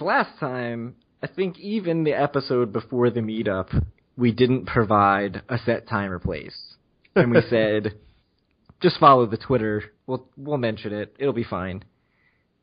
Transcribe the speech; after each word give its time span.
last 0.00 0.38
time, 0.38 0.96
I 1.22 1.26
think 1.26 1.58
even 1.58 2.04
the 2.04 2.12
episode 2.12 2.72
before 2.72 3.10
the 3.10 3.20
meetup, 3.20 3.84
we 4.16 4.32
didn't 4.32 4.66
provide 4.66 5.42
a 5.48 5.58
set 5.58 5.88
time 5.88 6.10
or 6.10 6.18
place, 6.18 6.56
and 7.14 7.30
we 7.30 7.40
said, 7.50 7.94
just 8.80 8.98
follow 8.98 9.26
the 9.26 9.36
Twitter. 9.36 9.84
We'll 10.06 10.28
we'll 10.36 10.58
mention 10.58 10.92
it. 10.92 11.14
It'll 11.18 11.32
be 11.32 11.44
fine. 11.44 11.84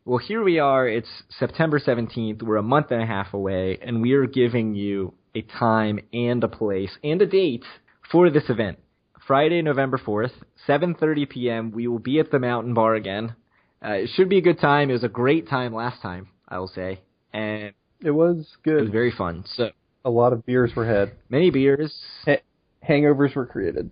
Well, 0.06 0.20
here 0.20 0.44
we 0.44 0.60
are. 0.60 0.88
It's 0.88 1.10
September 1.40 1.80
17th. 1.80 2.44
We're 2.44 2.58
a 2.58 2.64
month 2.64 2.92
and 2.92 3.02
a 3.02 3.08
half 3.08 3.34
away, 3.34 3.80
and 3.82 4.02
we 4.02 4.14
are 4.14 4.28
giving 4.28 4.76
you 4.76 5.16
a 5.34 5.42
time 5.42 6.00
and 6.14 6.44
a 6.44 6.48
place 6.48 6.92
and 7.04 7.22
a 7.22 7.26
date 7.26 7.66
for 8.12 8.30
this 8.30 8.50
event. 8.50 8.78
Friday, 9.28 9.64
November 9.64 9.98
4th, 9.98 10.32
7:30 10.68 11.30
p.m. 11.30 11.72
We 11.72 11.88
will 11.88 12.00
be 12.00 12.20
at 12.20 12.32
the 12.32 12.40
Mountain 12.40 12.76
Bar 12.76 12.94
again. 12.94 13.36
Uh, 13.84 13.94
it 13.94 14.10
should 14.14 14.30
be 14.30 14.38
a 14.38 14.42
good 14.42 14.60
time. 14.60 14.90
It 14.90 14.94
was 14.94 15.04
a 15.04 15.10
great 15.10 15.50
time 15.50 15.74
last 15.74 16.02
time, 16.02 16.28
I 16.48 16.60
will 16.60 16.68
say, 16.68 17.02
and 17.36 17.74
It 18.02 18.12
was 18.12 18.48
good. 18.64 18.78
it 18.78 18.82
was 18.84 18.92
very 18.92 19.12
fun. 19.12 19.44
So 19.56 19.70
a 20.04 20.10
lot 20.10 20.34
of 20.34 20.46
beers 20.46 20.76
were 20.76 20.86
had. 20.86 21.12
many 21.30 21.50
beers. 21.52 21.94
Ha- 22.26 22.42
hangovers 22.88 23.36
were 23.36 23.46
created. 23.46 23.90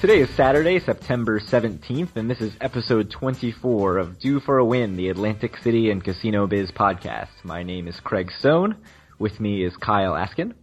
Today 0.00 0.20
is 0.20 0.30
Saturday, 0.36 0.78
September 0.78 1.40
17th, 1.40 2.14
and 2.14 2.30
this 2.30 2.40
is 2.40 2.56
episode 2.60 3.10
24 3.10 3.98
of 3.98 4.20
Due 4.20 4.38
for 4.38 4.58
a 4.58 4.64
Win, 4.64 4.96
the 4.96 5.08
Atlantic 5.08 5.56
City 5.56 5.90
and 5.90 6.04
Casino 6.04 6.46
Biz 6.46 6.70
podcast. 6.70 7.30
My 7.42 7.64
name 7.64 7.88
is 7.88 7.98
Craig 7.98 8.30
Stone. 8.38 8.76
With 9.18 9.40
me 9.40 9.64
is 9.64 9.76
Kyle 9.76 10.14
Askin. 10.14 10.54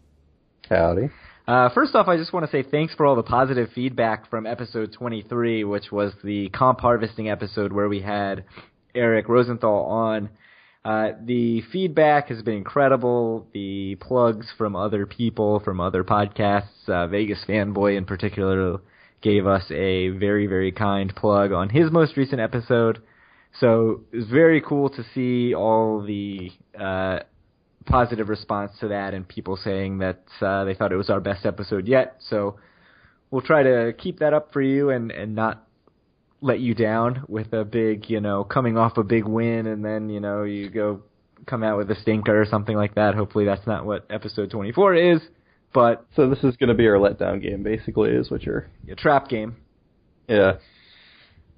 Howdy. 0.69 1.09
Uh, 1.45 1.67
first 1.67 1.95
off, 1.95 2.07
I 2.07 2.15
just 2.15 2.31
want 2.31 2.45
to 2.45 2.51
say 2.51 2.63
thanks 2.63 2.95
for 2.95 3.05
all 3.05 3.17
the 3.17 3.23
positive 3.23 3.71
feedback 3.75 4.29
from 4.29 4.47
episode 4.47 4.93
23, 4.93 5.65
which 5.65 5.91
was 5.91 6.13
the 6.23 6.47
comp 6.47 6.79
harvesting 6.79 7.29
episode 7.29 7.73
where 7.73 7.89
we 7.89 7.99
had 7.99 8.45
Eric 8.95 9.27
Rosenthal 9.27 9.83
on. 9.83 10.29
Uh, 10.85 11.09
the 11.21 11.61
feedback 11.73 12.29
has 12.29 12.41
been 12.41 12.55
incredible. 12.55 13.47
The 13.53 13.95
plugs 13.95 14.47
from 14.57 14.77
other 14.77 15.05
people, 15.05 15.59
from 15.59 15.81
other 15.81 16.05
podcasts, 16.05 16.87
uh, 16.87 17.07
Vegas 17.07 17.43
Fanboy 17.45 17.97
in 17.97 18.05
particular, 18.05 18.79
gave 19.25 19.47
us 19.47 19.63
a 19.71 20.09
very, 20.09 20.45
very 20.45 20.71
kind 20.71 21.13
plug 21.15 21.51
on 21.51 21.67
his 21.67 21.91
most 21.91 22.15
recent 22.15 22.39
episode. 22.39 23.01
So 23.59 24.01
it 24.11 24.17
was 24.17 24.27
very 24.27 24.61
cool 24.61 24.89
to 24.89 25.03
see 25.15 25.55
all 25.55 26.03
the 26.05 26.51
uh, 26.79 27.21
positive 27.87 28.29
response 28.29 28.73
to 28.81 28.89
that 28.89 29.15
and 29.15 29.27
people 29.27 29.57
saying 29.57 29.97
that 29.97 30.21
uh, 30.41 30.65
they 30.65 30.75
thought 30.75 30.91
it 30.91 30.97
was 30.97 31.09
our 31.09 31.19
best 31.19 31.43
episode 31.43 31.87
yet. 31.87 32.17
So 32.29 32.57
we'll 33.31 33.41
try 33.41 33.63
to 33.63 33.93
keep 33.97 34.19
that 34.19 34.35
up 34.35 34.53
for 34.53 34.61
you 34.61 34.91
and, 34.91 35.11
and 35.11 35.33
not 35.33 35.65
let 36.41 36.59
you 36.59 36.75
down 36.75 37.23
with 37.27 37.51
a 37.51 37.65
big, 37.65 38.07
you 38.11 38.21
know, 38.21 38.43
coming 38.43 38.77
off 38.77 38.95
a 38.97 39.03
big 39.03 39.25
win 39.25 39.65
and 39.65 39.83
then, 39.83 40.07
you 40.11 40.19
know, 40.19 40.43
you 40.43 40.69
go 40.69 41.01
come 41.47 41.63
out 41.63 41.79
with 41.79 41.89
a 41.89 41.99
stinker 41.99 42.39
or 42.39 42.45
something 42.45 42.77
like 42.77 42.93
that. 42.93 43.15
Hopefully 43.15 43.45
that's 43.45 43.65
not 43.65 43.87
what 43.87 44.05
episode 44.11 44.51
24 44.51 44.93
is, 44.93 45.21
but 45.75 46.07
So 46.15 46.27
this 46.29 46.39
is 46.43 46.55
going 46.57 46.69
to 46.69 46.73
be 46.73 46.87
our 46.87 46.95
letdown 46.97 47.41
game, 47.41 47.61
basically, 47.61 48.09
is 48.11 48.31
what 48.31 48.41
you're. 48.43 48.67
a 48.89 48.95
trap 48.95 49.27
game. 49.29 49.57
Yeah. 50.27 50.53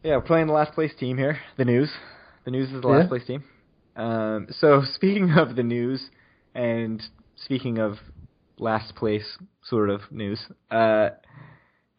Yeah, 0.04 0.16
we're 0.18 0.22
playing 0.22 0.48
the 0.48 0.54
last 0.54 0.74
place 0.74 0.92
team 1.00 1.18
here. 1.18 1.40
The 1.58 1.66
news. 1.66 1.90
The 2.44 2.52
news 2.52 2.70
is 2.72 2.82
the 2.82 2.88
last 2.88 3.04
Yeah. 3.04 3.08
place 3.08 3.26
team. 3.26 3.44
Um, 3.96 4.48
so 4.60 4.82
speaking 4.96 5.32
of 5.32 5.56
the 5.56 5.64
news, 5.64 6.02
and 6.54 7.02
speaking 7.36 7.78
of 7.78 7.94
last 8.60 8.96
place 8.96 9.38
sort 9.64 9.90
of 9.90 10.02
news, 10.12 10.40
uh, 10.72 11.10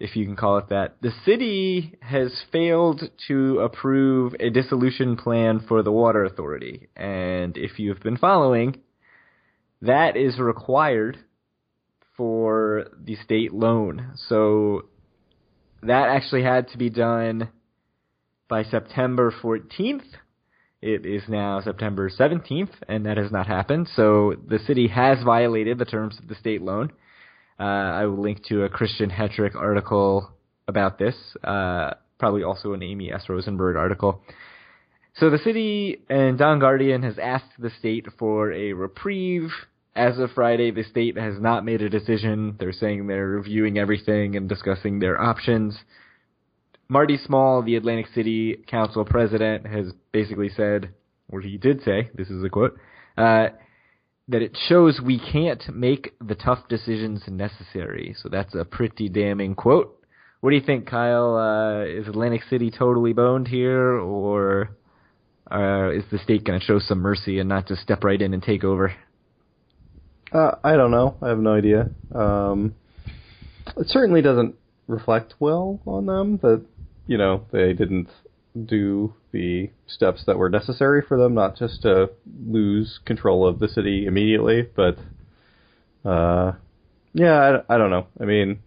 if 0.00 0.14
you 0.16 0.24
can 0.26 0.36
call 0.36 0.58
it 0.58 0.68
that, 0.68 0.96
the 1.00 1.12
city 1.24 1.96
has 2.00 2.32
failed 2.52 3.02
to 3.28 3.60
approve 3.60 4.34
a 4.40 4.50
dissolution 4.50 5.16
plan 5.16 5.60
for 5.68 5.82
the 5.82 5.92
water 5.92 6.24
authority, 6.24 6.88
and 6.96 7.56
if 7.56 7.78
you've 7.78 8.00
been 8.00 8.16
following, 8.16 8.76
that 9.82 10.16
is 10.16 10.38
required 10.38 11.18
for 12.18 12.88
the 13.02 13.16
state 13.24 13.54
loan. 13.54 14.12
So 14.28 14.88
that 15.82 16.08
actually 16.08 16.42
had 16.42 16.68
to 16.68 16.78
be 16.78 16.90
done 16.90 17.48
by 18.48 18.64
September 18.64 19.32
14th. 19.42 20.04
It 20.82 21.06
is 21.06 21.22
now 21.28 21.60
September 21.60 22.10
17th, 22.10 22.70
and 22.88 23.06
that 23.06 23.16
has 23.16 23.32
not 23.32 23.46
happened. 23.46 23.88
So 23.94 24.34
the 24.46 24.58
city 24.58 24.88
has 24.88 25.22
violated 25.24 25.78
the 25.78 25.84
terms 25.84 26.18
of 26.18 26.28
the 26.28 26.34
state 26.34 26.60
loan. 26.60 26.92
Uh, 27.58 27.62
I 27.62 28.06
will 28.06 28.20
link 28.20 28.44
to 28.46 28.64
a 28.64 28.68
Christian 28.68 29.10
Hetrick 29.10 29.56
article 29.56 30.30
about 30.68 30.98
this, 30.98 31.14
uh, 31.42 31.94
probably 32.18 32.42
also 32.42 32.74
an 32.74 32.82
Amy 32.82 33.12
S. 33.12 33.28
Rosenberg 33.28 33.76
article. 33.76 34.22
So 35.14 35.30
the 35.30 35.38
city 35.38 36.02
and 36.08 36.38
Don 36.38 36.60
Guardian 36.60 37.02
has 37.02 37.18
asked 37.18 37.58
the 37.58 37.70
state 37.70 38.06
for 38.18 38.52
a 38.52 38.72
reprieve. 38.72 39.50
As 39.98 40.16
of 40.20 40.31
Friday, 40.31 40.70
the 40.70 40.84
state 40.84 41.19
has 41.19 41.41
not 41.41 41.64
made 41.64 41.82
a 41.82 41.91
decision. 41.91 42.54
They're 42.60 42.72
saying 42.72 43.09
they're 43.09 43.26
reviewing 43.26 43.78
everything 43.78 44.36
and 44.36 44.48
discussing 44.48 45.00
their 45.00 45.20
options. 45.20 45.76
Marty 46.88 47.16
Small, 47.16 47.64
the 47.64 47.75
Atlantic 47.75 48.06
City 48.14 48.62
Council 48.69 49.04
president, 49.04 49.66
has 49.66 49.87
basically 50.12 50.50
said, 50.50 50.91
or 51.28 51.41
he 51.41 51.58
did 51.58 51.82
say, 51.82 52.10
this 52.14 52.31
is 52.31 52.44
a 52.44 52.48
quote, 52.48 52.78
uh, 53.16 53.48
that 54.28 54.41
it 54.41 54.56
shows 54.69 55.00
we 55.04 55.19
can't 55.19 55.64
make 55.75 56.14
the 56.25 56.37
tough 56.37 56.69
decisions 56.69 57.25
necessary. 57.26 58.14
So 58.22 58.28
that's 58.28 58.54
a 58.54 58.64
pretty 58.64 59.08
damning 59.08 59.56
quote. 59.56 60.00
What 60.42 60.50
do 60.50 60.56
you 60.56 60.62
think, 60.62 60.87
Kyle? 60.87 61.37
Uh, 61.37 61.84
is 61.84 62.06
Atlantic 62.06 62.42
City 62.48 62.70
totally 62.70 63.14
boned 63.14 63.48
here, 63.48 63.98
or 63.98 64.70
uh, 65.50 65.91
is 65.91 66.04
the 66.12 66.19
state 66.19 66.44
going 66.44 66.60
to 66.60 66.64
show 66.64 66.78
some 66.78 67.00
mercy 67.00 67.41
and 67.41 67.48
not 67.48 67.66
just 67.66 67.82
step 67.82 68.04
right 68.04 68.22
in 68.22 68.32
and 68.32 68.44
take 68.44 68.62
over? 68.62 68.94
Uh, 70.32 70.52
I 70.62 70.76
don't 70.76 70.90
know. 70.90 71.16
I 71.22 71.28
have 71.28 71.38
no 71.38 71.54
idea. 71.54 71.90
Um, 72.14 72.74
it 73.76 73.88
certainly 73.88 74.22
doesn't 74.22 74.54
reflect 74.86 75.34
well 75.38 75.80
on 75.86 76.06
them 76.06 76.38
that 76.38 76.64
you 77.06 77.18
know 77.18 77.44
they 77.52 77.72
didn't 77.72 78.08
do 78.66 79.14
the 79.32 79.70
steps 79.86 80.24
that 80.26 80.38
were 80.38 80.48
necessary 80.48 81.02
for 81.06 81.18
them 81.18 81.34
not 81.34 81.56
just 81.56 81.82
to 81.82 82.10
lose 82.46 82.98
control 83.04 83.46
of 83.46 83.58
the 83.58 83.68
city 83.68 84.06
immediately, 84.06 84.62
but 84.74 84.98
uh, 86.04 86.52
yeah, 87.12 87.60
I, 87.68 87.74
I 87.74 87.78
don't 87.78 87.90
know. 87.90 88.06
I 88.20 88.24
mean, 88.24 88.60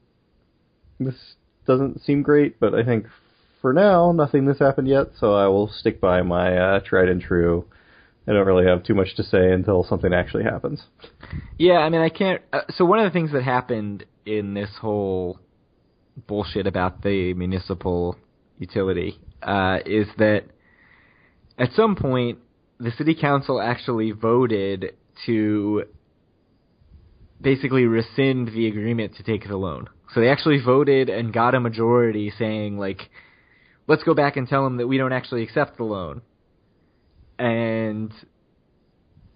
this 1.00 1.16
doesn't 1.66 2.02
seem 2.02 2.22
great, 2.22 2.60
but 2.60 2.74
I 2.74 2.84
think 2.84 3.08
for 3.62 3.74
now 3.74 4.12
nothing 4.12 4.48
has 4.48 4.60
happened 4.60 4.88
yet, 4.88 5.08
so 5.20 5.34
I 5.34 5.48
will 5.48 5.68
stick 5.68 6.00
by 6.00 6.22
my 6.22 6.58
uh, 6.58 6.80
tried 6.80 7.10
and 7.10 7.22
true. 7.22 7.66
I 8.28 8.34
don't 8.34 8.46
really 8.46 8.68
have 8.68 8.84
too 8.84 8.94
much 8.94 9.16
to 9.16 9.24
say 9.24 9.52
until 9.52 9.84
something 9.84 10.14
actually 10.14 10.44
happens. 10.44 10.84
Yeah, 11.58 11.80
I 11.80 11.90
mean, 11.90 12.02
I 12.02 12.10
can't. 12.10 12.42
Uh, 12.54 12.62
so 12.70 12.86
one 12.86 13.00
of 13.00 13.06
the 13.06 13.12
things 13.12 13.32
that 13.32 13.44
happened 13.44 14.06
in 14.26 14.54
this 14.54 14.70
whole 14.80 15.40
bullshit 16.28 16.68
about 16.68 17.02
the 17.02 17.34
municipal 17.34 18.16
utility 18.58 19.18
uh, 19.42 19.80
is 19.86 20.08
that 20.18 20.44
at 21.58 21.72
some 21.74 21.96
point 21.96 22.38
the 22.80 22.92
city 22.92 23.16
council 23.16 23.62
actually 23.62 24.12
voted 24.12 24.96
to 25.26 25.84
basically 27.40 27.86
rescind 27.86 28.50
the 28.50 28.68
agreement 28.68 29.16
to 29.16 29.24
take 29.24 29.48
the 29.48 29.58
loan. 29.58 29.88
So 30.14 30.20
they 30.20 30.30
actually 30.30 30.62
voted 30.64 31.10
and 31.10 31.34
got 31.34 31.56
a 31.56 31.60
majority 31.60 32.32
saying 32.38 32.78
like, 32.78 33.10
let's 33.88 34.04
go 34.04 34.14
back 34.14 34.38
and 34.38 34.48
tell 34.48 34.64
them 34.64 34.78
that 34.78 34.88
we 34.88 34.98
don't 34.98 35.14
actually 35.14 35.44
accept 35.44 35.78
the 35.78 35.84
loan. 35.84 36.22
And 37.42 38.14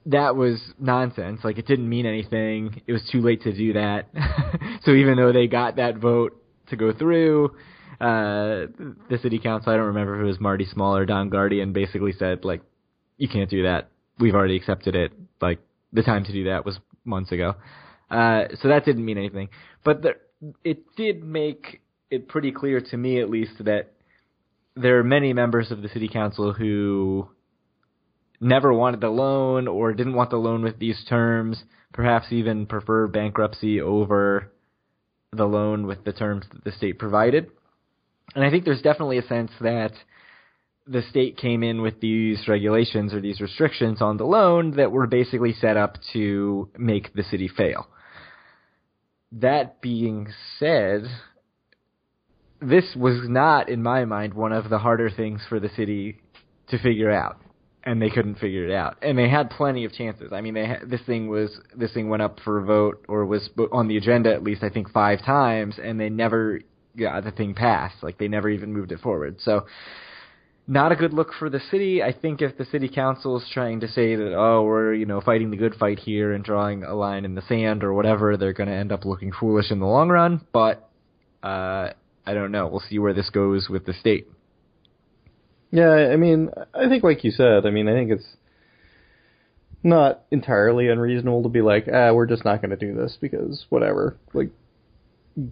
that 0.06 0.36
was 0.36 0.62
nonsense. 0.80 1.42
Like 1.44 1.58
it 1.58 1.66
didn't 1.66 1.90
mean 1.90 2.06
anything. 2.06 2.82
It 2.86 2.94
was 2.94 3.02
too 3.12 3.22
late 3.22 3.42
to 3.44 3.52
do 3.52 3.74
that. 3.74 4.10
so 4.84 4.92
even 4.92 5.18
though 5.18 5.34
they 5.34 5.48
got 5.48 5.78
that 5.78 5.98
vote 5.98 6.40
to 6.68 6.76
go 6.76 6.94
through, 6.94 7.56
uh, 8.00 8.70
the 9.10 9.18
city 9.24 9.40
council, 9.40 9.74
I 9.74 9.78
don't 9.78 9.88
remember 9.88 10.20
if 10.20 10.22
it 10.22 10.28
was 10.28 10.40
Marty 10.40 10.66
Small 10.66 10.96
or 10.96 11.06
Don 11.06 11.30
Guardian, 11.30 11.74
basically 11.74 12.12
said 12.12 12.46
like, 12.46 12.62
you 13.18 13.28
can't 13.28 13.50
do 13.50 13.64
that. 13.64 13.90
We've 14.20 14.36
already 14.36 14.56
accepted 14.56 14.96
it. 14.96 15.12
Like 15.42 15.60
the 15.92 16.04
time 16.04 16.26
to 16.26 16.32
do 16.32 16.44
that 16.44 16.64
was 16.64 16.78
months 17.06 17.32
ago. 17.32 17.56
Uh, 18.12 18.44
so 18.62 18.68
that 18.68 18.86
didn't 18.86 19.04
mean 19.04 19.18
anything. 19.18 19.50
But 19.84 20.06
it 20.64 20.96
did 20.96 21.24
make 21.24 21.82
it 22.12 22.28
pretty 22.28 22.52
clear 22.52 22.82
to 22.82 22.98
me, 22.98 23.20
at 23.20 23.32
least, 23.32 23.64
that 23.64 23.94
there 24.76 25.00
are 25.00 25.04
many 25.04 25.34
members 25.34 25.72
of 25.72 25.82
the 25.82 25.90
city 25.90 26.08
council 26.08 26.54
who 26.54 27.30
never 28.40 28.74
wanted 28.74 29.02
the 29.02 29.10
loan 29.10 29.68
or 29.68 29.94
didn't 29.94 30.14
want 30.16 30.30
the 30.30 30.38
loan 30.38 30.64
with 30.64 30.80
these 30.80 31.04
terms, 31.08 31.64
perhaps 31.94 32.28
even 32.32 32.66
prefer 32.66 33.08
bankruptcy 33.08 33.82
over 33.82 34.52
the 35.32 35.46
loan 35.46 35.88
with 35.88 36.04
the 36.04 36.14
terms 36.14 36.46
that 36.52 36.64
the 36.64 36.72
state 36.72 37.00
provided. 37.00 37.50
And 38.34 38.44
I 38.44 38.50
think 38.50 38.66
there's 38.66 38.82
definitely 38.82 39.18
a 39.18 39.28
sense 39.28 39.52
that 39.62 39.92
the 40.88 41.02
state 41.10 41.38
came 41.38 41.64
in 41.64 41.82
with 41.82 42.00
these 42.00 42.48
regulations 42.48 43.14
or 43.14 43.22
these 43.22 43.42
restrictions 43.42 44.02
on 44.02 44.18
the 44.18 44.26
loan 44.26 44.76
that 44.78 44.92
were 44.92 45.08
basically 45.08 45.54
set 45.54 45.78
up 45.78 45.98
to 46.14 46.70
make 46.78 47.14
the 47.14 47.24
city 47.24 47.48
fail. 47.48 47.88
That 49.32 49.82
being 49.82 50.28
said, 50.60 51.04
this 52.62 52.96
was 52.96 53.28
not, 53.28 53.70
in 53.70 53.82
my 53.82 54.06
mind, 54.06 54.34
one 54.34 54.52
of 54.54 54.70
the 54.70 54.78
harder 54.78 55.10
things 55.10 55.42
for 55.50 55.60
the 55.60 55.70
city 55.70 56.22
to 56.70 56.78
figure 56.78 57.12
out, 57.12 57.38
and 57.86 58.02
they 58.02 58.10
couldn't 58.10 58.36
figure 58.36 58.68
it 58.68 58.74
out. 58.74 58.98
And 59.02 59.18
they 59.18 59.30
had 59.30 59.50
plenty 59.50 59.86
of 59.86 59.94
chances. 59.94 60.34
I 60.34 60.42
mean, 60.42 60.56
they 60.56 60.66
had, 60.66 60.90
this 60.90 61.02
thing 61.06 61.28
was 61.28 61.60
this 61.76 61.94
thing 61.94 62.10
went 62.10 62.24
up 62.24 62.40
for 62.44 62.60
a 62.60 62.66
vote 62.66 63.06
or 63.08 63.26
was 63.26 63.50
on 63.72 63.88
the 63.88 63.98
agenda 63.98 64.34
at 64.34 64.44
least 64.44 64.64
I 64.64 64.70
think 64.70 64.90
five 64.92 65.24
times, 65.24 65.76
and 65.82 66.00
they 66.00 66.10
never 66.10 66.62
got 66.98 67.24
the 67.24 67.32
thing 67.32 67.54
passed. 67.54 68.02
Like 68.02 68.18
they 68.18 68.28
never 68.28 68.50
even 68.50 68.74
moved 68.74 68.92
it 68.92 69.00
forward. 69.00 69.38
So 69.40 69.66
not 70.68 70.92
a 70.92 70.96
good 70.96 71.14
look 71.14 71.32
for 71.38 71.50
the 71.50 71.60
city. 71.60 72.02
I 72.02 72.12
think 72.12 72.42
if 72.42 72.58
the 72.58 72.66
city 72.66 72.90
council 72.90 73.38
is 73.38 73.48
trying 73.54 73.82
to 73.82 73.88
say 73.88 74.16
that, 74.16 74.34
oh, 74.36 74.64
we're, 74.64 74.96
you 74.96 75.06
know, 75.06 75.22
fighting 75.22 75.52
the 75.52 75.58
good 75.58 75.76
fight 75.76 76.00
here 76.00 76.34
and 76.34 76.44
drawing 76.44 76.84
a 76.84 76.96
line 76.96 77.24
in 77.24 77.36
the 77.36 77.44
sand 77.44 77.84
or 77.84 77.94
whatever, 77.94 78.36
they're 78.36 78.54
going 78.54 78.70
to 78.70 78.76
end 78.76 78.92
up 78.92 79.06
looking 79.06 79.32
foolish 79.32 79.70
in 79.70 79.80
the 79.80 79.86
long 79.86 80.10
run. 80.10 80.42
But, 80.52 80.90
uh, 81.44 81.90
I 82.26 82.34
don't 82.34 82.52
know. 82.52 82.68
We'll 82.68 82.84
see 82.90 82.98
where 82.98 83.14
this 83.14 83.30
goes 83.30 83.70
with 83.70 83.86
the 83.86 83.94
state. 83.94 84.28
Yeah, 85.72 85.92
I 85.92 86.16
mean, 86.16 86.50
I 86.74 86.88
think 86.88 87.04
like 87.04 87.24
you 87.24 87.32
said, 87.32 87.66
I 87.66 87.72
mean, 87.72 87.88
I 87.88 87.94
think 87.94 88.12
it's 88.12 88.38
not 89.84 90.24
entirely 90.32 90.90
unreasonable 90.90 91.44
to 91.44 91.50
be 91.50 91.62
like, 91.62 91.88
ah, 91.92 92.12
we're 92.14 92.26
just 92.26 92.46
not 92.46 92.62
going 92.62 92.72
to 92.72 92.78
do 92.78 92.96
this 92.96 93.18
because 93.20 93.66
whatever. 93.70 94.18
Like, 94.34 94.50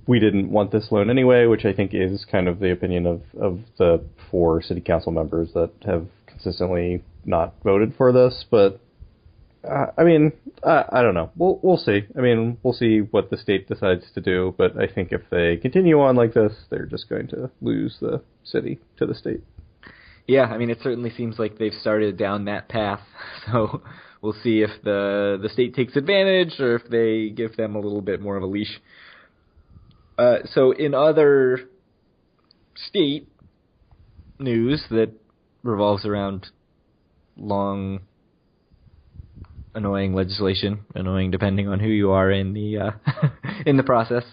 we 0.07 0.19
didn't 0.19 0.49
want 0.49 0.71
this 0.71 0.87
loan 0.91 1.09
anyway, 1.09 1.45
which 1.45 1.65
I 1.65 1.73
think 1.73 1.91
is 1.93 2.25
kind 2.31 2.47
of 2.47 2.59
the 2.59 2.71
opinion 2.71 3.05
of, 3.05 3.21
of 3.39 3.59
the 3.77 4.03
four 4.31 4.61
city 4.61 4.81
council 4.81 5.11
members 5.11 5.51
that 5.53 5.71
have 5.85 6.07
consistently 6.25 7.03
not 7.25 7.53
voted 7.63 7.93
for 7.97 8.11
this. 8.11 8.45
But 8.49 8.79
uh, 9.69 9.87
I 9.97 10.03
mean, 10.03 10.31
I, 10.63 10.85
I 10.89 11.01
don't 11.01 11.13
know. 11.13 11.31
We'll 11.35 11.59
we'll 11.61 11.77
see. 11.77 12.03
I 12.17 12.21
mean, 12.21 12.57
we'll 12.63 12.73
see 12.73 12.99
what 12.99 13.29
the 13.29 13.37
state 13.37 13.67
decides 13.67 14.05
to 14.13 14.21
do. 14.21 14.55
But 14.57 14.77
I 14.77 14.87
think 14.87 15.11
if 15.11 15.21
they 15.29 15.57
continue 15.57 15.99
on 15.99 16.15
like 16.15 16.33
this, 16.33 16.53
they're 16.69 16.85
just 16.85 17.09
going 17.09 17.27
to 17.29 17.51
lose 17.61 17.97
the 17.99 18.21
city 18.43 18.79
to 18.97 19.05
the 19.05 19.15
state. 19.15 19.43
Yeah, 20.27 20.43
I 20.43 20.57
mean, 20.57 20.69
it 20.69 20.79
certainly 20.81 21.11
seems 21.11 21.37
like 21.37 21.57
they've 21.57 21.73
started 21.73 22.17
down 22.17 22.45
that 22.45 22.69
path. 22.69 23.01
So 23.51 23.81
we'll 24.21 24.35
see 24.41 24.61
if 24.61 24.69
the 24.85 25.37
the 25.41 25.49
state 25.49 25.75
takes 25.75 25.97
advantage 25.97 26.61
or 26.61 26.77
if 26.77 26.87
they 26.89 27.29
give 27.29 27.57
them 27.57 27.75
a 27.75 27.79
little 27.79 28.01
bit 28.01 28.21
more 28.21 28.37
of 28.37 28.43
a 28.43 28.45
leash. 28.45 28.79
Uh, 30.17 30.37
so 30.53 30.71
in 30.71 30.93
other 30.93 31.59
state 32.87 33.27
news 34.39 34.81
that 34.91 35.11
revolves 35.61 36.05
around 36.05 36.47
long, 37.35 38.01
annoying 39.75 40.13
legislation, 40.13 40.85
annoying 40.95 41.29
depending 41.29 41.67
on 41.67 41.81
who 41.81 41.89
you 41.89 42.11
are 42.11 42.31
in 42.31 42.53
the 42.53 42.77
uh, 42.77 42.91
in 43.65 43.75
the 43.75 43.83
process. 43.83 44.23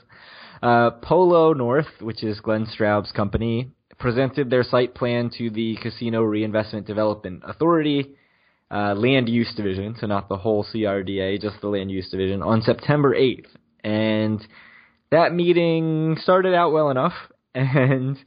Uh, 0.62 0.90
Polo 1.02 1.52
North, 1.52 1.88
which 2.00 2.22
is 2.22 2.38
Glenn 2.38 2.66
Straub's 2.66 3.10
company, 3.12 3.72
presented 4.00 4.50
their 4.50 4.64
site 4.64 4.94
plan 4.94 5.30
to 5.38 5.50
the 5.50 5.76
Casino 5.80 6.22
Reinvestment 6.22 6.86
Development 6.86 7.42
Authority, 7.46 8.14
uh, 8.70 8.94
Land 8.94 9.28
Use 9.28 9.52
Division, 9.54 9.94
so 10.00 10.06
not 10.06 10.28
the 10.28 10.38
whole 10.38 10.64
CRDA, 10.64 11.40
just 11.40 11.60
the 11.60 11.68
Land 11.68 11.90
Use 11.90 12.10
Division, 12.10 12.42
on 12.42 12.62
September 12.62 13.14
8th. 13.14 13.48
And 13.84 14.44
that 15.10 15.34
meeting 15.34 16.16
started 16.20 16.54
out 16.54 16.72
well 16.72 16.90
enough, 16.90 17.12
and 17.54 18.18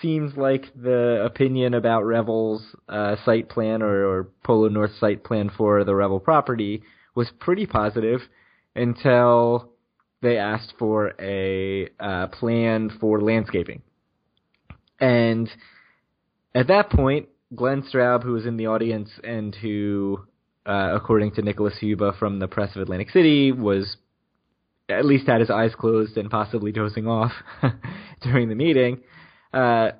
seems 0.00 0.36
like 0.36 0.64
the 0.74 1.22
opinion 1.24 1.74
about 1.74 2.02
Revel's 2.02 2.62
uh, 2.88 3.16
site 3.24 3.50
plan 3.50 3.82
or, 3.82 4.06
or 4.06 4.28
Polo 4.42 4.68
North 4.68 4.92
site 4.98 5.22
plan 5.22 5.50
for 5.56 5.84
the 5.84 5.94
Revel 5.94 6.20
property 6.20 6.82
was 7.14 7.30
pretty 7.38 7.66
positive 7.66 8.20
until 8.74 9.70
they 10.22 10.38
asked 10.38 10.72
for 10.78 11.12
a 11.20 11.88
uh, 11.98 12.28
plan 12.28 12.90
for 13.00 13.20
landscaping. 13.20 13.82
And 15.00 15.50
at 16.54 16.68
that 16.68 16.90
point, 16.90 17.28
Glenn 17.54 17.82
Straub, 17.82 18.22
who 18.22 18.32
was 18.32 18.46
in 18.46 18.56
the 18.56 18.66
audience 18.66 19.10
and 19.24 19.54
who, 19.54 20.20
uh, 20.66 20.90
according 20.94 21.32
to 21.32 21.42
Nicholas 21.42 21.74
Huba 21.80 22.18
from 22.18 22.38
the 22.38 22.48
Press 22.48 22.76
of 22.76 22.82
Atlantic 22.82 23.10
City, 23.10 23.50
was 23.50 23.96
at 24.88 25.04
least 25.04 25.26
had 25.26 25.40
his 25.40 25.50
eyes 25.50 25.72
closed 25.74 26.16
and 26.16 26.30
possibly 26.30 26.72
dozing 26.72 27.06
off 27.06 27.32
during 28.22 28.48
the 28.48 28.54
meeting, 28.54 29.00
uh, 29.52 29.92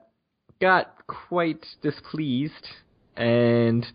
got 0.61 0.95
quite 1.07 1.65
displeased 1.83 2.69
and 3.17 3.87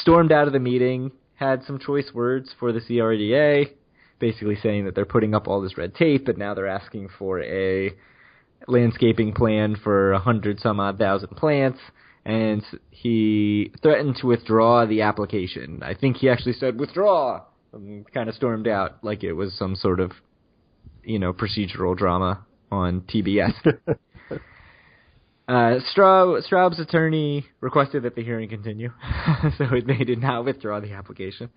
stormed 0.00 0.32
out 0.32 0.46
of 0.46 0.52
the 0.52 0.60
meeting, 0.60 1.10
had 1.34 1.62
some 1.64 1.78
choice 1.78 2.10
words 2.14 2.54
for 2.58 2.72
the 2.72 2.80
CRDA, 2.80 3.70
basically 4.18 4.56
saying 4.56 4.84
that 4.84 4.94
they're 4.94 5.04
putting 5.04 5.34
up 5.34 5.46
all 5.46 5.60
this 5.60 5.76
red 5.76 5.94
tape, 5.94 6.24
but 6.26 6.38
now 6.38 6.54
they're 6.54 6.66
asking 6.66 7.08
for 7.18 7.42
a 7.42 7.94
landscaping 8.68 9.32
plan 9.32 9.76
for 9.82 10.12
a 10.12 10.18
hundred 10.18 10.60
some 10.60 10.80
odd 10.80 10.98
thousand 10.98 11.36
plants, 11.36 11.78
and 12.24 12.62
he 12.90 13.72
threatened 13.82 14.16
to 14.16 14.26
withdraw 14.26 14.86
the 14.86 15.02
application. 15.02 15.82
I 15.82 15.94
think 15.94 16.16
he 16.16 16.28
actually 16.28 16.54
said 16.54 16.78
withdraw, 16.78 17.42
and 17.72 18.10
kind 18.12 18.28
of 18.28 18.34
stormed 18.34 18.68
out 18.68 19.02
like 19.02 19.22
it 19.22 19.32
was 19.32 19.54
some 19.54 19.76
sort 19.76 20.00
of 20.00 20.12
you 21.04 21.18
know 21.18 21.32
procedural 21.32 21.96
drama 21.96 22.44
on 22.70 23.02
TBS. 23.02 23.54
uh, 24.30 24.38
Straub, 25.48 26.42
Straub's 26.46 26.80
attorney 26.80 27.46
requested 27.60 28.02
that 28.02 28.16
the 28.16 28.24
hearing 28.24 28.48
continue, 28.48 28.92
so 29.58 29.66
they 29.86 30.04
did 30.04 30.20
not 30.20 30.44
withdraw 30.44 30.80
the 30.80 30.92
application. 30.92 31.50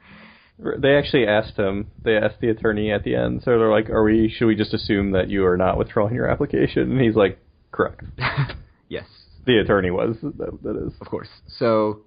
They 0.60 0.96
actually 0.96 1.26
asked 1.26 1.58
him. 1.58 1.88
They 2.04 2.18
asked 2.18 2.42
the 2.42 2.50
attorney 2.50 2.92
at 2.92 3.04
the 3.04 3.16
end. 3.16 3.44
So 3.44 3.58
they're 3.58 3.72
like, 3.72 3.90
"Are 3.90 4.04
we? 4.04 4.30
Should 4.30 4.48
we 4.48 4.56
just 4.56 4.74
assume 4.74 5.12
that 5.12 5.30
you 5.30 5.46
are 5.46 5.56
not 5.56 5.78
withdrawing 5.78 6.14
your 6.14 6.28
application?" 6.28 6.92
And 6.92 7.02
he's 7.02 7.16
like, 7.16 7.40
"Correct." 7.72 8.04
yes, 8.90 9.06
the 9.46 9.60
attorney 9.60 9.92
was. 9.92 10.18
That, 10.22 10.60
that 10.64 10.86
is, 10.86 10.94
of 11.00 11.08
course. 11.08 11.30
So, 11.48 12.02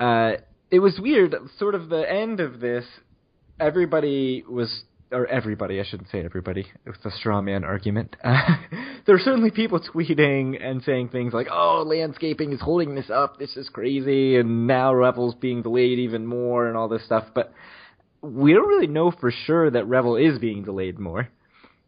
uh, 0.00 0.32
it 0.70 0.80
was 0.80 0.98
weird. 1.00 1.34
Sort 1.58 1.76
of 1.76 1.88
the 1.90 2.10
end 2.10 2.40
of 2.40 2.58
this, 2.58 2.84
everybody 3.60 4.42
was 4.48 4.82
or 5.12 5.26
everybody, 5.26 5.80
I 5.80 5.84
shouldn't 5.84 6.10
say 6.10 6.24
everybody. 6.24 6.66
It's 6.86 7.04
a 7.04 7.10
straw 7.10 7.40
man 7.40 7.64
argument. 7.64 8.16
Uh, 8.22 8.56
there 9.06 9.14
are 9.14 9.20
certainly 9.20 9.50
people 9.50 9.80
tweeting 9.80 10.62
and 10.64 10.82
saying 10.82 11.10
things 11.10 11.32
like, 11.32 11.48
"Oh, 11.50 11.84
landscaping 11.86 12.52
is 12.52 12.60
holding 12.60 12.94
this 12.94 13.10
up. 13.10 13.38
This 13.38 13.56
is 13.56 13.68
crazy," 13.68 14.36
and 14.36 14.66
now 14.66 14.94
Revel's 14.94 15.34
being 15.34 15.62
delayed 15.62 15.98
even 15.98 16.26
more, 16.26 16.66
and 16.66 16.76
all 16.76 16.88
this 16.88 17.04
stuff. 17.04 17.26
But 17.34 17.52
we 18.22 18.54
don't 18.54 18.68
really 18.68 18.86
know 18.86 19.10
for 19.10 19.30
sure 19.30 19.70
that 19.70 19.86
Revel 19.86 20.16
is 20.16 20.38
being 20.38 20.64
delayed 20.64 20.98
more. 20.98 21.28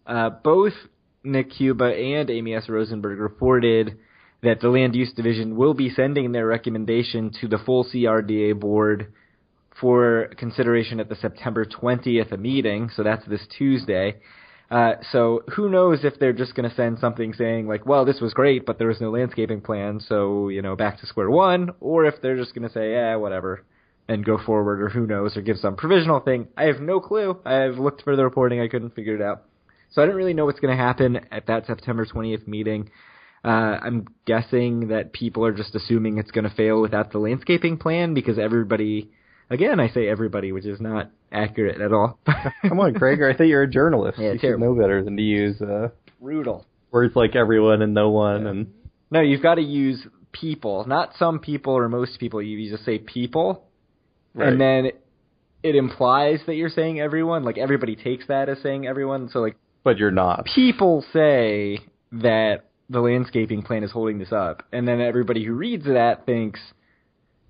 Uh, 0.07 0.31
both 0.31 0.75
Nick 1.23 1.53
Huba 1.53 2.21
and 2.21 2.29
Amy 2.31 2.55
S. 2.55 2.69
Rosenberg 2.69 3.19
reported 3.19 3.99
that 4.43 4.61
the 4.61 4.69
Land 4.69 4.95
Use 4.95 5.13
Division 5.13 5.57
will 5.57 5.75
be 5.75 5.89
sending 5.89 6.33
their 6.33 6.47
recommendation 6.47 7.33
to 7.41 7.49
the 7.49 7.59
full 7.59 7.85
CRDA 7.85 8.59
board 8.59 9.13
for 9.81 10.31
consideration 10.37 11.01
at 11.01 11.09
the 11.09 11.17
September 11.17 11.65
20th 11.65 12.39
meeting, 12.39 12.91
so 12.95 13.03
that's 13.03 13.25
this 13.27 13.47
Tuesday. 13.59 14.17
Uh, 14.71 14.95
so 15.13 15.43
who 15.55 15.69
knows 15.69 16.05
if 16.05 16.19
they're 16.19 16.33
just 16.33 16.55
going 16.55 16.69
to 16.69 16.75
send 16.75 16.99
something 16.99 17.35
saying 17.35 17.67
like, 17.67 17.85
well, 17.85 18.05
this 18.05 18.21
was 18.21 18.33
great, 18.33 18.65
but 18.65 18.79
there 18.79 18.89
was 18.89 19.01
no 19.01 19.11
landscaping 19.11 19.61
plan, 19.61 20.01
so 20.01 20.49
you 20.49 20.63
know, 20.63 20.75
back 20.75 20.99
to 21.01 21.07
square 21.07 21.31
one, 21.31 21.71
or 21.81 22.07
if 22.07 22.15
they're 22.23 22.37
just 22.37 22.55
going 22.55 22.67
to 22.67 22.73
say, 22.73 22.93
yeah, 22.93 23.17
whatever, 23.17 23.63
and 24.09 24.25
go 24.25 24.39
forward, 24.39 24.83
or 24.83 24.89
who 24.89 25.07
knows, 25.07 25.37
or 25.37 25.43
give 25.43 25.59
some 25.59 25.77
provisional 25.77 26.21
thing. 26.21 26.49
I 26.57 26.65
have 26.65 26.81
no 26.81 27.01
clue. 27.01 27.39
I've 27.45 27.79
looked 27.79 28.03
for 28.03 28.17
the 28.17 28.25
reporting, 28.25 28.61
I 28.61 28.69
couldn't 28.69 28.95
figure 28.95 29.15
it 29.15 29.23
out. 29.23 29.45
So 29.91 30.03
I 30.03 30.07
don't 30.07 30.17
really 30.17 30.35
know 30.35 30.47
what's 30.47 30.61
going 30.61 30.77
to 30.77 30.83
happen 30.83 31.21
at 31.31 31.47
that 31.47 31.67
September 31.67 32.05
20th 32.05 32.49
meeting. 32.49 32.91
Uh, 33.45 33.79
I'm 33.83 34.07
guessing 34.25 34.89
that 34.89 35.13
people 35.13 35.45
are 35.45 35.53
just 35.53 35.75
assuming 35.75 36.19
it's 36.19 36.31
going 36.31 36.49
to 36.49 36.55
fail 36.55 36.81
without 36.81 37.13
the 37.13 37.19
landscaping 37.19 37.77
plan 37.77 38.15
because 38.15 38.39
everybody 38.39 39.11
Again, 39.51 39.79
I 39.81 39.89
say 39.89 40.09
everybody, 40.09 40.53
which 40.53 40.65
is 40.67 40.81
not 40.81 41.11
accurate 41.31 41.81
at 41.81 41.93
all. 41.93 42.19
Come 42.69 42.81
on, 42.81 42.93
Gregor. 42.95 43.29
I 43.29 43.37
thought 43.37 43.45
you're 43.47 43.63
a 43.63 43.71
journalist. 43.71 44.19
Yeah, 44.19 44.33
you 44.33 44.39
terrible. 44.39 44.67
should 44.67 44.75
know 44.77 44.81
better 44.83 45.05
than 45.05 45.17
to 45.17 45.23
use 45.23 45.61
uh, 45.61 45.89
brutal 46.21 46.67
words 46.91 47.15
like 47.17 47.35
everyone 47.37 47.83
and 47.83 47.93
no 47.93 48.11
one. 48.11 48.43
Yeah. 48.45 48.51
And 48.51 48.73
no, 49.11 49.21
you've 49.21 49.43
got 49.43 49.57
to 49.57 49.63
use 49.63 50.07
people, 50.33 50.85
not 50.87 51.11
some 51.19 51.39
people 51.41 51.75
or 51.75 51.89
most 51.89 52.19
people. 52.19 52.41
You 52.43 52.71
just 52.71 52.85
say 52.85 52.99
people, 52.99 53.65
Right. 54.35 54.49
and 54.49 54.61
then 54.61 54.91
it 55.63 55.77
implies 55.77 56.41
that 56.47 56.55
you're 56.55 56.69
saying 56.69 57.01
everyone. 57.01 57.45
Like 57.45 57.59
everybody 57.59 57.97
takes 57.97 58.27
that 58.29 58.49
as 58.49 58.61
saying 58.63 58.87
everyone. 58.87 59.29
So 59.29 59.41
like 59.41 59.57
but 59.85 59.99
you're 59.99 60.11
not. 60.11 60.47
people 60.47 61.05
say 61.13 61.79
that 62.13 62.65
the 62.89 63.01
landscaping 63.01 63.63
plan 63.63 63.83
is 63.85 63.91
holding 63.93 64.19
this 64.19 64.33
up, 64.33 64.63
and 64.73 64.87
then 64.89 65.01
everybody 65.01 65.45
who 65.45 65.53
reads 65.55 65.85
that 65.85 66.25
thinks, 66.27 66.61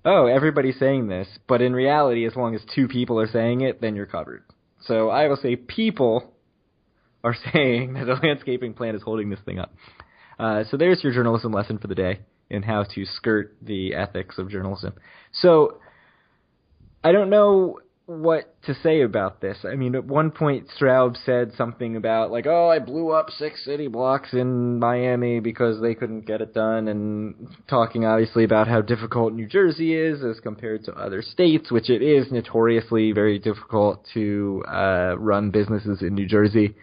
"Oh, 0.05 0.27
everybody's 0.27 0.79
saying 0.79 1.07
this," 1.07 1.27
but 1.47 1.61
in 1.61 1.73
reality, 1.73 2.25
as 2.25 2.35
long 2.35 2.55
as 2.55 2.61
two 2.73 2.87
people 2.87 3.19
are 3.19 3.27
saying 3.27 3.61
it, 3.61 3.81
then 3.81 3.95
you're 3.95 4.05
covered. 4.05 4.43
So 4.81 5.09
I 5.09 5.27
will 5.27 5.37
say 5.37 5.55
people 5.55 6.33
are 7.23 7.35
saying 7.53 7.93
that 7.95 8.05
the 8.05 8.13
landscaping 8.13 8.73
plan 8.73 8.95
is 8.95 9.01
holding 9.01 9.29
this 9.29 9.39
thing 9.45 9.59
up. 9.59 9.73
Uh, 10.37 10.63
so 10.69 10.77
there's 10.77 11.03
your 11.03 11.13
journalism 11.13 11.51
lesson 11.51 11.77
for 11.79 11.87
the 11.87 11.95
day. 11.95 12.19
in 12.49 12.61
how 12.61 12.83
to 12.83 13.05
skirt 13.05 13.55
the 13.61 13.95
ethics 13.95 14.37
of 14.37 14.49
journalism. 14.49 14.93
So 15.31 15.79
I 17.03 17.11
don't 17.11 17.29
know 17.29 17.79
what 18.07 18.53
to 18.63 18.75
say 18.75 19.01
about 19.01 19.41
this. 19.41 19.57
I 19.63 19.75
mean, 19.75 19.95
at 19.95 20.05
one 20.05 20.29
point, 20.31 20.67
Straub 20.79 21.17
said 21.25 21.53
something 21.57 21.95
about 21.95 22.31
like, 22.31 22.45
"Oh, 22.45 22.69
I 22.69 22.79
blew 22.79 23.09
up 23.09 23.29
six 23.31 23.65
city 23.65 23.87
blocks 23.87 24.33
in 24.33 24.79
Miami 24.79 25.39
because 25.39 25.81
they 25.81 25.95
couldn't 25.95 26.25
get 26.25 26.41
it 26.41 26.53
done," 26.53 26.87
and 26.87 27.47
talking 27.67 28.05
obviously 28.05 28.43
about 28.43 28.67
how 28.67 28.81
difficult 28.81 29.33
New 29.33 29.47
Jersey 29.47 29.95
is 29.95 30.23
as 30.23 30.39
compared 30.39 30.83
to 30.85 30.93
other 30.93 31.21
states, 31.21 31.71
which 31.71 31.89
it 31.89 32.01
is 32.01 32.31
notoriously 32.31 33.11
very 33.11 33.39
difficult 33.39 34.05
to 34.13 34.63
uh, 34.67 35.15
run 35.17 35.49
businesses 35.49 36.01
in 36.01 36.13
New 36.13 36.27
Jersey. 36.27 36.75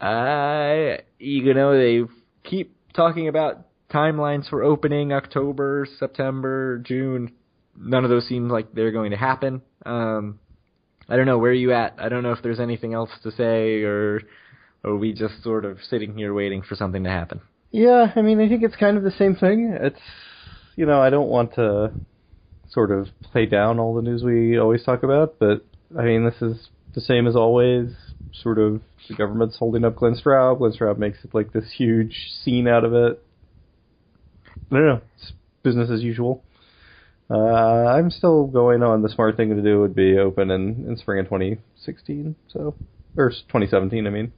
I, 0.00 1.00
you 1.18 1.54
know, 1.54 1.76
they 1.78 2.02
keep 2.42 2.74
talking 2.94 3.28
about 3.28 3.66
timelines 3.90 4.48
for 4.48 4.62
opening 4.62 5.12
October, 5.12 5.86
September, 5.98 6.78
June. 6.78 7.32
None 7.76 8.04
of 8.04 8.10
those 8.10 8.26
seem 8.26 8.48
like 8.48 8.72
they're 8.72 8.90
going 8.90 9.12
to 9.12 9.16
happen. 9.16 9.62
Um, 9.88 10.38
I 11.08 11.16
don't 11.16 11.26
know 11.26 11.38
where 11.38 11.50
are 11.50 11.54
you 11.54 11.72
at. 11.72 11.94
I 11.98 12.08
don't 12.08 12.22
know 12.22 12.32
if 12.32 12.42
there's 12.42 12.60
anything 12.60 12.92
else 12.92 13.10
to 13.22 13.30
say, 13.30 13.82
or, 13.82 14.20
or 14.84 14.90
are 14.90 14.96
we 14.96 15.12
just 15.12 15.42
sort 15.42 15.64
of 15.64 15.78
sitting 15.88 16.16
here 16.16 16.34
waiting 16.34 16.62
for 16.62 16.74
something 16.74 17.04
to 17.04 17.10
happen? 17.10 17.40
Yeah, 17.70 18.12
I 18.14 18.22
mean, 18.22 18.40
I 18.40 18.48
think 18.48 18.62
it's 18.62 18.76
kind 18.76 18.96
of 18.96 19.02
the 19.02 19.10
same 19.10 19.34
thing. 19.34 19.76
It's, 19.80 20.00
you 20.76 20.86
know, 20.86 21.00
I 21.00 21.10
don't 21.10 21.28
want 21.28 21.54
to 21.54 21.92
sort 22.70 22.90
of 22.90 23.08
play 23.22 23.46
down 23.46 23.78
all 23.78 23.94
the 23.94 24.02
news 24.02 24.22
we 24.22 24.58
always 24.58 24.84
talk 24.84 25.02
about, 25.02 25.36
but 25.38 25.64
I 25.98 26.02
mean, 26.02 26.24
this 26.24 26.42
is 26.42 26.68
the 26.94 27.00
same 27.00 27.26
as 27.26 27.34
always. 27.34 27.94
Sort 28.42 28.58
of 28.58 28.82
the 29.08 29.14
government's 29.14 29.56
holding 29.56 29.84
up 29.84 29.96
Glenn 29.96 30.14
Straub. 30.14 30.58
Glenn 30.58 30.72
Straub 30.72 30.98
makes 30.98 31.24
it 31.24 31.34
like 31.34 31.52
this 31.52 31.72
huge 31.76 32.30
scene 32.44 32.68
out 32.68 32.84
of 32.84 32.92
it. 32.92 33.22
I 34.70 34.74
don't 34.74 34.86
know. 34.86 35.00
It's 35.16 35.32
business 35.62 35.90
as 35.90 36.02
usual. 36.02 36.44
Uh, 37.30 37.34
I'm 37.34 38.10
still 38.10 38.46
going 38.46 38.82
on. 38.82 39.02
The 39.02 39.10
smart 39.10 39.36
thing 39.36 39.54
to 39.54 39.62
do 39.62 39.80
would 39.80 39.94
be 39.94 40.18
open 40.18 40.50
in, 40.50 40.86
in 40.88 40.96
spring 40.96 41.20
of 41.20 41.26
2016. 41.26 42.34
So, 42.48 42.74
or 43.16 43.30
2017. 43.30 44.06
I 44.06 44.10
mean. 44.10 44.32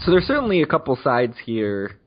So 0.00 0.10
there's 0.10 0.26
certainly 0.26 0.62
a 0.62 0.66
couple 0.66 0.96
sides 1.02 1.34
here 1.44 1.98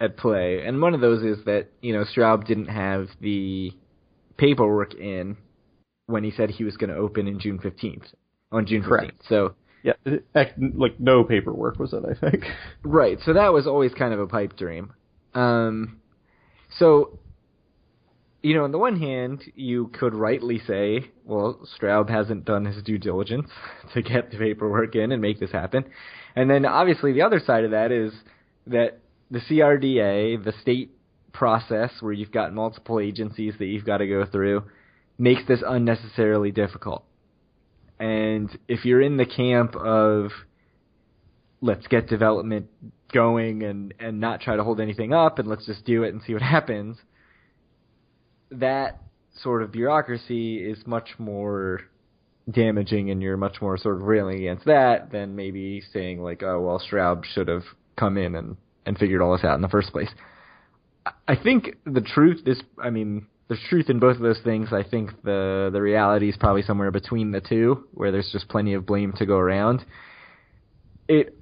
at 0.00 0.16
play, 0.16 0.64
and 0.66 0.80
one 0.82 0.94
of 0.94 1.00
those 1.00 1.22
is 1.22 1.44
that 1.44 1.68
you 1.80 1.92
know 1.92 2.04
Straub 2.04 2.46
didn't 2.46 2.66
have 2.66 3.08
the 3.20 3.72
paperwork 4.36 4.94
in 4.94 5.36
when 6.06 6.24
he 6.24 6.30
said 6.30 6.50
he 6.50 6.64
was 6.64 6.76
going 6.76 6.90
to 6.90 6.96
open 6.96 7.28
in 7.28 7.38
June 7.38 7.58
15th 7.58 8.06
on 8.50 8.66
June 8.66 8.82
15th. 8.82 8.88
Correct. 8.88 9.22
So 9.28 9.54
yeah, 9.82 9.92
like 10.34 10.98
no 10.98 11.24
paperwork 11.24 11.78
was 11.78 11.92
it? 11.92 12.02
I 12.04 12.30
think. 12.30 12.44
Right. 12.82 13.18
So 13.24 13.34
that 13.34 13.52
was 13.52 13.66
always 13.66 13.92
kind 13.92 14.12
of 14.12 14.20
a 14.20 14.26
pipe 14.26 14.56
dream. 14.56 14.92
Um, 15.34 16.00
so 16.78 17.18
you 18.44 18.52
know, 18.52 18.64
on 18.64 18.72
the 18.72 18.78
one 18.78 19.00
hand, 19.00 19.42
you 19.54 19.86
could 19.98 20.14
rightly 20.14 20.60
say, 20.66 21.10
well, 21.24 21.66
Straub 21.80 22.10
hasn't 22.10 22.44
done 22.44 22.66
his 22.66 22.82
due 22.82 22.98
diligence 22.98 23.48
to 23.94 24.02
get 24.02 24.30
the 24.30 24.36
paperwork 24.36 24.94
in 24.94 25.12
and 25.12 25.22
make 25.22 25.40
this 25.40 25.50
happen. 25.50 25.86
And 26.36 26.50
then 26.50 26.66
obviously 26.66 27.14
the 27.14 27.22
other 27.22 27.40
side 27.40 27.64
of 27.64 27.70
that 27.70 27.90
is 27.90 28.12
that 28.66 28.98
the 29.30 29.38
CRDA, 29.38 30.44
the 30.44 30.52
state 30.60 30.90
process 31.32 31.90
where 32.00 32.12
you've 32.12 32.32
got 32.32 32.52
multiple 32.52 33.00
agencies 33.00 33.54
that 33.58 33.64
you've 33.64 33.86
got 33.86 33.98
to 33.98 34.06
go 34.06 34.26
through, 34.26 34.64
makes 35.16 35.46
this 35.48 35.62
unnecessarily 35.66 36.50
difficult. 36.50 37.02
And 37.98 38.50
if 38.68 38.84
you're 38.84 39.00
in 39.00 39.16
the 39.16 39.24
camp 39.24 39.74
of 39.74 40.32
let's 41.62 41.86
get 41.86 42.08
development 42.08 42.66
going 43.10 43.62
and, 43.62 43.94
and 43.98 44.20
not 44.20 44.42
try 44.42 44.54
to 44.54 44.64
hold 44.64 44.80
anything 44.80 45.14
up 45.14 45.38
and 45.38 45.48
let's 45.48 45.64
just 45.64 45.86
do 45.86 46.02
it 46.02 46.12
and 46.12 46.20
see 46.26 46.34
what 46.34 46.42
happens– 46.56 46.98
that 48.60 49.00
sort 49.42 49.62
of 49.62 49.72
bureaucracy 49.72 50.58
is 50.58 50.78
much 50.86 51.10
more 51.18 51.80
damaging 52.50 53.10
and 53.10 53.22
you're 53.22 53.36
much 53.36 53.60
more 53.60 53.76
sort 53.78 53.96
of 53.96 54.02
railing 54.02 54.38
against 54.38 54.66
that 54.66 55.10
than 55.10 55.34
maybe 55.34 55.82
saying 55.92 56.22
like, 56.22 56.42
oh 56.42 56.60
well 56.60 56.80
Straub 56.80 57.24
should 57.24 57.48
have 57.48 57.64
come 57.96 58.16
in 58.16 58.34
and, 58.34 58.56
and 58.86 58.98
figured 58.98 59.22
all 59.22 59.32
this 59.32 59.44
out 59.44 59.54
in 59.54 59.62
the 59.62 59.68
first 59.68 59.92
place. 59.92 60.10
I 61.28 61.36
think 61.36 61.76
the 61.84 62.00
truth 62.00 62.42
is 62.46 62.60
I 62.82 62.90
mean, 62.90 63.26
there's 63.48 63.60
truth 63.68 63.90
in 63.90 63.98
both 63.98 64.16
of 64.16 64.22
those 64.22 64.40
things. 64.42 64.72
I 64.72 64.82
think 64.82 65.10
the 65.22 65.70
the 65.72 65.80
reality 65.80 66.28
is 66.28 66.36
probably 66.38 66.62
somewhere 66.62 66.90
between 66.90 67.30
the 67.30 67.40
two, 67.40 67.84
where 67.92 68.10
there's 68.10 68.30
just 68.32 68.48
plenty 68.48 68.74
of 68.74 68.86
blame 68.86 69.12
to 69.14 69.26
go 69.26 69.36
around. 69.36 69.84
It 71.08 71.36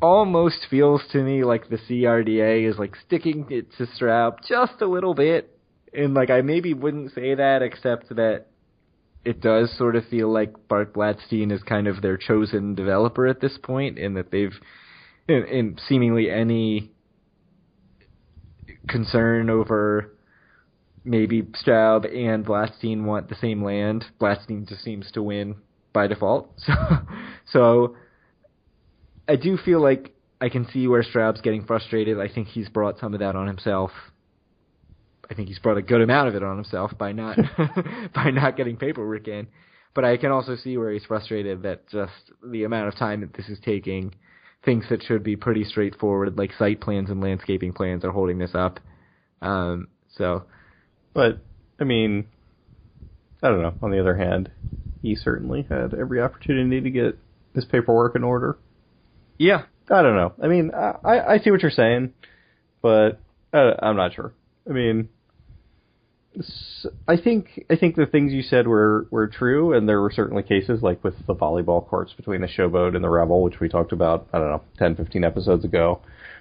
almost 0.00 0.66
feels 0.70 1.02
to 1.10 1.22
me 1.22 1.42
like 1.42 1.68
the 1.68 1.78
CRDA 1.78 2.68
is 2.70 2.78
like 2.78 2.94
sticking 3.06 3.46
it 3.50 3.66
to 3.78 3.86
Straub 3.86 4.38
just 4.46 4.80
a 4.80 4.86
little 4.86 5.14
bit 5.14 5.55
and 5.96 6.14
like 6.14 6.30
I 6.30 6.42
maybe 6.42 6.74
wouldn't 6.74 7.12
say 7.12 7.34
that 7.34 7.62
except 7.62 8.08
that 8.10 8.46
it 9.24 9.40
does 9.40 9.76
sort 9.76 9.96
of 9.96 10.04
feel 10.06 10.32
like 10.32 10.68
Bart 10.68 10.94
Blatstein 10.94 11.50
is 11.50 11.62
kind 11.62 11.88
of 11.88 12.00
their 12.00 12.16
chosen 12.16 12.76
developer 12.76 13.26
at 13.26 13.40
this 13.40 13.58
point, 13.60 13.98
and 13.98 14.16
that 14.16 14.30
they've, 14.30 14.54
in, 15.26 15.44
in 15.44 15.78
seemingly 15.88 16.30
any 16.30 16.92
concern 18.88 19.50
over 19.50 20.12
maybe 21.04 21.42
Straub 21.42 22.04
and 22.04 22.44
Blatstein 22.46 23.04
want 23.04 23.28
the 23.28 23.34
same 23.36 23.64
land, 23.64 24.04
Blatstein 24.20 24.68
just 24.68 24.84
seems 24.84 25.10
to 25.12 25.22
win 25.22 25.56
by 25.92 26.06
default. 26.06 26.52
So, 26.66 26.74
so 27.52 27.96
I 29.28 29.36
do 29.36 29.56
feel 29.56 29.80
like 29.80 30.14
I 30.40 30.48
can 30.48 30.68
see 30.70 30.86
where 30.86 31.02
Straub's 31.02 31.40
getting 31.40 31.64
frustrated. 31.64 32.20
I 32.20 32.28
think 32.28 32.48
he's 32.48 32.68
brought 32.68 32.98
some 32.98 33.14
of 33.14 33.20
that 33.20 33.34
on 33.34 33.46
himself 33.46 33.90
I 35.30 35.34
think 35.34 35.48
he's 35.48 35.58
brought 35.58 35.76
a 35.76 35.82
good 35.82 36.00
amount 36.00 36.28
of 36.28 36.34
it 36.34 36.42
on 36.42 36.56
himself 36.56 36.92
by 36.98 37.12
not 37.12 37.38
by 38.14 38.30
not 38.30 38.56
getting 38.56 38.76
paperwork 38.76 39.28
in. 39.28 39.48
But 39.94 40.04
I 40.04 40.18
can 40.18 40.30
also 40.30 40.56
see 40.56 40.76
where 40.76 40.92
he's 40.92 41.06
frustrated 41.06 41.62
that 41.62 41.88
just 41.88 42.12
the 42.44 42.64
amount 42.64 42.88
of 42.88 42.96
time 42.96 43.22
that 43.22 43.32
this 43.32 43.48
is 43.48 43.58
taking, 43.64 44.14
things 44.62 44.84
that 44.90 45.02
should 45.02 45.22
be 45.22 45.36
pretty 45.36 45.64
straightforward, 45.64 46.36
like 46.36 46.52
site 46.58 46.82
plans 46.82 47.08
and 47.08 47.22
landscaping 47.22 47.72
plans, 47.72 48.04
are 48.04 48.10
holding 48.10 48.36
this 48.36 48.54
up. 48.54 48.78
Um, 49.40 49.88
so, 50.16 50.44
but 51.14 51.42
I 51.80 51.84
mean, 51.84 52.26
I 53.42 53.48
don't 53.48 53.62
know. 53.62 53.74
On 53.80 53.90
the 53.90 54.00
other 54.00 54.16
hand, 54.16 54.50
he 55.00 55.14
certainly 55.14 55.66
had 55.68 55.94
every 55.94 56.20
opportunity 56.20 56.82
to 56.82 56.90
get 56.90 57.18
his 57.54 57.64
paperwork 57.64 58.16
in 58.16 58.24
order. 58.24 58.58
Yeah, 59.38 59.62
I 59.90 60.02
don't 60.02 60.16
know. 60.16 60.34
I 60.42 60.48
mean, 60.48 60.72
I 60.74 61.20
I 61.20 61.38
see 61.38 61.50
what 61.50 61.62
you're 61.62 61.70
saying, 61.70 62.12
but 62.82 63.20
uh, 63.52 63.74
I'm 63.80 63.96
not 63.96 64.14
sure. 64.14 64.34
I 64.68 64.72
mean, 64.72 65.08
I 67.08 67.16
think 67.16 67.64
I 67.70 67.76
think 67.76 67.96
the 67.96 68.06
things 68.06 68.32
you 68.32 68.42
said 68.42 68.66
were 68.66 69.06
were 69.10 69.26
true, 69.26 69.72
and 69.72 69.88
there 69.88 70.00
were 70.00 70.10
certainly 70.10 70.42
cases 70.42 70.82
like 70.82 71.02
with 71.02 71.14
the 71.26 71.34
volleyball 71.34 71.86
courts 71.86 72.12
between 72.12 72.42
the 72.42 72.46
Showboat 72.46 72.94
and 72.94 73.02
the 73.02 73.08
Revel, 73.08 73.42
which 73.42 73.58
we 73.60 73.68
talked 73.68 73.92
about 73.92 74.26
I 74.32 74.38
don't 74.38 74.48
know 74.48 74.62
10, 74.78 74.96
15 74.96 75.24
episodes 75.24 75.64
ago, 75.64 76.00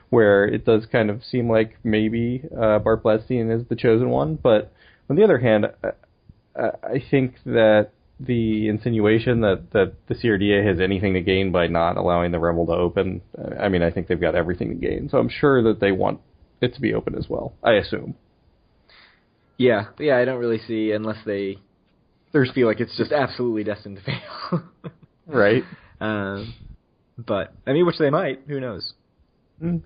where 0.10 0.46
it 0.46 0.66
does 0.66 0.86
kind 0.86 1.10
of 1.10 1.24
seem 1.24 1.50
like 1.50 1.78
maybe 1.84 2.44
uh, 2.52 2.80
Bart 2.80 3.04
Blatstein 3.04 3.50
is 3.56 3.68
the 3.70 3.76
chosen 3.76 4.10
one. 4.10 4.36
But 4.36 4.74
on 5.10 5.16
the 5.16 5.24
other 5.24 5.38
hand, 5.38 5.68
I, 5.84 6.60
I 6.84 7.04
think 7.10 7.36
that 7.46 7.92
the 8.20 8.68
insinuation 8.68 9.42
that 9.42 9.72
that 9.72 9.94
the 10.08 10.16
CRDA 10.16 10.66
has 10.68 10.82
anything 10.82 11.14
to 11.14 11.22
gain 11.22 11.54
by 11.54 11.68
not 11.68 11.96
allowing 11.96 12.32
the 12.32 12.40
Revel 12.40 12.66
to 12.66 12.74
open, 12.74 13.22
I 13.60 13.70
mean, 13.70 13.82
I 13.82 13.92
think 13.92 14.08
they've 14.08 14.20
got 14.20 14.36
everything 14.36 14.70
to 14.70 14.76
gain. 14.76 15.08
So 15.10 15.20
I'm 15.20 15.30
sure 15.30 15.64
that 15.64 15.80
they 15.80 15.94
want 15.94 16.20
it 16.60 16.74
to 16.74 16.82
be 16.82 16.94
open 16.94 17.18
as 17.18 17.30
well. 17.30 17.54
I 17.64 17.74
assume. 17.74 18.16
Yeah, 19.58 19.86
yeah, 20.00 20.18
I 20.18 20.26
don't 20.26 20.40
really 20.40 20.60
see 20.68 20.92
unless 20.92 21.18
they 21.26 21.58
they 22.34 22.40
feel 22.54 22.68
like 22.68 22.80
it's 22.80 22.98
just 22.98 23.12
absolutely 23.12 23.64
destined 23.64 23.98
to 23.98 24.04
fail. 24.04 24.64
right. 25.28 25.64
Um, 26.02 26.54
but 27.18 27.54
I 27.66 27.74
mean, 27.74 27.86
which 27.86 27.98
they 27.98 28.10
might. 28.10 28.42
Who 28.48 28.60
knows? 28.60 28.94
Mm. 29.62 29.84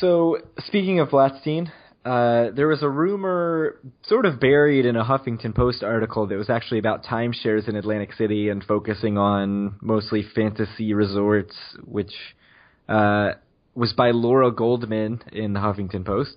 So 0.00 0.38
speaking 0.58 1.00
of 1.00 1.10
Blatstein, 1.10 1.70
uh, 2.04 2.50
there 2.56 2.66
was 2.66 2.82
a 2.82 2.88
rumor 2.88 3.78
sort 4.04 4.26
of 4.26 4.40
buried 4.40 4.86
in 4.86 4.96
a 4.96 5.04
Huffington 5.04 5.54
Post 5.54 5.82
article 5.82 6.26
that 6.26 6.36
was 6.36 6.50
actually 6.50 6.78
about 6.78 7.04
timeshares 7.04 7.68
in 7.68 7.76
Atlantic 7.76 8.14
City 8.14 8.48
and 8.48 8.64
focusing 8.64 9.18
on 9.18 9.76
mostly 9.80 10.24
Fantasea 10.36 10.96
resorts, 10.96 11.54
which 11.84 12.12
uh, 12.88 13.32
was 13.74 13.92
by 13.92 14.10
Laura 14.10 14.50
Goldman 14.50 15.22
in 15.30 15.52
the 15.52 15.60
Huffington 15.60 16.04
Post. 16.04 16.36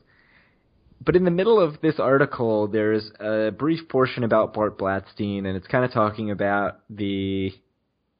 But 1.04 1.16
in 1.16 1.24
the 1.24 1.32
middle 1.32 1.60
of 1.60 1.82
this 1.82 2.00
article, 2.00 2.68
there's 2.68 3.12
a 3.20 3.52
brief 3.52 3.88
portion 3.90 4.24
about 4.24 4.54
Bart 4.54 4.78
Blatstein, 4.78 5.46
and 5.46 5.56
it's 5.56 5.68
kind 5.68 5.86
of 5.86 5.92
talking 5.92 6.32
about 6.32 6.80
the 6.90 7.52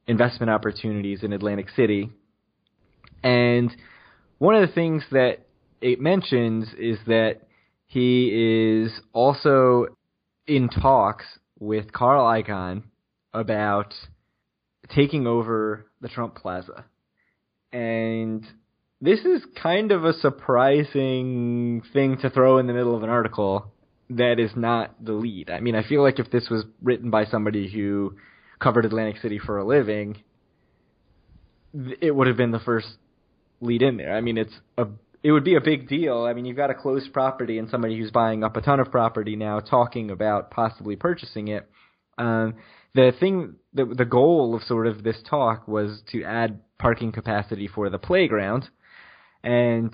investment 0.06 0.50
opportunities 0.50 1.22
in 1.22 1.32
Atlantic 1.32 1.68
City. 1.70 2.10
And 3.22 3.74
one 4.38 4.54
of 4.54 4.68
the 4.68 4.74
things 4.74 5.02
that 5.10 5.46
it 5.80 6.00
mentions 6.00 6.68
is 6.78 6.98
that 7.06 7.40
he 7.86 8.82
is 8.84 8.92
also 9.12 9.86
in 10.46 10.68
talks 10.68 11.24
with 11.58 11.92
Carl 11.92 12.24
Icahn 12.24 12.84
about 13.32 13.94
taking 14.94 15.26
over 15.26 15.86
the 16.00 16.08
Trump 16.08 16.36
Plaza. 16.36 16.84
And 17.72 18.46
this 19.00 19.20
is 19.20 19.42
kind 19.62 19.92
of 19.92 20.04
a 20.04 20.12
surprising 20.14 21.82
thing 21.92 22.18
to 22.18 22.30
throw 22.30 22.58
in 22.58 22.66
the 22.66 22.72
middle 22.72 22.96
of 22.96 23.02
an 23.02 23.10
article 23.10 23.72
that 24.10 24.38
is 24.38 24.52
not 24.54 25.04
the 25.04 25.12
lead. 25.12 25.50
I 25.50 25.60
mean, 25.60 25.74
I 25.74 25.86
feel 25.86 26.02
like 26.02 26.18
if 26.18 26.30
this 26.30 26.48
was 26.50 26.64
written 26.82 27.10
by 27.10 27.24
somebody 27.24 27.70
who 27.70 28.16
covered 28.60 28.84
Atlantic 28.84 29.20
City 29.20 29.38
for 29.38 29.58
a 29.58 29.66
living, 29.66 30.22
it 32.00 32.14
would 32.14 32.26
have 32.26 32.36
been 32.36 32.52
the 32.52 32.60
first 32.60 32.86
lead 33.60 33.82
in 33.82 33.96
there. 33.96 34.16
I 34.16 34.20
mean, 34.20 34.38
it's 34.38 34.54
a 34.78 34.86
it 35.22 35.32
would 35.32 35.44
be 35.44 35.56
a 35.56 35.60
big 35.60 35.88
deal. 35.88 36.22
I 36.22 36.34
mean, 36.34 36.44
you've 36.44 36.56
got 36.56 36.70
a 36.70 36.74
closed 36.74 37.12
property 37.12 37.58
and 37.58 37.68
somebody 37.68 37.98
who's 37.98 38.12
buying 38.12 38.44
up 38.44 38.56
a 38.56 38.60
ton 38.60 38.78
of 38.78 38.92
property 38.92 39.34
now 39.34 39.58
talking 39.58 40.10
about 40.10 40.52
possibly 40.52 40.94
purchasing 40.94 41.48
it. 41.48 41.68
Um, 42.16 42.54
the 42.94 43.12
thing, 43.18 43.56
the 43.74 43.84
the 43.84 44.04
goal 44.04 44.54
of 44.54 44.62
sort 44.62 44.86
of 44.86 45.02
this 45.02 45.16
talk 45.28 45.66
was 45.66 46.00
to 46.12 46.22
add 46.22 46.60
parking 46.78 47.12
capacity 47.12 47.66
for 47.66 47.90
the 47.90 47.98
playground, 47.98 48.68
and 49.42 49.92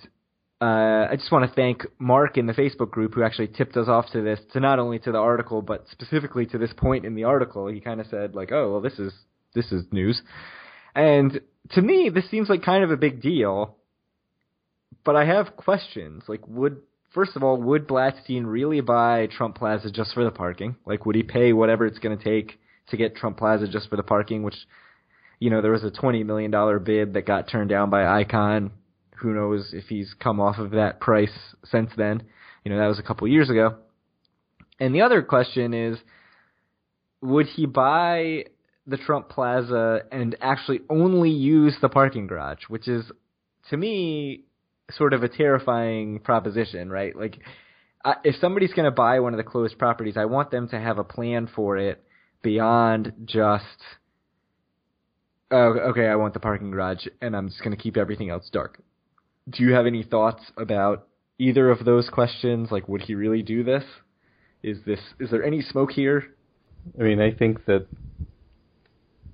uh, 0.61 1.09
I 1.11 1.17
just 1.17 1.33
want 1.33 1.49
to 1.49 1.55
thank 1.55 1.85
Mark 1.99 2.39
in 2.39 2.47
the 2.47 2.53
Facebook 2.53 2.91
group 2.91 3.15
who 3.15 3.23
actually 3.23 3.49
tipped 3.49 3.77
us 3.77 3.89
off 3.89 4.07
to 4.13 4.23
this, 4.23 4.39
to 4.53 4.61
not 4.61 4.79
only 4.79 4.99
to 5.01 5.13
the 5.13 5.19
article 5.19 5.63
but 5.63 5.87
specifically 5.91 6.47
to 6.47 6.59
this 6.59 6.73
point 6.77 7.05
in 7.05 7.15
the 7.15 7.25
article. 7.25 7.67
He 7.67 7.81
kind 7.81 8.01
of 8.01 8.07
said 8.07 8.35
like, 8.35 8.53
"Oh, 8.53 8.73
well, 8.73 8.81
this 8.81 8.99
is 8.99 9.13
this 9.55 9.73
is 9.73 9.85
news," 9.91 10.23
and 10.95 11.41
to 11.71 11.83
me, 11.83 12.11
this 12.13 12.31
seems 12.31 12.49
like 12.49 12.63
kind 12.63 12.85
of 12.85 12.91
a 12.91 12.97
big 12.97 13.23
deal 13.23 13.77
but 15.05 15.17
I 15.17 15.25
have 15.25 15.57
questions. 15.57 16.25
Like, 16.29 16.47
would 16.47 16.79
first 17.13 17.37
of 17.37 17.43
all, 17.43 17.61
would 17.61 17.87
Blatstein 17.87 18.45
really 18.47 18.81
buy 18.81 19.29
Trump 19.31 19.57
Plaza 19.57 19.91
just 19.91 20.15
for 20.15 20.25
the 20.25 20.31
parking? 20.31 20.77
Like, 20.87 21.05
would 21.07 21.17
he 21.17 21.23
pay 21.23 21.53
whatever 21.53 21.87
it's 21.87 21.99
going 21.99 22.17
to 22.17 22.25
take 22.25 22.59
to 22.89 22.97
get 22.97 23.17
Trump 23.17 23.39
Plaza 23.39 23.69
just 23.69 23.89
for 23.89 23.97
the 23.97 24.03
parking? 24.03 24.43
Which, 24.43 24.57
you 25.39 25.51
know, 25.51 25.63
there 25.63 25.73
was 25.73 25.85
a 25.85 25.91
twenty 25.91 26.25
million 26.25 26.51
dollar 26.51 26.79
bid 26.79 27.15
that 27.15 27.27
got 27.27 27.49
turned 27.49 27.71
down 27.71 27.91
by 27.91 28.25
Icahn. 28.25 28.71
Who 29.23 29.33
knows 29.33 29.71
if 29.73 29.85
he's 29.85 30.15
come 30.19 30.41
off 30.41 30.59
of 30.59 30.73
that 30.73 31.01
price 31.01 31.55
since 31.65 31.91
then? 31.97 32.25
You 32.65 32.73
know, 32.73 32.79
that 32.79 32.89
was 32.89 32.99
a 32.99 33.03
couple 33.03 33.27
years 33.29 33.51
ago. 33.51 33.77
And 34.79 34.95
the 34.95 35.03
other 35.03 35.23
question 35.23 35.75
is, 35.75 35.99
would 37.21 37.47
he 37.47 37.67
buy 37.67 38.47
the 38.87 38.97
Trump 38.97 39.29
Plaza 39.29 40.03
and 40.11 40.37
actually 40.41 40.81
only 40.91 41.31
use 41.31 41.77
the 41.81 41.89
parking 41.89 42.27
garage, 42.27 42.65
which 42.69 42.89
is 42.89 43.05
to 43.71 43.77
me 43.77 44.45
sort 44.91 45.13
of 45.13 45.23
a 45.23 45.29
terrifying 45.29 46.19
proposition, 46.19 46.91
right? 46.91 47.15
Like, 47.15 47.39
if 48.25 48.35
somebody's 48.41 48.73
going 48.73 48.87
to 48.87 48.91
buy 48.91 49.21
one 49.21 49.33
of 49.33 49.37
the 49.37 49.45
closed 49.45 49.79
properties, 49.79 50.17
I 50.17 50.25
want 50.25 50.51
them 50.51 50.69
to 50.71 50.81
have 50.81 50.99
a 50.99 51.05
plan 51.05 51.49
for 51.55 51.77
it 51.77 52.03
beyond 52.43 53.13
just, 53.25 53.65
oh, 55.53 55.79
okay, 55.91 56.07
I 56.07 56.17
want 56.17 56.35
the 56.35 56.41
parking 56.41 56.73
garage, 56.73 57.07
and 57.21 57.37
I'm 57.37 57.49
just 57.49 57.63
going 57.63 57.77
to 57.77 57.81
keep 57.81 57.97
everything 57.97 58.31
else 58.31 58.51
dark. 58.53 58.83
Do 59.51 59.65
you 59.65 59.73
have 59.75 59.87
any 59.87 60.03
thoughts 60.03 60.43
about 60.57 61.09
either 61.39 61.71
of 61.71 61.85
those 61.85 62.09
questions? 62.09 62.71
Like, 62.71 62.89
would 62.89 63.03
he 63.03 63.15
really 63.15 63.43
do 63.43 63.65
this? 63.65 63.85
Is 64.63 64.79
this 64.87 65.01
is 65.19 65.31
there 65.31 65.45
any 65.45 65.61
smoke 65.61 65.91
here? 65.91 66.25
I 66.99 67.03
mean, 67.03 67.21
I 67.21 67.33
think 67.33 67.65
that 67.67 67.87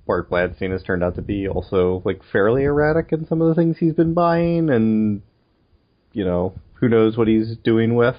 Bart 0.07 0.31
Blatstein 0.31 0.73
has 0.73 0.83
turned 0.83 1.05
out 1.05 1.17
to 1.17 1.23
be 1.23 1.47
also 1.47 2.03
like 2.05 2.23
fairly 2.33 2.65
erratic 2.65 3.13
in 3.13 3.27
some 3.27 3.43
of 3.43 3.49
the 3.49 3.55
things 3.55 3.77
he's 3.79 3.93
been 3.93 4.15
buying, 4.15 4.71
and 4.71 5.23
you 6.13 6.25
know, 6.25 6.55
who 6.75 6.89
knows 6.89 7.17
what 7.17 7.29
he's 7.29 7.57
doing 7.63 7.95
with. 7.95 8.17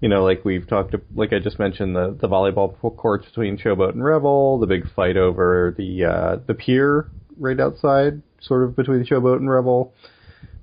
You 0.00 0.08
know, 0.08 0.24
like 0.24 0.44
we've 0.44 0.66
talked, 0.66 0.94
like 1.14 1.32
I 1.32 1.38
just 1.38 1.58
mentioned, 1.58 1.94
the 1.94 2.16
the 2.18 2.28
volleyball 2.28 2.74
courts 2.96 3.26
between 3.26 3.58
Showboat 3.58 3.92
and 3.92 4.02
Revel, 4.02 4.58
the 4.58 4.66
big 4.66 4.86
fight 4.94 5.18
over 5.18 5.74
the 5.76 6.04
uh, 6.04 6.36
the 6.46 6.54
pier 6.54 7.08
right 7.38 7.60
outside, 7.60 8.22
sort 8.40 8.64
of 8.64 8.74
between 8.74 9.04
Showboat 9.04 9.36
and 9.36 9.50
Revel. 9.50 9.92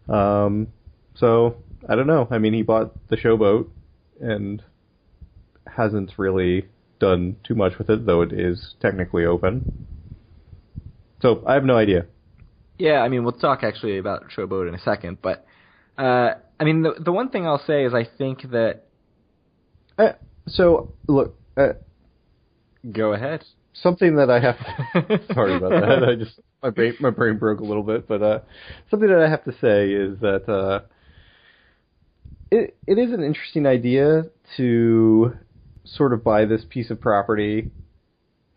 Um, 0.10 0.68
so 1.16 1.58
I 1.88 1.96
don't 1.96 2.08
know. 2.08 2.28
I 2.30 2.38
mean, 2.38 2.54
he 2.54 2.62
bought 2.64 3.08
the 3.10 3.18
Showboat 3.18 3.68
and 4.20 4.64
hasn't 5.68 6.14
really 6.18 6.68
done 7.00 7.38
too 7.44 7.56
much 7.56 7.78
with 7.78 7.90
it, 7.90 8.06
though 8.06 8.22
it 8.22 8.32
is 8.32 8.76
technically 8.82 9.26
open. 9.26 9.88
So 11.22 11.44
I 11.46 11.54
have 11.54 11.64
no 11.64 11.78
idea. 11.78 12.06
Yeah, 12.78 13.02
I 13.02 13.10
mean, 13.10 13.24
we'll 13.24 13.34
talk 13.34 13.64
actually 13.64 13.98
about 13.98 14.30
Showboat 14.36 14.68
in 14.68 14.76
a 14.76 14.80
second, 14.80 15.20
but 15.22 15.46
uh, 15.98 16.34
I 16.60 16.64
mean, 16.64 16.82
the 16.84 16.94
the 17.00 17.12
one 17.12 17.30
thing 17.30 17.46
I'll 17.46 17.64
say 17.66 17.86
is 17.86 17.94
I 17.94 18.08
think 18.18 18.42
that. 18.52 18.84
Uh, 19.98 20.14
so 20.48 20.94
look. 21.08 21.36
Uh, 21.56 21.74
Go 22.90 23.14
ahead. 23.14 23.46
Something 23.74 24.16
that 24.16 24.30
I 24.30 24.40
have. 24.40 24.58
To, 25.08 25.22
sorry 25.34 25.56
about 25.56 25.70
that. 25.70 26.04
I 26.04 26.16
just 26.16 26.40
my 26.62 26.70
brain 26.70 26.94
my 27.00 27.10
brain 27.10 27.38
broke 27.38 27.60
a 27.60 27.64
little 27.64 27.84
bit, 27.84 28.08
but 28.08 28.22
uh, 28.22 28.40
something 28.90 29.10
that 29.10 29.22
I 29.22 29.30
have 29.30 29.44
to 29.46 29.52
say 29.54 29.92
is 29.92 30.20
that 30.20 30.50
uh, 30.50 30.82
it 32.52 32.78
it 32.88 32.98
is 32.98 33.12
an 33.12 33.24
interesting 33.24 33.66
idea 33.66 34.26
to 34.58 35.38
sort 35.86 36.14
of 36.14 36.24
buy 36.24 36.46
this 36.46 36.64
piece 36.70 36.92
of 36.92 37.02
property 37.02 37.72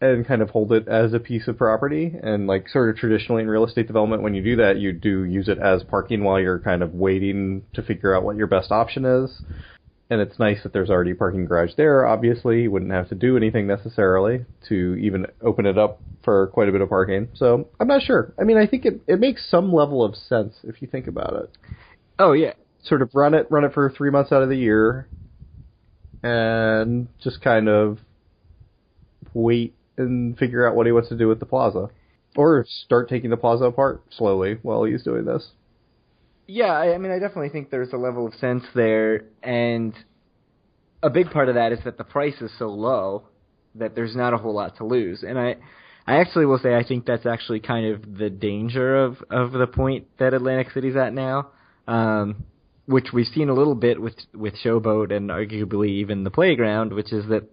and 0.01 0.27
kind 0.27 0.43
of 0.43 0.51
hold 0.51 0.73
it 0.73 0.87
as 0.87 1.15
a 1.15 1.19
piece 1.19 1.49
of 1.49 1.57
property. 1.57 2.15
And 2.23 2.47
like 2.47 2.69
sort 2.69 2.91
of 2.91 2.97
traditionally 2.97 3.43
in 3.43 3.49
real 3.49 3.65
estate 3.65 3.87
development, 3.87 4.23
when 4.23 4.35
you 4.35 4.43
do 4.43 4.57
that, 4.57 4.79
you 4.79 4.93
do 4.93 5.25
use 5.25 5.49
it 5.49 5.59
as 5.59 5.83
parking 5.85 6.23
while 6.23 6.41
you're 6.41 6.59
kind 6.59 6.83
of 6.83 6.95
waiting 6.95 7.65
to 7.75 7.83
figure 7.83 8.15
out 8.15 8.23
what 8.23 8.37
your 8.37 8.47
best 8.47 8.71
option 8.71 9.05
is. 9.05 9.31
And 10.15 10.23
it's 10.23 10.39
nice 10.39 10.63
that 10.63 10.73
there's 10.73 10.91
already 10.91 11.11
a 11.11 11.17
parking 11.17 11.45
garage 11.45 11.73
there. 11.77 12.07
Obviously, 12.07 12.63
you 12.63 12.71
wouldn't 12.71 12.93
have 12.93 13.09
to 13.09 13.17
do 13.17 13.37
anything 13.37 13.67
necessarily 13.67 14.45
to 14.69 14.95
even 14.95 15.27
open 15.43 15.67
it 15.67 15.77
up 15.77 16.01
for 16.23 16.47
quite 16.53 16.69
a 16.69 16.73
bit 16.73 16.81
of 16.81 16.89
parking. 16.89 17.31
So 17.35 17.67
I'm 17.81 17.89
not 17.89 18.01
sure. 18.01 18.33
I 18.41 18.45
mean, 18.45 18.57
I 18.57 18.69
think 18.69 18.85
it 18.85 19.01
it 19.09 19.19
makes 19.19 19.45
some 19.51 19.73
level 19.73 20.05
of 20.05 20.15
sense 20.15 20.55
if 20.63 20.81
you 20.81 20.87
think 20.87 21.09
about 21.09 21.35
it. 21.43 21.51
Oh 22.21 22.31
yeah, 22.31 22.53
sort 22.85 23.03
of 23.03 23.11
run 23.13 23.35
it 23.35 23.49
run 23.51 23.65
it 23.65 23.75
for 23.75 23.91
three 23.91 24.11
months 24.11 24.31
out 24.31 24.41
of 24.41 24.49
the 24.49 24.57
year, 24.57 25.09
and 26.23 27.09
just 27.21 27.43
kind 27.43 27.69
of 27.69 27.99
wait 29.33 29.75
and 29.97 30.39
figure 30.39 30.65
out 30.65 30.77
what 30.77 30.87
he 30.87 30.93
wants 30.93 31.09
to 31.09 31.17
do 31.17 31.27
with 31.27 31.41
the 31.41 31.47
plaza, 31.47 31.91
or 32.37 32.65
start 32.85 33.09
taking 33.09 33.31
the 33.31 33.37
plaza 33.37 33.65
apart 33.65 34.01
slowly 34.17 34.59
while 34.63 34.85
he's 34.85 35.03
doing 35.03 35.25
this. 35.25 35.49
Yeah, 36.47 36.73
I, 36.73 36.99
mean, 36.99 37.11
I 37.11 37.19
definitely 37.19 37.49
think 37.49 37.71
there's 37.71 37.93
a 37.93 37.97
level 37.97 38.27
of 38.27 38.35
sense 38.35 38.65
there, 38.75 39.25
and 39.43 39.95
a 41.03 41.09
big 41.09 41.31
part 41.31 41.49
of 41.49 41.55
that 41.55 41.73
is 41.73 41.79
that 41.85 41.97
the 41.97 42.05
price 42.05 42.41
is 42.41 42.51
so 42.59 42.67
low 42.67 43.25
that 43.77 43.95
there's 43.95 44.15
not 44.15 44.35
a 44.35 44.37
whole 44.37 44.55
lot 44.55 44.77
to 44.77 44.85
lose. 44.85 45.23
And 45.23 45.39
I, 45.39 45.57
I 46.07 46.17
actually 46.17 46.47
will 46.47 46.59
say 46.59 46.75
I 46.75 46.85
think 46.85 47.07
that's 47.07 47.27
actually 47.27 47.61
kind 47.61 47.95
of 47.95 48.19
the 48.19 48.31
danger 48.31 49.05
of 49.05 49.23
of 49.31 49.53
the 49.53 49.67
point 49.67 50.07
that 50.19 50.35
Atlantic 50.35 50.71
City's 50.73 50.97
at 50.97 51.15
now, 51.15 51.49
um, 51.89 52.45
which 52.87 53.09
we've 53.13 53.27
seen 53.27 53.49
a 53.49 53.55
little 53.55 53.75
bit 53.75 54.01
with 54.01 54.15
with 54.35 54.55
Showboat 54.63 55.15
and 55.15 55.31
arguably 55.31 55.89
even 55.89 56.25
the 56.25 56.31
playground, 56.31 56.93
which 56.93 57.13
is 57.13 57.27
that 57.29 57.45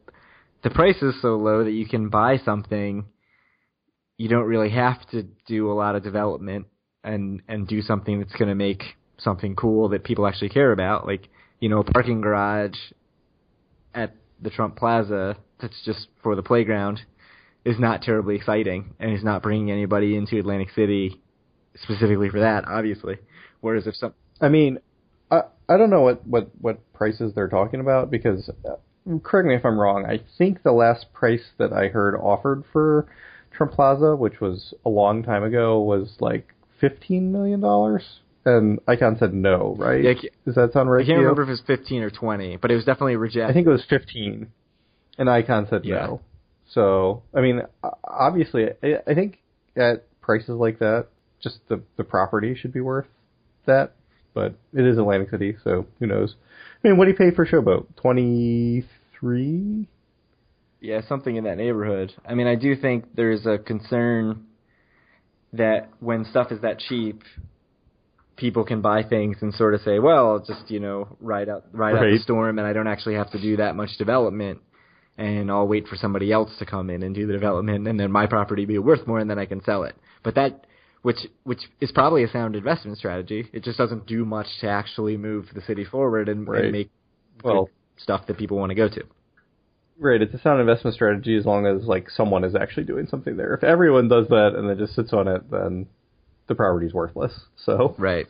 the 0.64 0.70
price 0.70 1.02
is 1.02 1.16
so 1.22 1.38
low 1.38 1.64
that 1.64 1.72
you 1.72 1.88
can 1.88 2.10
buy 2.10 2.38
something. 2.44 3.06
You 4.18 4.30
don't 4.30 4.46
really 4.46 4.70
have 4.70 5.10
to 5.10 5.24
do 5.48 5.72
a 5.72 5.74
lot 5.74 5.96
of 5.96 6.04
development 6.04 6.68
and 7.04 7.42
and 7.48 7.68
do 7.68 7.82
something 7.82 8.20
that's 8.20 8.34
going 8.34 8.50
to 8.50 8.56
make 8.56 8.84
something 9.18 9.56
cool 9.56 9.90
that 9.90 10.04
people 10.04 10.28
actually 10.28 10.50
care 10.50 10.72
about, 10.72 11.06
like 11.06 11.28
you 11.60 11.70
know 11.70 11.80
a 11.80 11.84
parking 11.84 12.22
garage 12.22 12.78
at 13.94 14.16
the 14.42 14.50
Trump 14.50 14.76
Plaza 14.76 15.38
that's 15.60 15.82
just 15.86 16.08
for 16.24 16.36
the 16.36 16.44
playground 16.44 17.02
is 17.64 17.80
not 17.80 18.02
terribly 18.02 18.36
exciting 18.36 18.94
and 19.00 19.14
is 19.14 19.24
not 19.24 19.44
bringing 19.44 19.70
anybody 19.70 20.16
into 20.16 20.40
Atlantic 20.40 20.70
City 20.76 21.22
specifically 21.76 22.30
for 22.30 22.40
that, 22.40 22.66
obviously. 22.68 23.18
Whereas 23.62 23.86
if 23.86 23.96
some, 23.96 24.14
I 24.40 24.50
mean, 24.50 24.80
I 25.30 25.42
I 25.70 25.78
don't 25.78 25.90
know 25.90 26.02
what 26.02 26.26
what 26.28 26.50
what 26.60 26.94
prices 26.94 27.34
they're 27.36 27.50
talking 27.50 27.80
about 27.80 28.10
because 28.10 28.50
uh, 28.68 28.76
correct 29.24 29.48
me 29.48 29.56
if 29.56 29.66
I'm 29.66 29.80
wrong. 29.80 30.06
I 30.06 30.22
think 30.38 30.64
the 30.64 30.72
last 30.72 31.14
price 31.14 31.52
that 31.58 31.72
I 31.72 31.88
heard 31.88 32.16
offered 32.16 32.64
for 32.74 33.08
Trump 33.52 33.74
Plaza, 33.74 34.16
which 34.16 34.42
was 34.42 34.74
a 34.86 34.90
long 34.90 35.24
time 35.24 35.44
ago, 35.44 35.80
was 35.82 36.16
like 36.20 36.54
fifteen 36.82 37.32
million 37.32 37.62
dollars. 37.62 38.04
And 38.44 38.84
Icahn 38.88 39.20
said 39.20 39.36
no, 39.36 39.76
right? 39.78 40.04
Yeah, 40.04 40.14
Does 40.46 40.56
that 40.56 40.74
sound 40.74 40.90
right? 40.90 41.04
I 41.04 41.06
can't 41.06 41.20
remember 41.20 41.44
if 41.44 41.50
it 41.50 41.52
was 41.52 41.62
fifteen 41.68 42.02
or 42.02 42.10
twenty, 42.10 42.58
but 42.58 42.72
it 42.72 42.76
was 42.76 42.84
definitely 42.84 43.16
rejected. 43.16 43.50
I 43.50 43.54
think 43.54 43.68
it 43.68 43.70
was 43.72 43.86
fifteen, 43.88 44.48
and 45.18 45.30
Icahn 45.30 45.70
said 45.70 45.86
yeah. 45.86 46.08
no. 46.08 46.22
So 46.74 47.22
I 47.36 47.42
mean, 47.42 47.62
obviously, 48.04 48.66
I, 48.82 49.14
think 49.14 49.38
at 49.76 50.06
prices 50.22 50.50
like 50.50 50.80
that, 50.80 51.08
just 51.42 51.60
the 51.70 51.84
the 51.98 52.04
property 52.04 52.56
should 52.56 52.74
be 52.74 52.82
worth 52.82 53.08
that. 53.68 53.94
But 54.34 54.56
it 54.74 54.86
is 54.86 54.98
Atlantic 54.98 55.30
City, 55.30 55.58
so 55.64 55.86
who 56.00 56.08
knows? 56.08 56.36
I 56.84 56.88
mean, 56.88 56.98
what 56.98 57.06
do 57.06 57.12
you 57.12 57.18
pay 57.18 57.36
for 57.36 57.46
Showboat? 57.46 57.96
Twenty 57.98 58.86
three. 59.20 59.88
Yeah, 60.80 61.02
something 61.08 61.36
in 61.36 61.44
that 61.44 61.58
neighborhood. 61.58 62.14
I 62.26 62.34
mean, 62.34 62.48
I 62.48 62.56
do 62.56 62.76
think 62.76 63.16
there's 63.16 63.46
a 63.46 63.60
concern 63.60 64.48
that 65.54 65.90
when 66.00 66.26
stuff 66.26 66.52
is 66.52 66.62
that 66.62 66.80
cheap, 66.80 67.24
people 68.38 68.64
can 68.64 68.82
buy 68.82 69.04
things 69.04 69.38
and 69.42 69.54
sort 69.54 69.74
of 69.74 69.82
say, 69.82 70.00
"Well, 70.00 70.40
just 70.40 70.70
you 70.72 70.80
know, 70.80 71.16
ride 71.20 71.50
out 71.50 71.66
ride 71.72 71.94
right. 71.94 72.08
out 72.08 72.12
the 72.12 72.20
storm, 72.20 72.58
and 72.60 72.68
I 72.68 72.74
don't 72.74 72.88
actually 72.88 73.16
have 73.16 73.32
to 73.32 73.42
do 73.42 73.58
that 73.58 73.76
much 73.76 73.98
development, 73.98 74.60
and 75.18 75.52
I'll 75.52 75.68
wait 75.68 75.88
for 75.88 75.96
somebody 75.96 76.32
else 76.32 76.58
to 76.60 76.66
come 76.66 76.90
in 76.90 77.04
and 77.04 77.14
do 77.14 77.28
the 77.28 77.34
development, 77.34 77.88
and 77.88 78.00
then 78.00 78.12
my 78.12 78.28
property 78.28 78.66
be 78.66 78.78
worth 78.78 79.06
more, 79.08 79.20
and 79.20 79.30
then 79.30 79.40
I 79.40 79.46
can 79.46 79.62
sell 79.64 79.84
it." 79.84 79.96
But 80.24 80.36
that 80.36 80.66
which 81.02 81.18
which 81.44 81.62
is 81.80 81.92
probably 81.92 82.24
a 82.24 82.28
sound 82.30 82.56
investment 82.56 82.98
strategy. 82.98 83.48
It 83.54 83.64
just 83.64 83.78
doesn't 83.78 84.06
do 84.06 84.24
much 84.26 84.48
to 84.62 84.68
actually 84.68 85.18
move 85.18 85.50
the 85.54 85.62
city 85.62 85.84
forward 85.84 86.30
and, 86.30 86.48
Right. 86.48 86.64
and 86.66 86.72
make 86.72 86.90
Well- 87.44 87.70
stuff 87.98 88.26
that 88.28 88.38
people 88.38 88.58
want 88.58 88.70
to 88.72 88.76
go 88.76 88.88
to. 88.88 89.04
Right, 90.04 90.20
it's 90.20 90.34
a 90.34 90.40
sound 90.40 90.60
investment 90.60 90.96
strategy 90.96 91.38
as 91.38 91.46
long 91.46 91.68
as 91.68 91.84
like 91.86 92.10
someone 92.10 92.44
is 92.44 92.56
actually 92.56 92.86
doing 92.86 93.06
something 93.06 93.38
there. 93.38 93.54
If 93.54 93.64
everyone 93.64 94.08
does 94.08 94.28
that 94.30 94.56
and 94.58 94.68
then 94.68 94.76
just 94.80 94.96
sits 94.96 95.14
on 95.14 95.28
it, 95.28 95.52
then 95.52 95.86
the 96.48 96.56
property's 96.56 96.92
worthless. 96.92 97.32
So 97.56 97.94
Right. 98.00 98.26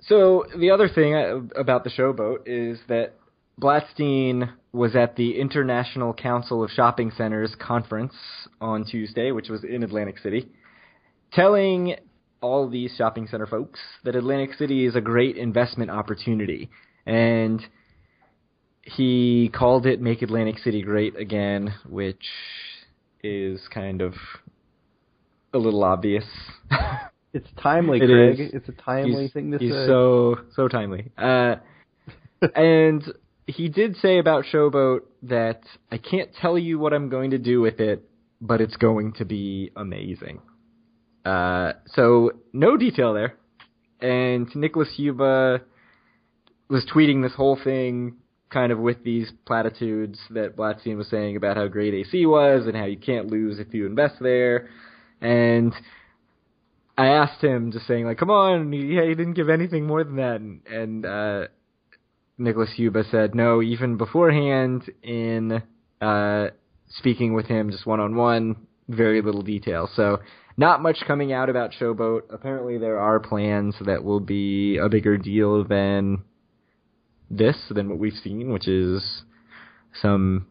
So 0.00 0.46
the 0.58 0.72
other 0.72 0.88
thing 0.88 1.14
uh, 1.14 1.42
about 1.54 1.84
the 1.84 1.90
showboat 1.90 2.38
is 2.46 2.80
that 2.88 3.14
Blatstein 3.60 4.52
was 4.72 4.96
at 4.96 5.14
the 5.14 5.40
International 5.40 6.12
Council 6.12 6.64
of 6.64 6.70
Shopping 6.70 7.12
Centers 7.16 7.54
conference 7.56 8.14
on 8.60 8.84
Tuesday, 8.84 9.30
which 9.30 9.48
was 9.48 9.62
in 9.62 9.84
Atlantic 9.84 10.18
City, 10.18 10.48
telling 11.32 11.94
all 12.40 12.68
these 12.68 12.92
shopping 12.98 13.28
center 13.28 13.46
folks 13.46 13.78
that 14.02 14.16
Atlantic 14.16 14.54
City 14.54 14.86
is 14.86 14.96
a 14.96 15.00
great 15.00 15.36
investment 15.36 15.88
opportunity. 15.88 16.68
And 17.06 17.64
he 18.86 19.50
called 19.52 19.84
it 19.84 20.00
Make 20.00 20.22
Atlantic 20.22 20.58
City 20.58 20.80
Great 20.80 21.16
Again, 21.16 21.74
which 21.88 22.24
is 23.22 23.60
kind 23.74 24.00
of 24.00 24.14
a 25.52 25.58
little 25.58 25.82
obvious. 25.82 26.24
it's 27.32 27.48
timely, 27.60 27.98
It 27.98 28.06
Craig. 28.06 28.40
is. 28.40 28.54
It's 28.54 28.68
a 28.68 28.72
timely 28.72 29.24
he's, 29.24 29.32
thing 29.32 29.50
to 29.50 29.58
he's 29.58 29.72
say. 29.72 29.86
so 29.86 30.36
so 30.54 30.68
timely. 30.68 31.10
Uh, 31.18 31.56
and 32.54 33.02
he 33.48 33.68
did 33.68 33.96
say 33.96 34.18
about 34.18 34.44
Showboat 34.44 35.00
that 35.24 35.62
I 35.90 35.98
can't 35.98 36.30
tell 36.40 36.56
you 36.56 36.78
what 36.78 36.92
I'm 36.92 37.08
going 37.08 37.32
to 37.32 37.38
do 37.38 37.60
with 37.60 37.80
it, 37.80 38.08
but 38.40 38.60
it's 38.60 38.76
going 38.76 39.14
to 39.14 39.24
be 39.24 39.72
amazing. 39.74 40.42
Uh, 41.24 41.72
so 41.86 42.30
no 42.52 42.76
detail 42.76 43.14
there. 43.14 43.34
And 44.00 44.46
Nicholas 44.54 44.90
Huba 44.96 45.60
was 46.68 46.86
tweeting 46.94 47.22
this 47.22 47.34
whole 47.34 47.58
thing 47.62 48.18
kind 48.50 48.72
of 48.72 48.78
with 48.78 49.02
these 49.04 49.32
platitudes 49.44 50.18
that 50.30 50.56
Blatstein 50.56 50.96
was 50.96 51.08
saying 51.08 51.36
about 51.36 51.56
how 51.56 51.66
great 51.66 51.94
AC 51.94 52.26
was 52.26 52.66
and 52.66 52.76
how 52.76 52.84
you 52.84 52.96
can't 52.96 53.30
lose 53.30 53.58
if 53.58 53.74
you 53.74 53.86
invest 53.86 54.16
there. 54.20 54.68
And 55.20 55.74
I 56.96 57.08
asked 57.08 57.42
him 57.42 57.72
just 57.72 57.86
saying 57.86 58.06
like, 58.06 58.18
"Come 58.18 58.30
on, 58.30 58.72
yeah, 58.72 59.02
he 59.02 59.14
didn't 59.14 59.34
give 59.34 59.48
anything 59.48 59.86
more 59.86 60.04
than 60.04 60.16
that." 60.16 60.40
And, 60.40 60.66
and 60.66 61.06
uh, 61.06 61.46
Nicholas 62.38 62.70
Huba 62.78 63.10
said, 63.10 63.34
"No, 63.34 63.62
even 63.62 63.96
beforehand 63.96 64.90
in 65.02 65.62
uh, 66.00 66.48
speaking 66.88 67.34
with 67.34 67.46
him 67.46 67.70
just 67.70 67.86
one 67.86 68.00
on 68.00 68.14
one, 68.14 68.56
very 68.88 69.20
little 69.22 69.42
detail." 69.42 69.90
So 69.94 70.20
not 70.56 70.82
much 70.82 70.98
coming 71.06 71.32
out 71.32 71.50
about 71.50 71.72
Showboat. 71.72 72.22
Apparently, 72.30 72.78
there 72.78 72.98
are 72.98 73.20
plans 73.20 73.74
that 73.84 74.04
will 74.04 74.20
be 74.20 74.78
a 74.78 74.88
bigger 74.88 75.18
deal 75.18 75.64
than 75.64 76.22
this, 77.30 77.56
than 77.70 77.88
what 77.88 77.98
we've 77.98 78.12
seen, 78.22 78.52
which 78.52 78.68
is 78.68 79.22
some 80.00 80.46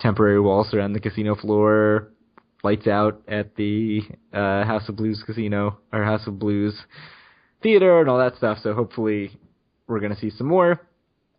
temporary 0.00 0.40
walls 0.40 0.72
around 0.74 0.92
the 0.92 1.00
casino 1.00 1.34
floor, 1.34 2.08
lights 2.62 2.86
out 2.86 3.22
at 3.28 3.54
the 3.56 4.02
uh, 4.32 4.64
House 4.64 4.88
of 4.88 4.96
Blues 4.96 5.22
casino 5.24 5.78
or 5.92 6.04
House 6.04 6.26
of 6.26 6.38
Blues 6.38 6.78
theater 7.62 8.00
and 8.00 8.08
all 8.08 8.18
that 8.18 8.36
stuff. 8.36 8.58
So 8.62 8.74
hopefully 8.74 9.38
we're 9.86 10.00
going 10.00 10.14
to 10.14 10.20
see 10.20 10.30
some 10.30 10.46
more. 10.46 10.80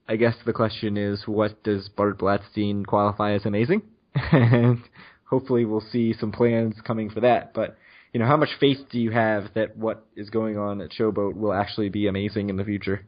I 0.07 0.15
guess 0.15 0.35
the 0.45 0.53
question 0.53 0.97
is, 0.97 1.23
what 1.25 1.63
does 1.63 1.89
Bart 1.89 2.19
Blatstein 2.19 2.85
qualify 2.85 3.33
as 3.33 3.45
amazing? 3.45 3.83
and 4.31 4.81
hopefully 5.25 5.65
we'll 5.65 5.83
see 5.91 6.13
some 6.13 6.31
plans 6.31 6.75
coming 6.83 7.09
for 7.09 7.19
that. 7.19 7.53
But 7.53 7.77
you 8.13 8.19
know, 8.19 8.25
how 8.25 8.37
much 8.37 8.49
faith 8.59 8.79
do 8.91 8.99
you 8.99 9.11
have 9.11 9.53
that 9.53 9.77
what 9.77 10.05
is 10.15 10.31
going 10.31 10.57
on 10.57 10.81
at 10.81 10.89
Showboat 10.91 11.35
will 11.35 11.53
actually 11.53 11.89
be 11.89 12.07
amazing 12.07 12.49
in 12.49 12.57
the 12.57 12.63
future? 12.63 13.05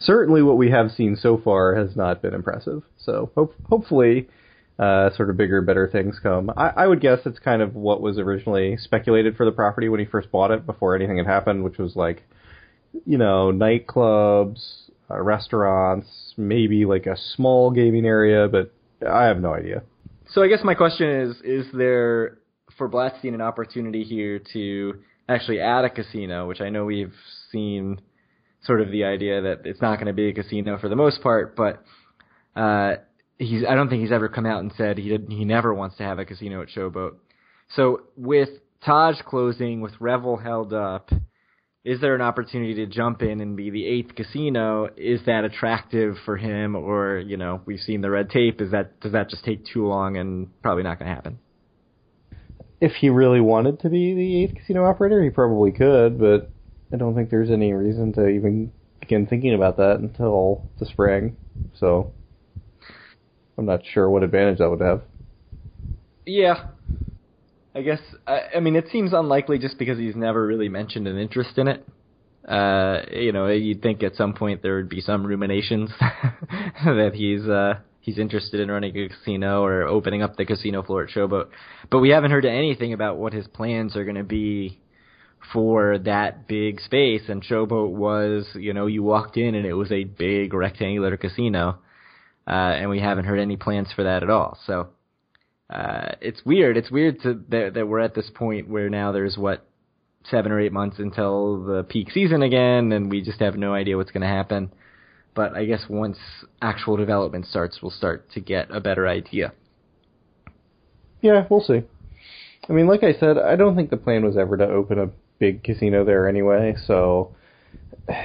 Certainly, 0.00 0.42
what 0.42 0.56
we 0.56 0.70
have 0.70 0.90
seen 0.90 1.16
so 1.16 1.38
far 1.38 1.74
has 1.74 1.96
not 1.96 2.22
been 2.22 2.34
impressive. 2.34 2.82
So 2.98 3.30
hope, 3.34 3.54
hopefully, 3.68 4.28
uh, 4.78 5.10
sort 5.16 5.30
of 5.30 5.36
bigger, 5.36 5.62
better 5.62 5.88
things 5.88 6.18
come. 6.22 6.50
I, 6.56 6.68
I 6.68 6.86
would 6.86 7.00
guess 7.00 7.20
it's 7.24 7.38
kind 7.38 7.62
of 7.62 7.74
what 7.74 8.00
was 8.00 8.18
originally 8.18 8.76
speculated 8.76 9.36
for 9.36 9.46
the 9.46 9.52
property 9.52 9.88
when 9.88 10.00
he 10.00 10.06
first 10.06 10.30
bought 10.30 10.50
it 10.50 10.66
before 10.66 10.94
anything 10.94 11.16
had 11.16 11.26
happened, 11.26 11.64
which 11.64 11.78
was 11.78 11.96
like, 11.96 12.22
you 13.04 13.18
know, 13.18 13.52
nightclubs, 13.52 14.90
uh, 15.10 15.20
restaurants, 15.20 16.34
maybe 16.36 16.84
like 16.84 17.06
a 17.06 17.16
small 17.34 17.70
gaming 17.70 18.04
area, 18.04 18.48
but 18.48 18.72
I 19.06 19.24
have 19.24 19.40
no 19.40 19.54
idea. 19.54 19.82
So 20.30 20.42
I 20.42 20.48
guess 20.48 20.60
my 20.64 20.74
question 20.74 21.08
is: 21.08 21.36
Is 21.44 21.66
there 21.72 22.38
for 22.76 22.88
Blatstein 22.88 23.34
an 23.34 23.40
opportunity 23.40 24.02
here 24.02 24.40
to 24.52 24.94
actually 25.28 25.60
add 25.60 25.84
a 25.84 25.90
casino? 25.90 26.48
Which 26.48 26.60
I 26.60 26.68
know 26.68 26.84
we've 26.84 27.14
seen 27.52 28.00
sort 28.66 28.80
of 28.80 28.90
the 28.90 29.04
idea 29.04 29.42
that 29.42 29.60
it's 29.64 29.80
not 29.80 29.96
going 29.96 30.06
to 30.06 30.12
be 30.12 30.28
a 30.28 30.32
casino 30.32 30.78
for 30.78 30.88
the 30.88 30.96
most 30.96 31.22
part, 31.22 31.56
but 31.56 31.82
uh, 32.54 32.96
he's 33.38 33.64
I 33.68 33.74
don't 33.74 33.88
think 33.88 34.02
he's 34.02 34.12
ever 34.12 34.28
come 34.28 34.46
out 34.46 34.60
and 34.60 34.72
said 34.76 34.98
he 34.98 35.08
did, 35.08 35.26
he 35.28 35.44
never 35.44 35.72
wants 35.72 35.96
to 35.98 36.02
have 36.02 36.18
a 36.18 36.24
casino 36.24 36.62
at 36.62 36.68
Showboat. 36.68 37.16
So 37.74 38.02
with 38.16 38.48
Taj 38.84 39.20
closing, 39.22 39.80
with 39.80 39.92
Revel 40.00 40.36
held 40.36 40.72
up, 40.72 41.10
is 41.84 42.00
there 42.00 42.14
an 42.14 42.20
opportunity 42.20 42.74
to 42.74 42.86
jump 42.86 43.22
in 43.22 43.40
and 43.40 43.56
be 43.56 43.70
the 43.70 43.86
eighth 43.86 44.14
casino? 44.16 44.88
Is 44.96 45.20
that 45.26 45.44
attractive 45.44 46.16
for 46.24 46.36
him, 46.36 46.74
or 46.74 47.18
you 47.18 47.36
know 47.36 47.60
we've 47.64 47.80
seen 47.80 48.00
the 48.00 48.10
red 48.10 48.30
tape? 48.30 48.60
Is 48.60 48.72
that 48.72 49.00
does 49.00 49.12
that 49.12 49.30
just 49.30 49.44
take 49.44 49.64
too 49.66 49.86
long 49.86 50.16
and 50.16 50.48
probably 50.62 50.82
not 50.82 50.98
going 50.98 51.08
to 51.08 51.14
happen? 51.14 51.38
If 52.80 52.92
he 52.92 53.08
really 53.08 53.40
wanted 53.40 53.80
to 53.80 53.88
be 53.88 54.14
the 54.14 54.42
eighth 54.42 54.56
casino 54.56 54.84
operator, 54.84 55.22
he 55.22 55.30
probably 55.30 55.72
could, 55.72 56.18
but 56.18 56.50
I 56.92 56.96
don't 56.96 57.14
think 57.14 57.30
there's 57.30 57.50
any 57.50 57.72
reason 57.72 58.12
to 58.14 58.28
even 58.28 58.72
begin 59.00 59.26
thinking 59.26 59.54
about 59.54 59.76
that 59.78 59.98
until 60.00 60.64
the 60.78 60.86
spring. 60.86 61.36
So 61.78 62.12
I'm 63.58 63.66
not 63.66 63.80
sure 63.92 64.08
what 64.08 64.22
advantage 64.22 64.58
that 64.58 64.70
would 64.70 64.80
have. 64.80 65.02
Yeah, 66.24 66.68
I 67.74 67.82
guess. 67.82 68.00
I, 68.26 68.40
I 68.56 68.60
mean, 68.60 68.76
it 68.76 68.86
seems 68.90 69.12
unlikely 69.12 69.58
just 69.58 69.78
because 69.78 69.98
he's 69.98 70.16
never 70.16 70.46
really 70.46 70.68
mentioned 70.68 71.06
an 71.06 71.18
interest 71.18 71.58
in 71.58 71.68
it. 71.68 71.86
Uh, 72.46 73.02
you 73.12 73.32
know, 73.32 73.48
you'd 73.48 73.82
think 73.82 74.02
at 74.02 74.14
some 74.14 74.32
point 74.32 74.62
there 74.62 74.76
would 74.76 74.88
be 74.88 75.00
some 75.00 75.26
ruminations 75.26 75.90
that 76.84 77.10
he's 77.12 77.44
uh 77.48 77.74
he's 78.00 78.18
interested 78.18 78.60
in 78.60 78.70
running 78.70 78.96
a 78.96 79.08
casino 79.08 79.64
or 79.64 79.82
opening 79.82 80.22
up 80.22 80.36
the 80.36 80.44
casino 80.44 80.82
floor 80.82 81.04
at 81.04 81.10
Showboat. 81.10 81.48
But 81.90 81.98
we 81.98 82.10
haven't 82.10 82.30
heard 82.30 82.44
anything 82.44 82.92
about 82.92 83.16
what 83.16 83.32
his 83.32 83.48
plans 83.48 83.96
are 83.96 84.04
going 84.04 84.16
to 84.16 84.22
be 84.22 84.78
for 85.52 85.98
that 85.98 86.48
big 86.48 86.80
space. 86.80 87.22
And 87.28 87.42
Showboat 87.42 87.90
was, 87.90 88.46
you 88.54 88.74
know, 88.74 88.86
you 88.86 89.02
walked 89.02 89.36
in 89.36 89.54
and 89.54 89.66
it 89.66 89.74
was 89.74 89.92
a 89.92 90.04
big 90.04 90.52
rectangular 90.52 91.16
casino, 91.16 91.78
uh, 92.46 92.50
and 92.50 92.90
we 92.90 93.00
haven't 93.00 93.24
heard 93.24 93.38
any 93.38 93.56
plans 93.56 93.88
for 93.94 94.04
that 94.04 94.22
at 94.22 94.30
all. 94.30 94.58
So 94.66 94.88
uh, 95.70 96.12
it's 96.20 96.44
weird. 96.44 96.76
It's 96.76 96.90
weird 96.90 97.20
to, 97.22 97.40
that, 97.48 97.74
that 97.74 97.86
we're 97.86 98.00
at 98.00 98.14
this 98.14 98.30
point 98.34 98.68
where 98.68 98.88
now 98.90 99.12
there's 99.12 99.36
what 99.36 99.66
seven 100.30 100.50
or 100.50 100.60
eight 100.60 100.72
months 100.72 100.98
until 100.98 101.64
the 101.64 101.84
peak 101.84 102.10
season 102.10 102.42
again, 102.42 102.92
and 102.92 103.10
we 103.10 103.22
just 103.22 103.40
have 103.40 103.56
no 103.56 103.72
idea 103.74 103.96
what's 103.96 104.10
going 104.10 104.22
to 104.22 104.26
happen. 104.26 104.72
But 105.34 105.54
I 105.54 105.66
guess 105.66 105.84
once 105.88 106.18
actual 106.62 106.96
development 106.96 107.46
starts, 107.46 107.80
we'll 107.82 107.90
start 107.90 108.30
to 108.32 108.40
get 108.40 108.70
a 108.70 108.80
better 108.80 109.06
idea. 109.06 109.52
Yeah, 111.20 111.46
we'll 111.48 111.60
see. 111.60 111.82
I 112.68 112.72
mean, 112.72 112.86
like 112.86 113.02
I 113.04 113.12
said, 113.12 113.38
I 113.38 113.54
don't 113.54 113.76
think 113.76 113.90
the 113.90 113.96
plan 113.96 114.24
was 114.24 114.36
ever 114.36 114.56
to 114.56 114.64
open 114.64 114.98
a 114.98 115.10
big 115.38 115.62
casino 115.62 116.04
there 116.04 116.28
anyway, 116.28 116.74
so 116.86 117.34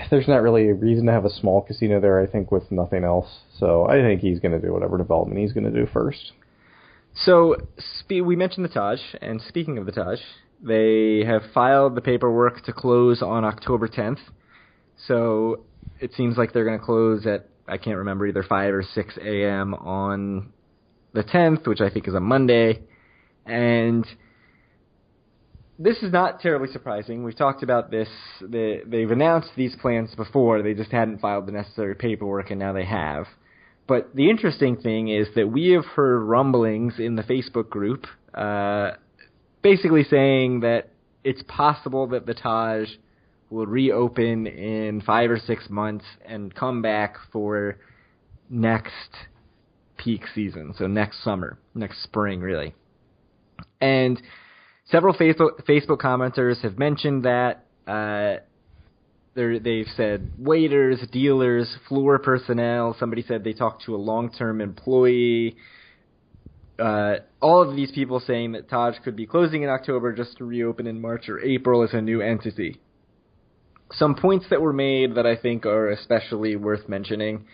there's 0.09 0.27
not 0.27 0.41
really 0.41 0.69
a 0.69 0.73
reason 0.73 1.05
to 1.05 1.11
have 1.11 1.25
a 1.25 1.29
small 1.29 1.61
casino 1.61 1.99
there, 1.99 2.19
I 2.19 2.27
think, 2.27 2.51
with 2.51 2.71
nothing 2.71 3.03
else. 3.03 3.39
So 3.57 3.87
I 3.87 4.01
think 4.01 4.21
he's 4.21 4.39
going 4.39 4.53
to 4.53 4.65
do 4.65 4.73
whatever 4.73 4.97
development 4.97 5.39
he's 5.39 5.53
going 5.53 5.71
to 5.71 5.71
do 5.71 5.87
first. 5.91 6.31
So 7.13 7.57
spe- 7.77 8.23
we 8.23 8.35
mentioned 8.35 8.65
the 8.65 8.69
Taj, 8.69 8.99
and 9.21 9.41
speaking 9.41 9.77
of 9.77 9.85
the 9.85 9.91
Taj, 9.91 10.19
they 10.61 11.23
have 11.25 11.41
filed 11.53 11.95
the 11.95 12.01
paperwork 12.01 12.63
to 12.65 12.73
close 12.73 13.21
on 13.21 13.43
October 13.43 13.87
10th. 13.87 14.19
So 15.07 15.63
it 15.99 16.13
seems 16.13 16.37
like 16.37 16.53
they're 16.53 16.65
going 16.65 16.79
to 16.79 16.85
close 16.85 17.25
at 17.25 17.47
I 17.67 17.77
can't 17.77 17.97
remember 17.97 18.27
either 18.27 18.43
5 18.43 18.73
or 18.73 18.83
6 18.83 19.17
a.m. 19.23 19.73
on 19.75 20.51
the 21.13 21.23
10th, 21.23 21.67
which 21.67 21.79
I 21.79 21.89
think 21.89 22.07
is 22.07 22.13
a 22.13 22.19
Monday. 22.19 22.81
And 23.45 24.05
this 25.83 25.97
is 26.03 26.11
not 26.11 26.41
terribly 26.41 26.71
surprising. 26.71 27.23
We've 27.23 27.35
talked 27.35 27.63
about 27.63 27.89
this. 27.89 28.07
They, 28.41 28.81
they've 28.85 29.09
announced 29.09 29.49
these 29.55 29.75
plans 29.81 30.13
before. 30.15 30.61
They 30.61 30.73
just 30.73 30.91
hadn't 30.91 31.21
filed 31.21 31.47
the 31.47 31.51
necessary 31.51 31.95
paperwork, 31.95 32.51
and 32.51 32.59
now 32.59 32.73
they 32.73 32.85
have. 32.85 33.25
But 33.87 34.15
the 34.15 34.29
interesting 34.29 34.77
thing 34.77 35.07
is 35.07 35.27
that 35.35 35.47
we 35.47 35.69
have 35.69 35.85
heard 35.85 36.19
rumblings 36.19 36.99
in 36.99 37.15
the 37.15 37.23
Facebook 37.23 37.69
group, 37.69 38.05
uh, 38.33 38.91
basically 39.63 40.03
saying 40.03 40.59
that 40.59 40.89
it's 41.23 41.41
possible 41.47 42.07
that 42.07 42.25
the 42.25 42.35
Taj 42.35 42.87
will 43.49 43.65
reopen 43.65 44.47
in 44.47 45.01
five 45.01 45.31
or 45.31 45.39
six 45.39 45.69
months 45.69 46.05
and 46.25 46.53
come 46.53 46.81
back 46.81 47.15
for 47.31 47.77
next 48.49 49.09
peak 49.97 50.21
season, 50.33 50.73
so 50.77 50.87
next 50.87 51.23
summer, 51.23 51.57
next 51.73 52.03
spring, 52.03 52.39
really. 52.39 52.73
And 53.79 54.21
several 54.91 55.13
Facebook 55.13 55.65
Facebook 55.67 55.99
commenters 56.01 56.61
have 56.61 56.77
mentioned 56.77 57.25
that. 57.25 57.65
Uh, 57.87 58.41
they've 59.33 59.87
said 59.95 60.31
waiters, 60.37 60.99
dealers, 61.11 61.73
floor 61.87 62.19
personnel. 62.19 62.95
Somebody 62.99 63.23
said 63.23 63.43
they 63.43 63.53
talked 63.53 63.85
to 63.85 63.95
a 63.95 63.97
long-term 63.97 64.59
employee. 64.59 65.55
Uh, 66.77 67.15
all 67.41 67.61
of 67.61 67.75
these 67.75 67.91
people 67.91 68.19
saying 68.19 68.53
that 68.53 68.69
Taj 68.69 68.95
could 69.03 69.15
be 69.15 69.25
closing 69.25 69.63
in 69.63 69.69
October 69.69 70.13
just 70.13 70.37
to 70.37 70.45
reopen 70.45 70.87
in 70.87 70.99
March 70.99 71.29
or 71.29 71.39
April 71.39 71.83
as 71.83 71.93
a 71.93 72.01
new 72.01 72.21
entity. 72.21 72.81
Some 73.93 74.15
points 74.15 74.45
that 74.49 74.61
were 74.61 74.73
made 74.73 75.15
that 75.15 75.25
I 75.25 75.35
think 75.35 75.65
are 75.65 75.89
especially 75.91 76.55
worth 76.55 76.89
mentioning. 76.89 77.45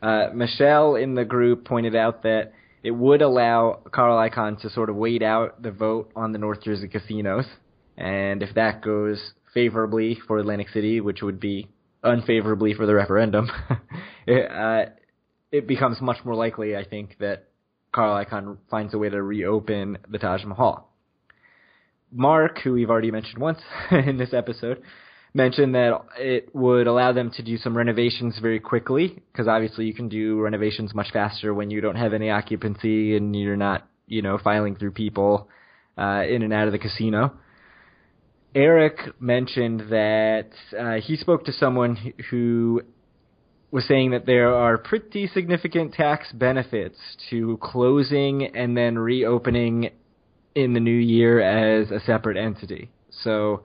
Uh, 0.00 0.28
Michelle 0.34 0.94
in 0.94 1.14
the 1.14 1.24
group 1.24 1.66
pointed 1.66 1.96
out 1.96 2.22
that 2.22 2.52
it 2.86 2.94
would 2.94 3.20
allow 3.20 3.80
Carl 3.90 4.16
Icahn 4.16 4.60
to 4.60 4.70
sort 4.70 4.90
of 4.90 4.94
wait 4.94 5.20
out 5.20 5.60
the 5.60 5.72
vote 5.72 6.12
on 6.14 6.30
the 6.30 6.38
North 6.38 6.62
Jersey 6.62 6.86
casinos, 6.86 7.44
and 7.96 8.44
if 8.44 8.54
that 8.54 8.80
goes 8.80 9.32
favorably 9.52 10.16
for 10.28 10.38
Atlantic 10.38 10.68
City, 10.68 11.00
which 11.00 11.20
would 11.20 11.40
be 11.40 11.66
unfavorably 12.04 12.74
for 12.74 12.86
the 12.86 12.94
referendum, 12.94 13.50
it, 14.28 14.48
uh, 14.48 14.92
it 15.50 15.66
becomes 15.66 16.00
much 16.00 16.18
more 16.24 16.36
likely, 16.36 16.76
I 16.76 16.84
think, 16.84 17.16
that 17.18 17.48
Carl 17.92 18.24
Icahn 18.24 18.58
finds 18.70 18.94
a 18.94 18.98
way 18.98 19.08
to 19.08 19.20
reopen 19.20 19.98
the 20.08 20.18
Taj 20.18 20.44
Mahal. 20.44 20.88
Mark, 22.12 22.60
who 22.62 22.74
we've 22.74 22.90
already 22.90 23.10
mentioned 23.10 23.38
once 23.38 23.58
in 23.90 24.16
this 24.16 24.32
episode, 24.32 24.80
mentioned 25.36 25.74
that 25.74 26.00
it 26.18 26.54
would 26.54 26.86
allow 26.86 27.12
them 27.12 27.30
to 27.32 27.42
do 27.42 27.58
some 27.58 27.76
renovations 27.76 28.38
very 28.40 28.58
quickly 28.58 29.22
because 29.30 29.46
obviously 29.46 29.84
you 29.84 29.94
can 29.94 30.08
do 30.08 30.40
renovations 30.40 30.94
much 30.94 31.12
faster 31.12 31.52
when 31.52 31.70
you 31.70 31.80
don't 31.80 31.96
have 31.96 32.14
any 32.14 32.30
occupancy 32.30 33.16
and 33.16 33.36
you're 33.36 33.56
not, 33.56 33.86
you 34.06 34.22
know, 34.22 34.38
filing 34.38 34.74
through 34.74 34.92
people 34.92 35.48
uh, 35.98 36.22
in 36.28 36.42
and 36.42 36.52
out 36.52 36.66
of 36.66 36.72
the 36.72 36.78
casino. 36.78 37.34
Eric 38.54 39.20
mentioned 39.20 39.80
that 39.90 40.48
uh, 40.78 40.94
he 40.94 41.16
spoke 41.16 41.44
to 41.44 41.52
someone 41.52 42.14
who 42.30 42.80
was 43.70 43.86
saying 43.86 44.12
that 44.12 44.24
there 44.24 44.54
are 44.54 44.78
pretty 44.78 45.26
significant 45.26 45.92
tax 45.92 46.32
benefits 46.32 46.96
to 47.28 47.58
closing 47.60 48.46
and 48.56 48.74
then 48.74 48.98
reopening 48.98 49.90
in 50.54 50.72
the 50.72 50.80
new 50.80 50.90
year 50.90 51.40
as 51.40 51.90
a 51.90 52.00
separate 52.00 52.38
entity. 52.38 52.90
So 53.10 53.64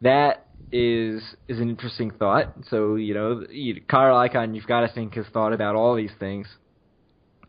that 0.00 0.43
is 0.72 1.22
is 1.48 1.58
an 1.60 1.68
interesting 1.68 2.10
thought. 2.10 2.54
So 2.70 2.96
you 2.96 3.14
know, 3.14 3.44
Carl 3.88 4.28
Icahn, 4.28 4.54
you've 4.54 4.66
got 4.66 4.80
to 4.80 4.88
think 4.88 5.14
has 5.14 5.26
thought 5.32 5.52
about 5.52 5.74
all 5.74 5.94
these 5.94 6.12
things. 6.18 6.46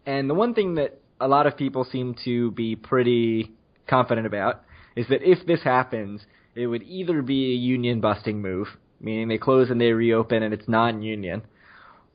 And 0.05 0.29
the 0.29 0.33
one 0.33 0.53
thing 0.53 0.75
that 0.75 0.99
a 1.19 1.27
lot 1.27 1.47
of 1.47 1.57
people 1.57 1.83
seem 1.83 2.15
to 2.25 2.51
be 2.51 2.75
pretty 2.75 3.51
confident 3.87 4.27
about 4.27 4.63
is 4.95 5.07
that 5.09 5.21
if 5.23 5.45
this 5.45 5.63
happens, 5.63 6.21
it 6.53 6.67
would 6.67 6.83
either 6.83 7.21
be 7.21 7.51
a 7.51 7.55
union 7.55 8.01
busting 8.01 8.41
move, 8.41 8.67
meaning 8.99 9.27
they 9.27 9.37
close 9.37 9.69
and 9.69 9.79
they 9.79 9.91
reopen 9.91 10.43
and 10.43 10.53
it's 10.53 10.67
non-union, 10.67 11.41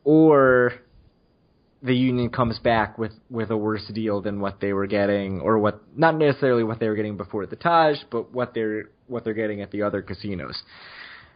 or 0.05 0.73
the 1.83 1.95
union 1.95 2.29
comes 2.29 2.59
back 2.59 2.99
with 2.99 3.12
with 3.31 3.51
a 3.51 3.57
worse 3.57 3.87
deal 3.95 4.21
than 4.21 4.40
what 4.40 4.61
they 4.61 4.73
were 4.73 4.87
getting, 4.87 5.40
or 5.40 5.59
what 5.59 5.83
not 5.97 6.16
necessarily 6.16 6.62
what 6.62 6.79
they 6.79 6.88
were 6.88 6.95
getting 6.95 7.16
before 7.16 7.43
at 7.43 7.51
the 7.51 7.57
Taj, 7.57 7.97
but 8.11 8.33
what 8.33 8.55
they're 8.55 8.90
what 9.07 9.25
they're 9.25 9.35
getting 9.35 9.62
at 9.62 9.71
the 9.71 9.83
other 9.83 10.03
casinos. 10.03 10.62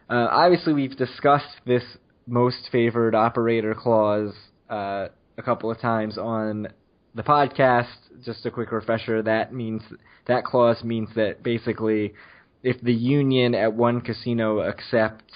Uh, 0.09 0.27
obviously, 0.29 0.73
we've 0.73 0.95
discussed 0.95 1.61
this 1.65 1.83
most 2.27 2.69
favored 2.71 3.15
operator 3.15 3.73
clause 3.73 4.33
uh, 4.69 5.07
a 5.37 5.41
couple 5.43 5.71
of 5.71 5.79
times 5.79 6.17
on 6.17 6.67
the 7.15 7.23
podcast. 7.23 7.87
Just 8.23 8.45
a 8.45 8.51
quick 8.51 8.71
refresher: 8.71 9.23
that 9.23 9.51
means 9.51 9.81
that 10.27 10.43
clause 10.43 10.83
means 10.83 11.09
that 11.15 11.41
basically, 11.41 12.13
if 12.61 12.79
the 12.81 12.93
union 12.93 13.55
at 13.55 13.73
one 13.73 14.01
casino 14.01 14.61
accepts 14.61 15.33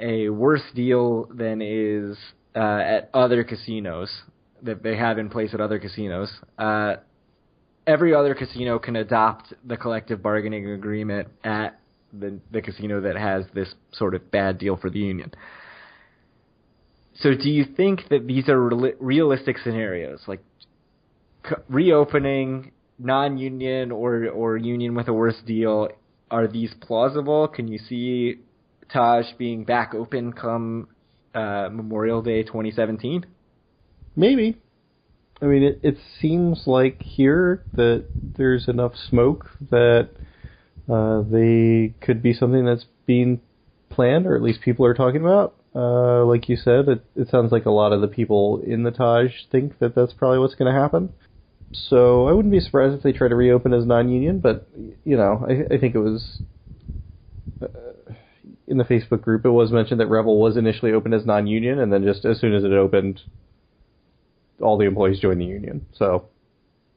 a 0.00 0.30
worse 0.30 0.64
deal 0.74 1.26
than 1.26 1.60
is 1.60 2.16
uh, 2.54 2.58
at 2.58 3.10
other 3.14 3.44
casinos 3.44 4.10
that 4.62 4.82
they 4.82 4.96
have 4.96 5.18
in 5.18 5.28
place 5.28 5.54
at 5.54 5.60
other 5.60 5.78
casinos, 5.78 6.30
uh, 6.58 6.96
every 7.86 8.14
other 8.14 8.34
casino 8.34 8.78
can 8.78 8.96
adopt 8.96 9.52
the 9.64 9.76
collective 9.76 10.22
bargaining 10.22 10.70
agreement 10.70 11.28
at 11.44 11.80
the 12.12 12.38
the 12.50 12.60
casino 12.60 13.00
that 13.00 13.16
has 13.16 13.44
this 13.54 13.74
sort 13.92 14.14
of 14.14 14.30
bad 14.30 14.58
deal 14.58 14.76
for 14.76 14.90
the 14.90 14.98
union. 14.98 15.32
So, 17.14 17.30
do 17.34 17.50
you 17.50 17.64
think 17.64 18.08
that 18.10 18.26
these 18.26 18.48
are 18.48 18.60
re- 18.60 18.94
realistic 18.98 19.58
scenarios, 19.58 20.20
like 20.26 20.40
c- 21.48 21.56
reopening 21.68 22.72
non-union 22.98 23.90
or 23.90 24.28
or 24.28 24.56
union 24.56 24.94
with 24.94 25.08
a 25.08 25.12
worse 25.12 25.40
deal? 25.46 25.88
Are 26.30 26.46
these 26.46 26.72
plausible? 26.80 27.48
Can 27.48 27.68
you 27.68 27.78
see 27.78 28.36
Taj 28.90 29.26
being 29.38 29.64
back 29.64 29.94
open 29.94 30.32
come 30.32 30.88
uh, 31.34 31.68
Memorial 31.70 32.22
Day 32.22 32.42
2017? 32.42 33.26
Maybe. 34.16 34.58
I 35.40 35.46
mean, 35.46 35.62
it, 35.62 35.80
it 35.82 35.96
seems 36.20 36.64
like 36.66 37.02
here 37.02 37.64
that 37.72 38.06
there's 38.36 38.68
enough 38.68 38.92
smoke 39.08 39.50
that 39.70 40.10
uh, 40.88 41.22
they 41.22 41.94
could 42.00 42.22
be 42.22 42.32
something 42.32 42.64
that's 42.64 42.86
being 43.06 43.40
planned, 43.90 44.26
or 44.26 44.36
at 44.36 44.42
least 44.42 44.60
people 44.60 44.86
are 44.86 44.94
talking 44.94 45.20
about. 45.20 45.54
Uh, 45.74 46.24
like 46.24 46.48
you 46.48 46.56
said, 46.56 46.88
it, 46.88 47.04
it 47.16 47.28
sounds 47.30 47.50
like 47.50 47.66
a 47.66 47.70
lot 47.70 47.92
of 47.92 48.00
the 48.00 48.08
people 48.08 48.62
in 48.64 48.82
the 48.82 48.90
Taj 48.90 49.30
think 49.50 49.78
that 49.78 49.94
that's 49.94 50.12
probably 50.12 50.38
what's 50.38 50.54
going 50.54 50.72
to 50.72 50.78
happen. 50.78 51.12
So 51.72 52.28
I 52.28 52.32
wouldn't 52.32 52.52
be 52.52 52.60
surprised 52.60 52.94
if 52.94 53.02
they 53.02 53.12
try 53.12 53.28
to 53.28 53.34
reopen 53.34 53.72
as 53.72 53.86
non-union, 53.86 54.40
but 54.40 54.68
you 55.04 55.16
know, 55.16 55.44
I, 55.48 55.74
I 55.74 55.78
think 55.78 55.94
it 55.94 56.00
was 56.00 56.42
in 58.72 58.78
the 58.78 58.84
Facebook 58.84 59.22
group. 59.22 59.44
It 59.44 59.50
was 59.50 59.70
mentioned 59.70 60.00
that 60.00 60.08
Revel 60.08 60.40
was 60.40 60.56
initially 60.56 60.92
opened 60.92 61.14
as 61.14 61.24
non-union, 61.24 61.78
and 61.78 61.92
then 61.92 62.02
just 62.02 62.24
as 62.24 62.40
soon 62.40 62.54
as 62.54 62.64
it 62.64 62.72
opened, 62.72 63.20
all 64.60 64.78
the 64.78 64.86
employees 64.86 65.20
joined 65.20 65.40
the 65.40 65.44
union. 65.44 65.86
So 65.92 66.28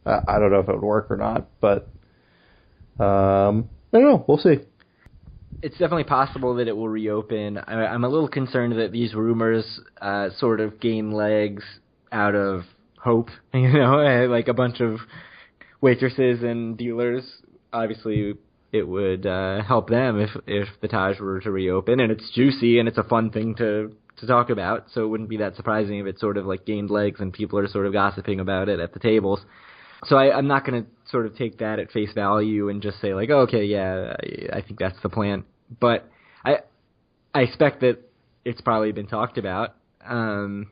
uh, 0.06 0.22
I 0.28 0.40
don't 0.40 0.52
know 0.52 0.60
if 0.60 0.70
it 0.70 0.74
would 0.74 0.82
work 0.82 1.12
or 1.12 1.18
not, 1.18 1.48
but 1.60 1.90
um, 3.00 3.70
I 3.94 4.00
don't 4.00 4.04
know. 4.04 4.26
We'll 4.28 4.38
see. 4.38 4.58
It's 5.62 5.78
definitely 5.78 6.04
possible 6.06 6.56
that 6.56 6.68
it 6.68 6.76
will 6.76 6.90
reopen. 6.90 7.58
I, 7.58 7.86
I'm 7.86 8.04
a 8.04 8.10
little 8.10 8.28
concerned 8.28 8.80
that 8.80 8.92
these 8.92 9.14
rumors 9.14 9.80
uh, 10.02 10.30
sort 10.38 10.60
of 10.60 10.80
gain 10.80 11.12
legs 11.12 11.64
out 12.12 12.36
of 12.36 12.64
hope. 12.98 13.30
You 13.54 13.72
know, 13.72 14.28
like 14.30 14.48
a 14.48 14.54
bunch 14.54 14.80
of 14.80 15.00
waitresses 15.82 16.44
and 16.44 16.78
dealers. 16.78 17.24
Obviously, 17.74 18.36
it 18.76 18.88
would 18.88 19.26
uh, 19.26 19.64
help 19.64 19.90
them 19.90 20.20
if 20.20 20.30
if 20.46 20.68
the 20.82 20.88
Taj 20.88 21.20
were 21.20 21.40
to 21.40 21.52
reopen, 21.52 22.00
and 22.00 22.12
it's 22.12 22.30
juicy 22.32 22.80
and 22.80 22.88
it's 22.88 22.98
a 22.98 23.04
fun 23.04 23.32
thing 23.32 23.56
to 23.56 23.96
to 24.18 24.28
talk 24.28 24.50
about. 24.50 24.86
So 24.94 25.04
it 25.04 25.08
wouldn't 25.08 25.30
be 25.30 25.38
that 25.38 25.56
surprising 25.56 26.00
if 26.00 26.06
it 26.06 26.20
sort 26.20 26.38
of 26.38 26.46
like 26.46 26.66
gained 26.66 26.90
legs 26.90 27.20
and 27.20 27.32
people 27.32 27.60
are 27.60 27.68
sort 27.68 27.86
of 27.86 27.94
gossiping 27.94 28.40
about 28.40 28.70
it 28.70 28.80
at 28.80 28.94
the 28.94 29.00
tables. 29.00 29.40
So 30.06 30.18
I, 30.18 30.36
I'm 30.38 30.48
not 30.48 30.66
going 30.66 30.84
to 30.84 30.90
sort 31.10 31.26
of 31.26 31.36
take 31.36 31.60
that 31.60 31.80
at 31.80 31.92
face 31.92 32.12
value 32.14 32.70
and 32.70 32.82
just 32.82 33.00
say 33.02 33.14
like, 33.14 33.30
oh, 33.30 33.40
okay, 33.42 33.64
yeah, 33.64 34.16
I, 34.20 34.58
I 34.58 34.62
think 34.62 34.80
that's 34.80 35.02
the 35.02 35.10
plan. 35.10 35.46
But 35.80 36.10
I 36.44 36.60
I 37.34 37.42
expect 37.42 37.82
that 37.82 38.00
it's 38.44 38.62
probably 38.62 38.92
been 38.92 39.08
talked 39.08 39.38
about. 39.38 39.76
Um, 40.06 40.72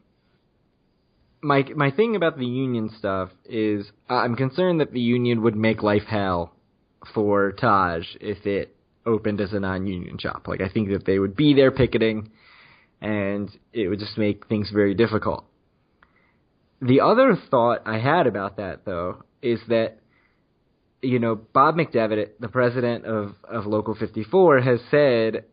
my 1.41 1.63
my 1.75 1.91
thing 1.91 2.17
about 2.17 2.37
the 2.37 2.45
union 2.45 2.89
stuff 2.99 3.29
is 3.45 3.85
I'm 4.09 4.35
concerned 4.35 4.81
that 4.81 4.91
the 4.91 5.01
union 5.01 5.41
would 5.41 5.55
make 5.55 5.81
life 5.81 6.07
hell 6.07 6.53
for 7.13 7.51
Taj 7.51 8.05
if 8.21 8.45
it 8.45 8.75
opened 9.05 9.41
as 9.41 9.53
a 9.53 9.59
non-union 9.59 10.17
shop. 10.17 10.47
Like 10.47 10.61
I 10.61 10.69
think 10.69 10.89
that 10.89 11.05
they 11.05 11.19
would 11.19 11.35
be 11.35 11.53
there 11.53 11.71
picketing, 11.71 12.31
and 13.01 13.49
it 13.73 13.87
would 13.87 13.99
just 13.99 14.17
make 14.17 14.47
things 14.47 14.69
very 14.71 14.93
difficult. 14.93 15.45
The 16.81 17.01
other 17.01 17.37
thought 17.49 17.83
I 17.85 17.99
had 17.99 18.27
about 18.27 18.57
that 18.57 18.85
though 18.85 19.23
is 19.41 19.59
that 19.69 19.99
you 21.01 21.19
know 21.19 21.35
Bob 21.35 21.75
McDevitt, 21.75 22.31
the 22.39 22.49
president 22.49 23.05
of 23.05 23.35
of 23.43 23.65
Local 23.65 23.95
54, 23.95 24.61
has 24.61 24.79
said 24.89 25.45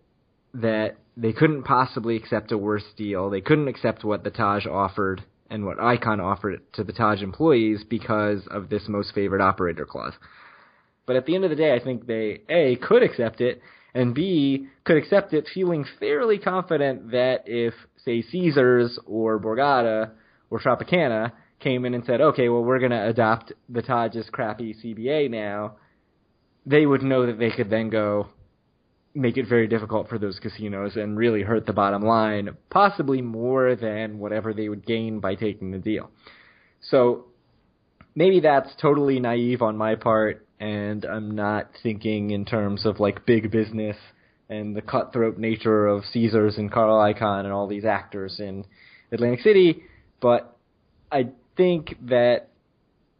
that 0.54 0.96
they 1.16 1.32
couldn't 1.32 1.64
possibly 1.64 2.16
accept 2.16 2.52
a 2.52 2.58
worse 2.58 2.84
deal. 2.96 3.30
They 3.30 3.40
couldn't 3.40 3.68
accept 3.68 4.04
what 4.04 4.24
the 4.24 4.30
Taj 4.30 4.66
offered 4.66 5.22
and 5.50 5.66
what 5.66 5.78
Icahn 5.78 6.22
offered 6.22 6.60
to 6.74 6.84
the 6.84 6.92
Taj 6.92 7.22
employees 7.22 7.84
because 7.88 8.46
of 8.50 8.68
this 8.68 8.84
most 8.88 9.12
favored 9.14 9.40
operator 9.40 9.84
clause. 9.84 10.14
But 11.10 11.16
at 11.16 11.26
the 11.26 11.34
end 11.34 11.42
of 11.42 11.50
the 11.50 11.56
day, 11.56 11.74
I 11.74 11.82
think 11.82 12.06
they 12.06 12.42
a 12.48 12.76
could 12.76 13.02
accept 13.02 13.40
it 13.40 13.60
and 13.94 14.14
b 14.14 14.68
could 14.84 14.96
accept 14.96 15.32
it 15.32 15.48
feeling 15.52 15.84
fairly 15.98 16.38
confident 16.38 17.10
that 17.10 17.42
if 17.46 17.74
say 18.04 18.22
Caesars 18.22 18.96
or 19.06 19.40
Borgata 19.40 20.12
or 20.50 20.60
Tropicana 20.60 21.32
came 21.58 21.84
in 21.84 21.94
and 21.94 22.04
said, 22.04 22.20
okay, 22.20 22.48
well, 22.48 22.62
we're 22.62 22.78
going 22.78 22.92
to 22.92 23.08
adopt 23.08 23.52
the 23.68 23.82
Taj's 23.82 24.30
crappy 24.30 24.72
CBA 24.72 25.28
now, 25.32 25.78
they 26.64 26.86
would 26.86 27.02
know 27.02 27.26
that 27.26 27.40
they 27.40 27.50
could 27.50 27.70
then 27.70 27.90
go 27.90 28.28
make 29.12 29.36
it 29.36 29.48
very 29.48 29.66
difficult 29.66 30.08
for 30.08 30.16
those 30.16 30.38
casinos 30.38 30.94
and 30.94 31.18
really 31.18 31.42
hurt 31.42 31.66
the 31.66 31.72
bottom 31.72 32.02
line, 32.02 32.50
possibly 32.70 33.20
more 33.20 33.74
than 33.74 34.20
whatever 34.20 34.54
they 34.54 34.68
would 34.68 34.86
gain 34.86 35.18
by 35.18 35.34
taking 35.34 35.72
the 35.72 35.78
deal. 35.78 36.08
So 36.82 37.24
maybe 38.14 38.38
that's 38.38 38.70
totally 38.80 39.18
naive 39.18 39.60
on 39.60 39.76
my 39.76 39.96
part, 39.96 40.46
and 40.60 41.06
I'm 41.06 41.34
not 41.34 41.70
thinking 41.82 42.30
in 42.30 42.44
terms 42.44 42.84
of 42.84 43.00
like 43.00 43.24
big 43.24 43.50
business 43.50 43.96
and 44.50 44.76
the 44.76 44.82
cutthroat 44.82 45.38
nature 45.38 45.86
of 45.86 46.04
Caesars 46.12 46.58
and 46.58 46.70
Carl 46.70 46.98
Icahn 46.98 47.44
and 47.44 47.52
all 47.52 47.66
these 47.66 47.86
actors 47.86 48.38
in 48.38 48.64
Atlantic 49.10 49.40
City, 49.40 49.82
but 50.20 50.56
I 51.10 51.30
think 51.56 51.96
that 52.08 52.48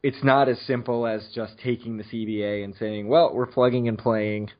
it's 0.03 0.23
not 0.23 0.49
as 0.49 0.61
simple 0.67 1.07
as 1.07 1.29
just 1.35 1.59
taking 1.63 1.97
the 1.97 2.05
CBA 2.05 2.63
and 2.65 2.75
saying, 2.79 3.09
"Well, 3.09 3.35
we're 3.35 3.47
plugging 3.47 3.89
and 3.89 3.99
playing. 3.99 4.51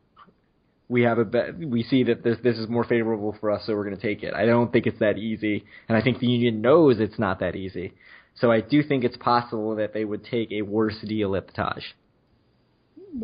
We 0.89 1.03
have 1.03 1.19
a 1.19 1.25
be- 1.25 1.67
we 1.67 1.83
see 1.83 2.03
that 2.05 2.23
this 2.23 2.39
this 2.41 2.59
is 2.59 2.69
more 2.69 2.85
favorable 2.85 3.37
for 3.41 3.51
us, 3.51 3.65
so 3.65 3.75
we're 3.75 3.85
going 3.85 3.97
to 3.97 4.03
take 4.03 4.23
it." 4.23 4.35
I 4.35 4.45
don't 4.47 4.73
think 4.73 4.87
it's 4.87 4.99
that 4.99 5.19
easy, 5.19 5.65
and 5.89 5.97
I 5.97 6.03
think 6.03 6.19
the 6.19 6.27
union 6.27 6.61
knows 6.61 7.01
it's 7.01 7.19
not 7.19 7.41
that 7.41 7.57
easy. 7.57 7.93
So 8.35 8.51
I 8.51 8.61
do 8.61 8.83
think 8.83 9.05
it's 9.05 9.17
possible 9.17 9.77
that 9.77 9.93
they 9.93 10.05
would 10.05 10.25
take 10.25 10.51
a 10.53 10.63
worse 10.63 10.99
deal 11.01 11.37
at 11.37 11.47
the 11.47 11.53
Taj. 11.53 11.85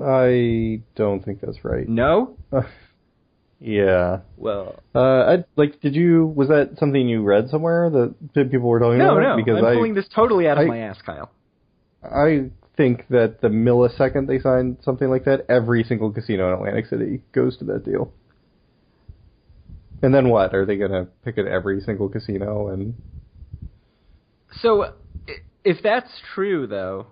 I 0.03 0.83
don't 0.95 1.25
think 1.25 1.41
that's 1.41 1.65
right. 1.65 1.89
No? 1.89 2.37
Yeah. 3.59 4.21
Well, 4.37 4.83
Uh, 4.95 4.99
I, 5.01 5.45
like, 5.57 5.81
did 5.81 5.95
you? 5.95 6.27
Was 6.27 6.49
that 6.49 6.77
something 6.79 7.09
you 7.09 7.23
read 7.23 7.49
somewhere 7.49 7.89
that 7.89 8.15
people 8.51 8.69
were 8.69 8.79
talking 8.79 8.99
no, 8.99 9.17
about? 9.17 9.39
no. 9.39 9.43
Because 9.43 9.59
I'm 9.61 9.65
I, 9.65 9.75
pulling 9.75 9.95
this 9.95 10.07
totally 10.15 10.47
out 10.47 10.59
of 10.59 10.65
I- 10.65 10.69
my 10.69 10.79
ass, 10.81 10.99
Kyle. 11.01 11.31
I 12.03 12.51
think 12.77 13.09
that 13.09 13.41
the 13.41 13.49
millisecond 13.49 14.27
they 14.27 14.41
sign 14.41 14.77
something 14.83 15.09
like 15.09 15.25
that, 15.25 15.47
every 15.49 15.85
single 15.85 16.13
casino 16.13 16.49
in 16.49 16.53
Atlantic 16.59 16.85
City 16.87 17.23
goes 17.33 17.57
to 17.57 17.65
that 17.65 17.83
deal. 17.83 18.13
And 20.03 20.15
then 20.15 20.29
what? 20.29 20.55
Are 20.55 20.67
they 20.67 20.77
going 20.77 20.91
to 20.91 21.09
pick 21.25 21.39
at 21.39 21.47
every 21.47 21.81
single 21.81 22.11
casino 22.11 22.69
and 22.69 22.95
So, 24.61 24.93
if 25.65 25.83
that's 25.83 26.11
true, 26.35 26.67
though, 26.67 27.07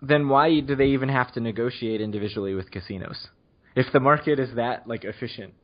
then 0.00 0.28
why 0.28 0.60
do 0.60 0.76
they 0.76 0.86
even 0.86 1.08
have 1.08 1.32
to 1.34 1.40
negotiate 1.40 2.00
individually 2.00 2.54
with 2.54 2.70
casinos? 2.70 3.28
If 3.74 3.86
the 3.92 4.00
market 4.00 4.38
is 4.38 4.54
that 4.56 4.86
like 4.86 5.04
efficient, 5.04 5.54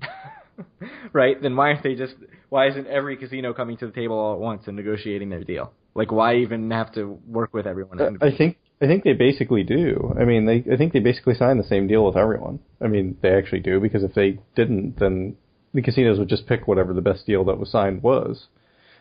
right? 1.13 1.41
Then 1.41 1.57
why 1.57 1.69
aren't 1.69 1.83
they 1.83 1.95
just? 1.95 2.15
Why 2.49 2.69
isn't 2.69 2.87
every 2.87 3.17
casino 3.17 3.53
coming 3.53 3.77
to 3.79 3.87
the 3.87 3.93
table 3.93 4.17
all 4.17 4.35
at 4.35 4.41
once 4.41 4.63
and 4.67 4.77
negotiating 4.77 5.31
their 5.31 5.43
deal? 5.43 5.73
Like, 5.95 6.13
why 6.13 6.37
even 6.37 6.71
have 6.71 6.93
to 6.95 7.19
work 7.27 7.55
with 7.55 7.67
everyone? 7.67 8.01
Uh, 8.01 8.11
I 8.21 8.37
think 8.37 8.57
I 8.81 8.87
think 8.87 9.05
they 9.05 9.13
basically 9.13 9.63
do. 9.63 10.15
I 10.19 10.25
mean, 10.25 10.47
they 10.47 10.65
I 10.73 10.77
think 10.77 10.93
they 10.93 11.01
basically 11.01 11.35
sign 11.35 11.59
the 11.59 11.65
same 11.65 11.87
deal 11.87 12.05
with 12.05 12.17
everyone. 12.17 12.61
I 12.81 12.89
mean, 12.89 13.17
they 13.23 13.31
actually 13.31 13.61
do 13.61 13.81
because 13.81 14.03
if 14.03 14.15
they 14.15 14.39
didn't, 14.55 14.99
then 14.99 15.37
the 15.73 15.83
casinos 15.83 16.19
would 16.19 16.29
just 16.29 16.47
pick 16.47 16.67
whatever 16.69 16.93
the 16.93 17.01
best 17.01 17.27
deal 17.27 17.45
that 17.45 17.59
was 17.59 17.71
signed 17.71 18.03
was. 18.03 18.47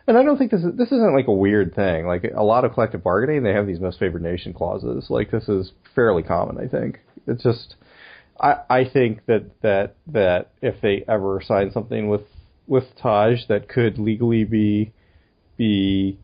And 0.07 0.17
I 0.17 0.23
don't 0.23 0.37
think 0.37 0.51
this 0.51 0.63
is 0.63 0.75
this 0.75 0.91
isn't 0.91 1.13
like 1.13 1.27
a 1.27 1.33
weird 1.33 1.75
thing. 1.75 2.05
Like 2.07 2.25
a 2.35 2.43
lot 2.43 2.65
of 2.65 2.73
collective 2.73 3.03
bargaining, 3.03 3.43
they 3.43 3.53
have 3.53 3.67
these 3.67 3.79
most 3.79 3.99
favored 3.99 4.21
nation 4.21 4.53
clauses. 4.53 5.09
Like 5.09 5.31
this 5.31 5.47
is 5.47 5.71
fairly 5.95 6.23
common. 6.23 6.57
I 6.57 6.67
think 6.67 6.99
it's 7.27 7.43
just. 7.43 7.75
I 8.39 8.57
I 8.69 8.85
think 8.91 9.25
that 9.27 9.45
that 9.61 9.95
that 10.07 10.51
if 10.61 10.81
they 10.81 11.05
ever 11.07 11.41
sign 11.45 11.71
something 11.71 12.09
with 12.09 12.23
with 12.67 12.83
Taj 13.01 13.47
that 13.47 13.69
could 13.69 13.97
legally 13.97 14.43
be 14.43 14.91
be 15.57 16.17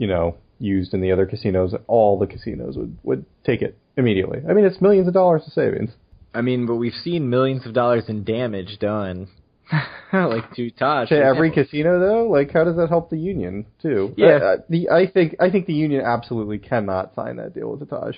you 0.00 0.06
know, 0.06 0.34
used 0.58 0.94
in 0.94 1.02
the 1.02 1.12
other 1.12 1.26
casinos, 1.26 1.74
all 1.86 2.18
the 2.18 2.26
casinos 2.26 2.76
would, 2.76 2.96
would 3.02 3.26
take 3.44 3.60
it 3.60 3.76
immediately. 3.98 4.40
I 4.48 4.54
mean, 4.54 4.64
it's 4.64 4.80
millions 4.80 5.06
of 5.06 5.12
dollars 5.14 5.42
of 5.46 5.52
savings. 5.52 5.90
I 6.32 6.40
mean, 6.40 6.66
but 6.66 6.76
we've 6.76 6.94
seen 6.94 7.28
millions 7.28 7.66
of 7.66 7.74
dollars 7.74 8.04
in 8.08 8.24
damage 8.24 8.78
done, 8.80 9.28
like 10.12 10.52
to 10.54 10.70
Taj. 10.70 11.08
To 11.08 11.16
every 11.16 11.50
casino, 11.52 12.00
though, 12.00 12.28
like, 12.28 12.52
how 12.52 12.64
does 12.64 12.76
that 12.76 12.88
help 12.88 13.10
the 13.10 13.18
union 13.18 13.66
too? 13.80 14.12
Yeah. 14.16 14.26
I, 14.26 14.52
I, 14.52 14.56
the, 14.68 14.88
I 14.90 15.06
think 15.06 15.36
I 15.40 15.50
think 15.50 15.66
the 15.66 15.74
union 15.74 16.04
absolutely 16.04 16.58
cannot 16.58 17.14
sign 17.14 17.36
that 17.36 17.54
deal 17.54 17.70
with 17.70 17.80
the 17.80 17.86
Taj. 17.86 18.16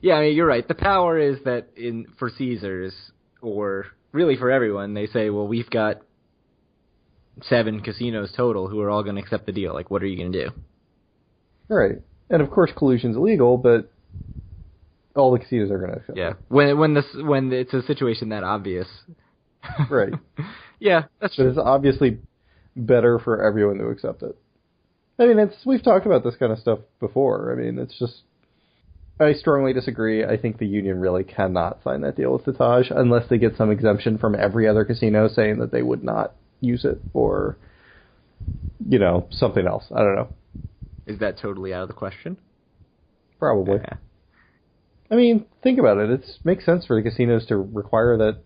Yeah, 0.00 0.14
I 0.14 0.22
mean, 0.22 0.36
you're 0.36 0.46
right. 0.46 0.66
The 0.66 0.74
power 0.74 1.18
is 1.18 1.38
that 1.44 1.68
in 1.76 2.06
for 2.18 2.30
Caesars 2.30 2.94
or 3.42 3.86
really 4.12 4.36
for 4.36 4.50
everyone, 4.50 4.94
they 4.94 5.06
say, 5.06 5.30
well, 5.30 5.46
we've 5.46 5.70
got 5.70 6.02
seven 7.42 7.80
casinos 7.80 8.32
total 8.36 8.68
who 8.68 8.80
are 8.80 8.90
all 8.90 9.02
going 9.02 9.16
to 9.16 9.22
accept 9.22 9.46
the 9.46 9.52
deal. 9.52 9.74
Like, 9.74 9.90
what 9.90 10.02
are 10.02 10.06
you 10.06 10.16
going 10.16 10.32
to 10.32 10.44
do? 10.46 10.50
Right. 11.68 11.96
And 12.28 12.42
of 12.42 12.50
course, 12.50 12.70
collusion's 12.76 13.16
illegal, 13.16 13.56
but 13.56 13.90
all 15.14 15.32
the 15.32 15.38
casinos 15.38 15.70
are 15.70 15.78
going 15.78 15.92
to 15.92 15.98
accept. 15.98 16.18
Yeah, 16.18 16.34
when 16.48 16.78
when 16.78 16.94
this 16.94 17.06
when 17.14 17.52
it's 17.52 17.74
a 17.74 17.82
situation 17.82 18.30
that 18.30 18.44
obvious. 18.44 18.86
Right. 19.90 20.12
yeah, 20.80 21.04
that's 21.20 21.36
But 21.36 21.42
true. 21.42 21.50
it's 21.50 21.58
obviously 21.58 22.18
better 22.76 23.18
for 23.18 23.42
everyone 23.42 23.78
to 23.78 23.88
accept 23.88 24.22
it. 24.22 24.36
I 25.18 25.26
mean, 25.26 25.38
it's 25.38 25.54
we've 25.66 25.82
talked 25.82 26.06
about 26.06 26.24
this 26.24 26.36
kind 26.36 26.52
of 26.52 26.58
stuff 26.58 26.78
before. 26.98 27.52
I 27.52 27.62
mean, 27.62 27.78
it's 27.78 27.98
just 27.98 28.22
I 29.20 29.34
strongly 29.34 29.72
disagree. 29.74 30.24
I 30.24 30.38
think 30.38 30.58
the 30.58 30.66
union 30.66 30.98
really 30.98 31.24
cannot 31.24 31.82
sign 31.84 32.00
that 32.02 32.16
deal 32.16 32.32
with 32.32 32.46
the 32.46 32.52
Taj 32.52 32.86
unless 32.90 33.28
they 33.28 33.36
get 33.36 33.56
some 33.56 33.70
exemption 33.70 34.16
from 34.16 34.34
every 34.34 34.66
other 34.66 34.84
casino 34.84 35.28
saying 35.28 35.58
that 35.58 35.72
they 35.72 35.82
would 35.82 36.02
not 36.02 36.32
use 36.60 36.84
it 36.86 37.00
or 37.12 37.56
you 38.88 38.98
know, 38.98 39.26
something 39.30 39.66
else. 39.66 39.84
I 39.94 39.98
don't 39.98 40.16
know. 40.16 40.28
Is 41.06 41.18
that 41.18 41.38
totally 41.38 41.74
out 41.74 41.82
of 41.82 41.88
the 41.88 41.94
question? 41.94 42.38
Probably. 43.38 43.76
Yeah. 43.82 43.94
I 45.10 45.16
mean, 45.16 45.44
think 45.62 45.78
about 45.78 45.98
it. 45.98 46.10
It 46.10 46.24
makes 46.44 46.64
sense 46.64 46.86
for 46.86 46.96
the 46.96 47.02
casinos 47.08 47.44
to 47.46 47.56
require 47.58 48.16
that 48.16 48.38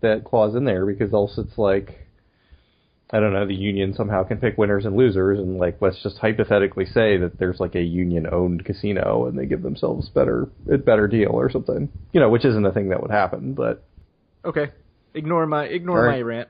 that 0.00 0.24
clause 0.24 0.54
in 0.54 0.64
there 0.64 0.86
because 0.86 1.12
else 1.12 1.38
it's 1.38 1.58
like 1.58 2.04
I 3.10 3.20
don't 3.20 3.32
know, 3.32 3.46
the 3.46 3.54
union 3.54 3.94
somehow 3.94 4.24
can 4.24 4.38
pick 4.38 4.58
winners 4.58 4.86
and 4.86 4.96
losers 4.96 5.38
and 5.38 5.58
like 5.58 5.80
let's 5.80 6.02
just 6.02 6.18
hypothetically 6.18 6.86
say 6.86 7.16
that 7.18 7.38
there's 7.38 7.60
like 7.60 7.74
a 7.74 7.82
union 7.82 8.26
owned 8.30 8.64
casino 8.64 9.26
and 9.26 9.38
they 9.38 9.46
give 9.46 9.62
themselves 9.62 10.08
better 10.08 10.48
a 10.70 10.78
better 10.78 11.06
deal 11.06 11.30
or 11.30 11.50
something. 11.50 11.90
You 12.12 12.20
know, 12.20 12.30
which 12.30 12.44
isn't 12.44 12.66
a 12.66 12.72
thing 12.72 12.88
that 12.88 13.02
would 13.02 13.10
happen, 13.10 13.54
but 13.54 13.84
Okay. 14.44 14.70
Ignore 15.14 15.46
my 15.46 15.64
ignore 15.64 16.02
right. 16.04 16.16
my 16.16 16.22
rant. 16.22 16.48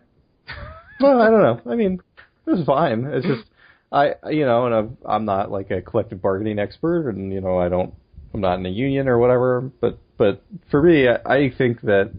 well, 1.01 1.21
I 1.21 1.31
don't 1.31 1.43
know. 1.43 1.71
I 1.71 1.75
mean, 1.75 2.01
it 2.47 2.51
was 2.51 2.65
fine. 2.65 3.05
It's 3.05 3.27
just 3.27 3.45
I 3.93 4.15
you 4.31 4.47
know, 4.47 4.67
and 4.67 4.75
I'm, 4.75 4.99
I'm 5.05 5.25
not 5.25 5.51
like 5.51 5.71
a 5.71 5.83
collective 5.83 6.23
bargaining 6.23 6.59
expert 6.59 7.11
and 7.11 7.33
you 7.33 7.41
know, 7.41 7.59
I 7.59 7.69
don't 7.69 7.95
I'm 8.33 8.41
not 8.41 8.59
in 8.59 8.67
a 8.67 8.71
union 8.71 9.09
or 9.09 9.19
whatever, 9.19 9.61
but 9.81 9.99
but 10.17 10.43
for 10.71 10.83
me, 10.83 11.09
I, 11.09 11.19
I 11.27 11.53
think 11.57 11.83
that 11.83 12.13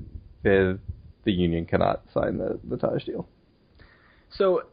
the 0.43 0.79
the 1.25 1.31
union 1.33 1.65
cannot 1.65 2.03
sign 2.13 2.37
the 2.37 2.59
the 2.63 2.77
Taj 2.77 3.03
deal. 3.03 3.27
So, 4.37 4.63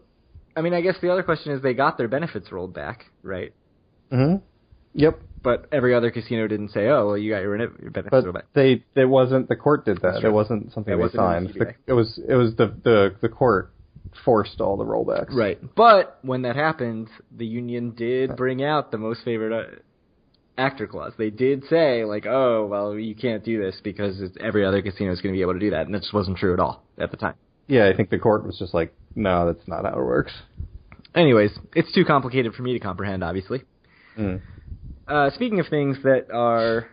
I 0.56 0.60
mean, 0.60 0.74
I 0.74 0.80
guess 0.80 0.96
the 1.02 1.10
other 1.10 1.22
question 1.22 1.52
is 1.52 1.62
they 1.62 1.74
got 1.74 1.98
their 1.98 2.08
benefits 2.08 2.52
rolled 2.52 2.74
back, 2.74 3.06
right? 3.22 3.52
Mhm. 4.12 4.42
Yep. 4.94 5.20
But 5.42 5.66
every 5.72 5.94
other 5.94 6.10
casino 6.12 6.46
didn't 6.46 6.68
say, 6.68 6.86
"Oh, 6.88 7.06
well, 7.08 7.18
you 7.18 7.32
got 7.32 7.42
your, 7.42 7.56
your 7.56 7.90
benefits 7.90 8.10
But 8.10 8.24
rolled 8.24 8.34
back." 8.34 8.44
they 8.54 8.84
it 8.94 9.06
wasn't 9.06 9.48
the 9.48 9.56
court 9.56 9.84
did 9.84 10.00
that. 10.02 10.22
It 10.22 10.32
wasn't 10.32 10.72
something 10.72 10.92
That 10.92 10.96
they 10.98 11.02
wasn't 11.02 11.20
signed. 11.20 11.48
the 11.48 11.64
The, 11.64 11.74
it 11.86 11.92
was 11.94 12.20
it 12.28 12.34
was 12.34 12.54
the 12.56 12.66
the 12.84 13.14
the 13.20 13.28
court 13.28 13.72
forced 14.24 14.60
all 14.60 14.76
the 14.76 14.84
rollbacks. 14.84 15.32
Right. 15.34 15.58
But 15.74 16.18
when 16.22 16.42
that 16.42 16.54
happened, 16.54 17.08
the 17.34 17.46
union 17.46 17.92
did 17.96 18.36
bring 18.36 18.62
out 18.62 18.90
the 18.92 18.98
most 18.98 19.24
favored 19.24 19.52
uh, 19.52 19.62
actor 20.58 20.86
clause. 20.86 21.12
They 21.16 21.30
did 21.30 21.64
say 21.68 22.04
like, 22.04 22.26
"Oh, 22.26 22.66
well, 22.66 22.98
you 22.98 23.14
can't 23.14 23.44
do 23.44 23.60
this 23.60 23.80
because 23.82 24.20
it's, 24.20 24.36
every 24.40 24.64
other 24.64 24.82
casino 24.82 25.12
is 25.12 25.20
going 25.20 25.34
to 25.34 25.36
be 25.36 25.42
able 25.42 25.54
to 25.54 25.60
do 25.60 25.70
that," 25.70 25.86
and 25.86 25.94
that 25.94 26.00
just 26.00 26.14
wasn't 26.14 26.38
true 26.38 26.52
at 26.52 26.60
all 26.60 26.84
at 26.98 27.10
the 27.10 27.16
time. 27.16 27.34
Yeah, 27.66 27.88
I 27.88 27.96
think 27.96 28.10
the 28.10 28.18
court 28.18 28.44
was 28.44 28.58
just 28.58 28.74
like, 28.74 28.94
no, 29.14 29.46
that's 29.46 29.66
not 29.66 29.84
how 29.84 29.98
it 29.98 30.04
works. 30.04 30.32
Anyways, 31.14 31.50
it's 31.74 31.92
too 31.92 32.04
complicated 32.04 32.54
for 32.54 32.62
me 32.62 32.72
to 32.72 32.80
comprehend, 32.80 33.22
obviously. 33.22 33.62
Mm. 34.18 34.40
Uh, 35.06 35.30
speaking 35.30 35.60
of 35.60 35.66
things 35.68 35.98
that 36.02 36.30
are 36.32 36.88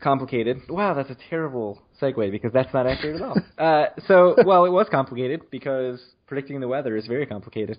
complicated, 0.00 0.58
wow, 0.68 0.94
that's 0.94 1.10
a 1.10 1.16
terrible 1.30 1.80
segue 2.00 2.30
because 2.30 2.52
that's 2.52 2.72
not 2.74 2.86
accurate 2.86 3.16
at 3.16 3.22
all. 3.22 3.36
Uh, 3.58 3.86
so, 4.08 4.34
well, 4.44 4.64
it 4.64 4.70
was 4.70 4.88
complicated 4.90 5.42
because 5.50 6.02
predicting 6.26 6.58
the 6.58 6.66
weather 6.66 6.96
is 6.96 7.06
very 7.06 7.26
complicated. 7.26 7.78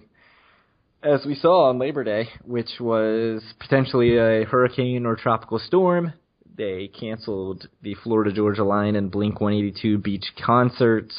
As 1.04 1.26
we 1.26 1.36
saw 1.36 1.68
on 1.68 1.80
Labor 1.80 2.06
Day, 2.06 2.30
which 2.46 2.80
was 2.80 3.44
potentially 3.60 4.16
a 4.16 4.46
hurricane 4.46 5.06
or 5.06 5.18
tropical 5.18 5.60
storm, 5.60 6.14
they 6.56 6.88
canceled 6.88 7.68
the 7.82 7.96
Florida 7.96 8.32
Georgia 8.32 8.64
Line 8.64 8.96
and 8.96 9.12
Blink 9.12 9.42
182 9.42 9.98
beach 9.98 10.24
concerts. 10.42 11.14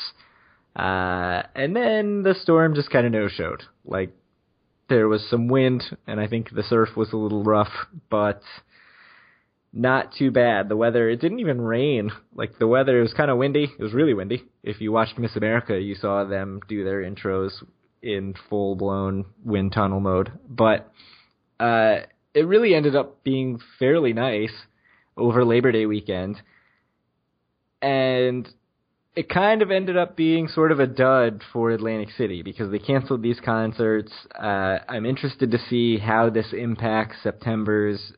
Uh, 0.74 1.42
and 1.54 1.76
then 1.76 2.22
the 2.22 2.34
storm 2.40 2.74
just 2.74 2.88
kind 2.88 3.04
of 3.04 3.12
no 3.12 3.28
showed. 3.28 3.64
Like, 3.84 4.14
there 4.88 5.06
was 5.06 5.22
some 5.28 5.48
wind, 5.48 5.84
and 6.06 6.18
I 6.18 6.28
think 6.28 6.48
the 6.48 6.62
surf 6.62 6.96
was 6.96 7.12
a 7.12 7.18
little 7.18 7.44
rough, 7.44 7.72
but 8.08 8.40
not 9.70 10.14
too 10.14 10.30
bad. 10.30 10.70
The 10.70 10.78
weather, 10.78 11.10
it 11.10 11.20
didn't 11.20 11.40
even 11.40 11.60
rain. 11.60 12.10
Like, 12.34 12.58
the 12.58 12.66
weather 12.66 13.02
was 13.02 13.12
kind 13.12 13.30
of 13.30 13.36
windy. 13.36 13.64
It 13.78 13.82
was 13.82 13.92
really 13.92 14.14
windy. 14.14 14.44
If 14.62 14.80
you 14.80 14.92
watched 14.92 15.18
Miss 15.18 15.36
America, 15.36 15.78
you 15.78 15.94
saw 15.94 16.24
them 16.24 16.60
do 16.68 16.84
their 16.84 17.02
intros 17.02 17.62
in 18.04 18.34
full 18.48 18.76
blown 18.76 19.24
wind 19.44 19.72
tunnel 19.72 20.00
mode. 20.00 20.30
But, 20.48 20.92
uh, 21.58 22.00
it 22.34 22.46
really 22.46 22.74
ended 22.74 22.94
up 22.94 23.24
being 23.24 23.58
fairly 23.78 24.12
nice 24.12 24.52
over 25.16 25.44
Labor 25.44 25.72
Day 25.72 25.86
weekend. 25.86 26.36
And 27.80 28.48
it 29.16 29.28
kind 29.28 29.62
of 29.62 29.70
ended 29.70 29.96
up 29.96 30.16
being 30.16 30.48
sort 30.48 30.72
of 30.72 30.80
a 30.80 30.86
dud 30.86 31.42
for 31.52 31.70
Atlantic 31.70 32.10
City 32.16 32.42
because 32.42 32.70
they 32.70 32.78
canceled 32.78 33.22
these 33.22 33.40
concerts. 33.40 34.12
Uh, 34.34 34.78
I'm 34.88 35.06
interested 35.06 35.50
to 35.52 35.58
see 35.70 35.98
how 35.98 36.30
this 36.30 36.52
impacts 36.52 37.16
September's 37.22 38.12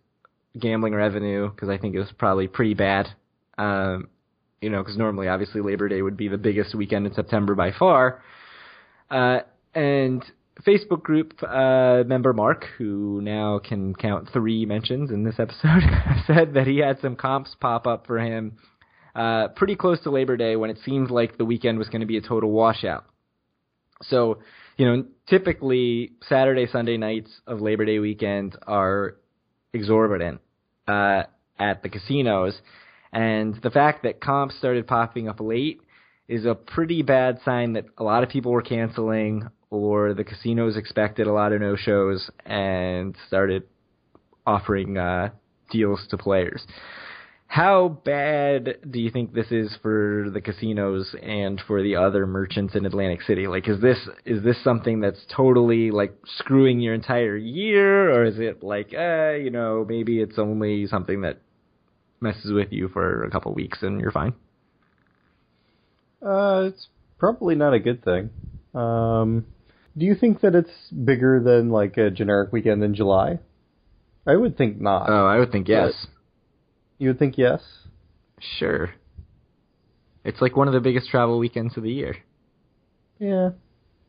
gambling 0.59 0.95
revenue 0.95 1.51
because 1.51 1.69
I 1.69 1.77
think 1.77 1.95
it 1.95 1.99
was 1.99 2.13
probably 2.19 2.49
pretty 2.49 2.75
bad. 2.75 3.09
Um, 3.59 4.09
you 4.63 4.71
know, 4.71 4.83
because 4.83 4.97
normally, 4.97 5.29
obviously, 5.29 5.61
Labor 5.61 5.89
Day 5.89 6.01
would 6.01 6.17
be 6.17 6.29
the 6.29 6.39
biggest 6.39 6.75
weekend 6.75 7.07
in 7.07 7.13
September 7.13 7.55
by 7.55 7.73
far. 7.79 8.23
Uh, 9.11 9.41
and 9.77 10.25
Facebook 10.67 11.03
group 11.03 11.35
uh, 11.43 12.03
member 12.07 12.33
Mark, 12.33 12.65
who 12.79 13.21
now 13.21 13.59
can 13.59 13.95
count 13.95 14.31
three 14.33 14.65
mentions 14.65 15.11
in 15.11 15.23
this 15.23 15.39
episode, 15.39 15.83
said 16.27 16.55
that 16.55 16.67
he 16.67 16.79
had 16.79 16.99
some 17.01 17.15
comps 17.15 17.55
pop 17.61 17.87
up 17.87 18.07
for 18.07 18.19
him 18.19 18.57
uh, 19.15 19.49
pretty 19.49 19.77
close 19.77 20.01
to 20.03 20.11
Labor 20.11 20.37
Day 20.37 20.57
when 20.57 20.71
it 20.71 20.79
seemed 20.85 21.11
like 21.11 21.37
the 21.37 21.45
weekend 21.45 21.79
was 21.79 21.89
going 21.89 22.01
to 22.01 22.07
be 22.07 22.17
a 22.17 22.23
total 22.23 22.51
washout. 22.51 23.05
So, 24.03 24.39
you 24.77 24.87
know, 24.87 25.05
typically 25.29 26.13
Saturday, 26.29 26.67
Sunday 26.67 26.97
nights 26.97 27.31
of 27.47 27.61
Labor 27.61 27.85
Day 27.85 27.99
weekend 27.99 28.57
are 28.67 29.17
exorbitant 29.75 30.41
uh, 30.89 31.25
at 31.59 31.83
the 31.83 31.89
casinos, 31.91 32.59
and 33.13 33.55
the 33.63 33.71
fact 33.71 34.03
that 34.05 34.21
comps 34.21 34.57
started 34.59 34.87
popping 34.87 35.29
up 35.29 35.41
late 35.41 35.81
is 36.29 36.45
a 36.45 36.55
pretty 36.55 37.03
bad 37.03 37.39
sign 37.45 37.75
that 37.75 37.85
a 37.99 38.05
lot 38.05 38.23
of 38.23 38.29
people 38.29 38.53
were 38.53 38.63
canceling 38.63 39.49
or 39.71 40.15
the 40.15 40.25
casinos 40.25 40.77
expected 40.77 41.27
a 41.27 41.33
lot 41.33 41.53
of 41.53 41.61
no 41.61 41.77
shows 41.77 42.31
and 42.45 43.17
started 43.27 43.65
offering 44.47 44.97
uh, 44.97 45.31
deals 45.71 46.07
to 46.11 46.17
players. 46.17 46.65
How 47.49 48.01
bad 48.05 48.79
do 48.91 48.99
you 48.99 49.11
think 49.11 49.33
this 49.33 49.51
is 49.53 49.77
for 49.81 50.29
the 50.33 50.41
casinos 50.41 51.15
and 51.23 51.61
for 51.67 51.81
the 51.81 51.95
other 51.95 52.27
merchants 52.27 52.75
in 52.75 52.85
Atlantic 52.85 53.23
City? 53.23 53.47
Like, 53.47 53.69
is 53.69 53.81
this 53.81 53.99
is 54.25 54.43
this 54.43 54.63
something 54.65 55.01
that's 55.01 55.25
totally 55.35 55.93
like 55.93 56.13
screwing 56.39 56.81
your 56.81 56.93
entire 56.93 57.37
year, 57.37 58.11
or 58.11 58.25
is 58.25 58.41
it 58.41 58.65
like, 58.65 58.93
uh, 58.93 59.35
you 59.35 59.51
know, 59.51 59.87
maybe 59.89 60.21
it's 60.21 60.39
only 60.39 60.87
something 60.89 61.21
that 61.21 61.41
messes 62.21 62.53
with 62.53 62.73
you 62.73 62.89
for 62.89 63.25
a 63.25 63.31
couple 63.31 63.55
weeks 63.55 63.79
and 63.83 64.01
you're 64.01 64.11
fine? 64.11 64.35
Uh, 66.21 66.71
it's 66.73 66.89
probably 67.19 67.55
not 67.55 67.75
a 67.75 67.79
good 67.79 68.05
thing. 68.05 68.31
Um, 68.75 69.47
do 69.97 70.05
you 70.05 70.15
think 70.15 70.41
that 70.43 70.55
it's 70.55 70.71
bigger 71.05 71.41
than 71.43 71.71
like 71.71 71.97
a 71.97 72.11
generic 72.11 72.53
weekend 72.53 72.83
in 72.83 72.95
July? 72.95 73.39
I 74.27 74.37
would 74.37 74.57
think 74.57 74.81
not. 74.81 75.09
Oh, 75.09 75.27
I 75.27 75.39
would 75.39 75.53
think 75.53 75.69
yes. 75.69 76.07
You 76.99 77.09
would 77.09 77.19
think 77.19 77.39
yes. 77.39 77.61
Sure. 78.59 78.91
It's 80.25 80.41
like 80.41 80.57
one 80.57 80.67
of 80.67 80.75
the 80.75 80.81
biggest 80.81 81.09
travel 81.09 81.39
weekends 81.39 81.77
of 81.77 81.85
the 81.85 81.93
year. 81.93 82.17
Yeah. 83.19 83.51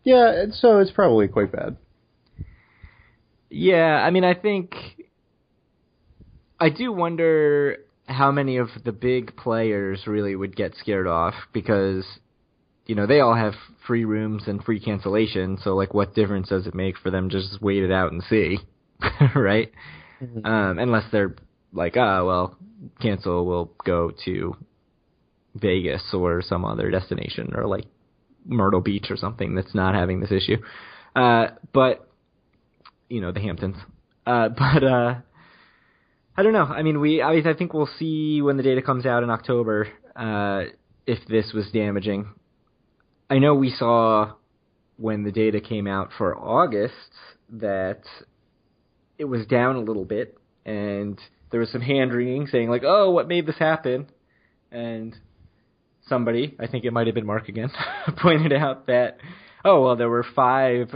Yeah, 0.03 0.45
so 0.51 0.79
it's 0.79 0.91
probably 0.91 1.27
quite 1.27 1.51
bad. 1.51 1.77
Yeah, 3.49 4.01
I 4.03 4.09
mean, 4.09 4.23
I 4.23 4.33
think 4.33 4.73
I 6.59 6.69
do 6.69 6.91
wonder 6.91 7.77
how 8.05 8.31
many 8.31 8.57
of 8.57 8.69
the 8.83 8.91
big 8.91 9.35
players 9.35 10.07
really 10.07 10.35
would 10.35 10.55
get 10.55 10.75
scared 10.75 11.07
off 11.07 11.33
because 11.53 12.05
you 12.88 12.95
know 12.95 13.05
they 13.05 13.19
all 13.19 13.35
have 13.35 13.53
free 13.85 14.05
rooms 14.05 14.43
and 14.47 14.63
free 14.63 14.79
cancellation 14.79 15.57
so 15.63 15.75
like 15.75 15.93
what 15.93 16.15
difference 16.15 16.49
does 16.49 16.65
it 16.65 16.73
make 16.73 16.97
for 16.97 17.11
them 17.11 17.29
just 17.29 17.61
wait 17.61 17.83
it 17.83 17.91
out 17.91 18.11
and 18.11 18.23
see 18.23 18.57
right 19.35 19.71
mm-hmm. 20.21 20.45
um 20.45 20.79
unless 20.79 21.03
they're 21.11 21.35
like 21.73 21.95
ah 21.97 22.23
well 22.25 22.57
cancel 23.01 23.45
we'll 23.45 23.71
go 23.85 24.11
to 24.25 24.55
Vegas 25.55 26.03
or 26.13 26.41
some 26.41 26.65
other 26.65 26.89
destination 26.91 27.51
or 27.55 27.65
like 27.65 27.85
Myrtle 28.45 28.81
Beach 28.81 29.07
or 29.09 29.17
something 29.17 29.55
that's 29.55 29.75
not 29.75 29.93
having 29.93 30.19
this 30.19 30.31
issue 30.31 30.57
uh 31.15 31.47
but 31.73 32.09
you 33.09 33.21
know 33.21 33.31
the 33.31 33.41
Hamptons 33.41 33.77
uh 34.25 34.49
but 34.57 34.83
uh 34.83 35.15
I 36.39 36.43
don't 36.43 36.53
know. 36.53 36.65
I 36.65 36.83
mean, 36.83 36.99
we 36.99 37.19
I, 37.19 37.31
I 37.33 37.55
think 37.57 37.73
we'll 37.73 37.89
see 37.97 38.43
when 38.43 38.57
the 38.57 38.63
data 38.63 38.83
comes 38.83 39.07
out 39.07 39.23
in 39.23 39.31
October 39.31 39.88
uh, 40.15 40.65
if 41.07 41.25
this 41.27 41.51
was 41.51 41.71
damaging. 41.71 42.27
I 43.30 43.39
know 43.39 43.55
we 43.55 43.71
saw 43.71 44.34
when 44.97 45.23
the 45.23 45.32
data 45.32 45.59
came 45.59 45.86
out 45.86 46.11
for 46.17 46.38
August 46.38 46.93
that 47.49 48.03
it 49.17 49.25
was 49.25 49.45
down 49.45 49.75
a 49.75 49.82
little 49.82 50.05
bit, 50.05 50.38
and 50.65 51.19
there 51.51 51.59
was 51.59 51.71
some 51.71 51.82
hand 51.82 52.13
wringing 52.13 52.47
saying 52.47 52.69
like, 52.69 52.84
"Oh, 52.86 53.11
what 53.11 53.28
made 53.28 53.45
this 53.45 53.57
happen?" 53.57 54.07
And 54.71 55.15
somebody, 56.07 56.55
I 56.59 56.67
think 56.67 56.86
it 56.86 56.93
might 56.93 57.07
have 57.07 57.15
been 57.15 57.25
Mark 57.25 57.49
again, 57.49 57.69
pointed 58.17 58.53
out 58.53 58.88
that, 58.88 59.17
oh 59.65 59.82
well, 59.82 59.95
there 59.97 60.09
were 60.09 60.25
five 60.36 60.95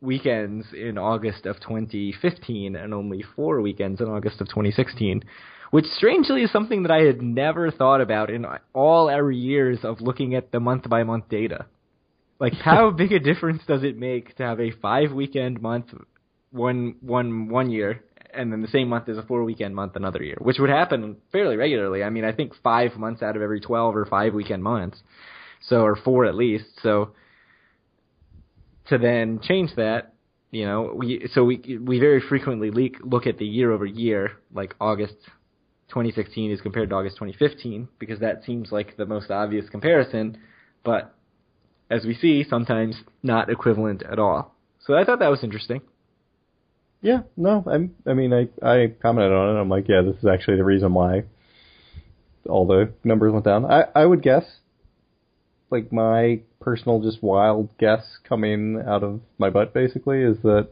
weekends 0.00 0.66
in 0.72 0.98
August 0.98 1.46
of 1.46 1.56
2015 1.60 2.76
and 2.76 2.94
only 2.94 3.24
four 3.36 3.60
weekends 3.60 4.00
in 4.00 4.08
August 4.08 4.40
of 4.40 4.48
2016, 4.48 5.22
which 5.70 5.84
strangely 5.86 6.42
is 6.42 6.50
something 6.50 6.82
that 6.82 6.90
I 6.90 7.02
had 7.02 7.20
never 7.22 7.70
thought 7.70 8.00
about 8.00 8.30
in 8.30 8.46
all 8.72 9.10
our 9.10 9.30
years 9.30 9.78
of 9.82 10.00
looking 10.00 10.34
at 10.34 10.52
the 10.52 10.60
month 10.60 10.88
by 10.88 11.02
month 11.04 11.28
data. 11.28 11.66
Like, 12.38 12.52
how 12.64 12.90
big 12.90 13.12
a 13.12 13.18
difference 13.18 13.62
does 13.66 13.82
it 13.82 13.98
make 13.98 14.36
to 14.36 14.42
have 14.42 14.60
a 14.60 14.70
five 14.70 15.12
weekend 15.12 15.60
month 15.60 15.86
one 16.50 16.96
one 17.00 17.48
one 17.48 17.70
year, 17.70 18.02
and 18.34 18.52
then 18.52 18.62
the 18.62 18.68
same 18.68 18.88
month 18.88 19.08
as 19.08 19.18
a 19.18 19.22
four 19.22 19.44
weekend 19.44 19.74
month 19.74 19.96
another 19.96 20.22
year, 20.22 20.38
which 20.40 20.58
would 20.58 20.70
happen 20.70 21.16
fairly 21.30 21.56
regularly. 21.56 22.02
I 22.02 22.10
mean, 22.10 22.24
I 22.24 22.32
think 22.32 22.52
five 22.62 22.96
months 22.96 23.22
out 23.22 23.36
of 23.36 23.42
every 23.42 23.60
twelve 23.60 23.96
or 23.96 24.06
five 24.06 24.34
weekend 24.34 24.62
months, 24.62 24.98
so 25.60 25.82
or 25.82 25.94
four 25.94 26.24
at 26.24 26.34
least. 26.34 26.64
So 26.82 27.12
to 28.90 28.98
then 28.98 29.40
change 29.42 29.74
that, 29.76 30.12
you 30.50 30.66
know, 30.66 30.92
we 30.94 31.28
so 31.32 31.44
we 31.44 31.78
we 31.80 31.98
very 31.98 32.20
frequently 32.20 32.70
leak, 32.70 32.96
look 33.02 33.26
at 33.26 33.38
the 33.38 33.46
year 33.46 33.72
over 33.72 33.86
year, 33.86 34.32
like 34.52 34.74
August 34.80 35.14
2016 35.88 36.50
is 36.50 36.60
compared 36.60 36.90
to 36.90 36.94
August 36.96 37.16
2015 37.16 37.88
because 37.98 38.20
that 38.20 38.44
seems 38.44 38.70
like 38.70 38.96
the 38.96 39.06
most 39.06 39.30
obvious 39.30 39.68
comparison, 39.70 40.38
but 40.84 41.14
as 41.90 42.04
we 42.04 42.14
see, 42.14 42.44
sometimes 42.48 42.96
not 43.22 43.50
equivalent 43.50 44.02
at 44.02 44.18
all. 44.18 44.54
So 44.86 44.94
I 44.94 45.04
thought 45.04 45.18
that 45.18 45.30
was 45.30 45.42
interesting. 45.42 45.82
Yeah, 47.02 47.22
no, 47.36 47.64
I'm. 47.66 47.94
I 48.06 48.14
mean, 48.14 48.32
I 48.32 48.48
I 48.66 48.94
commented 49.00 49.32
on 49.32 49.56
it. 49.56 49.60
I'm 49.60 49.68
like, 49.68 49.88
yeah, 49.88 50.02
this 50.02 50.16
is 50.16 50.26
actually 50.26 50.58
the 50.58 50.64
reason 50.64 50.92
why 50.92 51.24
all 52.48 52.66
the 52.66 52.92
numbers 53.04 53.32
went 53.32 53.44
down. 53.44 53.64
I 53.64 53.84
I 53.94 54.04
would 54.04 54.22
guess, 54.22 54.44
like 55.70 55.92
my 55.92 56.40
personal, 56.60 57.00
just 57.00 57.22
wild 57.22 57.68
guess 57.78 58.04
coming 58.28 58.82
out 58.86 59.02
of 59.02 59.20
my 59.38 59.50
butt, 59.50 59.72
basically, 59.72 60.22
is 60.22 60.36
that 60.42 60.68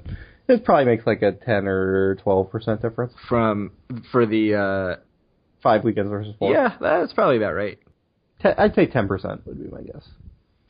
it 0.49 0.64
probably 0.64 0.84
makes 0.84 1.07
like 1.07 1.22
a 1.22 1.32
ten 1.32 1.66
or 1.66 2.16
twelve 2.16 2.51
percent 2.51 2.82
difference 2.82 3.12
from 3.28 3.72
for 4.11 4.26
the 4.26 4.55
uh, 4.55 5.01
five 5.62 5.84
weekends 5.84 6.11
versus 6.11 6.34
four. 6.38 6.53
Yeah, 6.53 6.76
that's 6.80 7.12
probably 7.12 7.36
about 7.36 7.55
right. 7.55 7.78
Ten, 8.40 8.55
I'd 8.59 8.74
say 8.74 8.86
ten 8.86 9.09
percent 9.09 9.46
would 9.46 9.62
be 9.62 9.68
my 9.68 9.82
guess. 9.82 10.07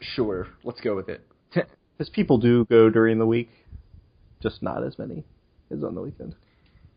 Sure, 0.01 0.47
let's 0.65 0.81
go 0.81 0.95
with 0.95 1.09
it. 1.09 1.25
Because 1.53 2.11
people 2.11 2.39
do 2.39 2.65
go 2.67 2.91
during 2.91 3.19
the 3.19 3.27
week, 3.27 3.51
just 4.43 4.63
not 4.63 4.85
as 4.85 4.99
many 4.99 5.25
as 5.71 5.83
on 5.83 5.95
the 5.95 6.01
weekend. 6.01 6.35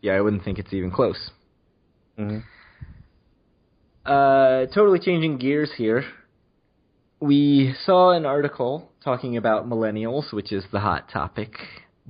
Yeah, 0.00 0.12
I 0.12 0.20
wouldn't 0.20 0.44
think 0.44 0.58
it's 0.58 0.72
even 0.72 0.90
close. 0.90 1.30
Mm-hmm. 2.18 2.38
Uh, 4.04 4.66
totally 4.74 4.98
changing 4.98 5.38
gears 5.38 5.70
here 5.76 6.04
we 7.22 7.72
saw 7.86 8.10
an 8.10 8.26
article 8.26 8.90
talking 9.04 9.36
about 9.36 9.68
millennials, 9.68 10.32
which 10.32 10.50
is 10.50 10.64
the 10.72 10.80
hot 10.80 11.08
topic. 11.08 11.54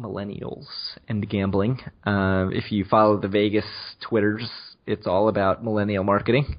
Millennials 0.01 0.65
and 1.07 1.29
gambling. 1.29 1.81
Uh, 2.07 2.47
if 2.51 2.73
you 2.73 2.87
follow 2.87 3.21
the 3.21 3.29
Vegas 3.29 3.67
Twitters, 4.01 4.49
it's 4.87 5.07
all 5.07 5.29
about 5.29 5.63
millennial 5.63 6.03
marketing. 6.03 6.57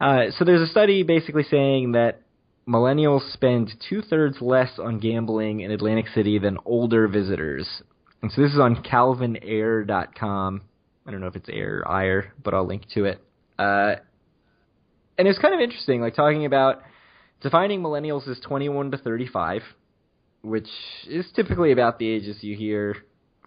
Uh, 0.00 0.26
so 0.38 0.44
there's 0.44 0.60
a 0.60 0.70
study 0.70 1.02
basically 1.02 1.42
saying 1.42 1.90
that 1.92 2.22
millennials 2.68 3.32
spend 3.32 3.72
two 3.88 4.00
thirds 4.00 4.36
less 4.40 4.70
on 4.78 5.00
gambling 5.00 5.58
in 5.58 5.72
Atlantic 5.72 6.06
City 6.14 6.38
than 6.38 6.56
older 6.64 7.08
visitors. 7.08 7.66
And 8.22 8.30
so 8.30 8.42
this 8.42 8.52
is 8.52 8.60
on 8.60 8.76
calvinayre.com. 8.84 10.60
I 11.04 11.10
don't 11.10 11.20
know 11.20 11.26
if 11.26 11.34
it's 11.34 11.48
air 11.48 11.80
or 11.80 11.90
ire, 11.90 12.32
but 12.44 12.54
I'll 12.54 12.66
link 12.66 12.84
to 12.94 13.06
it. 13.06 13.20
Uh, 13.58 13.96
and 15.18 15.26
it's 15.26 15.40
kind 15.40 15.52
of 15.52 15.58
interesting, 15.58 16.00
like 16.00 16.14
talking 16.14 16.46
about 16.46 16.82
Defining 17.40 17.80
millennials 17.82 18.28
is 18.28 18.38
21 18.46 18.90
to 18.90 18.98
35, 18.98 19.62
which 20.42 20.68
is 21.08 21.26
typically 21.34 21.72
about 21.72 21.98
the 21.98 22.08
ages 22.08 22.38
you 22.42 22.56
hear 22.56 22.96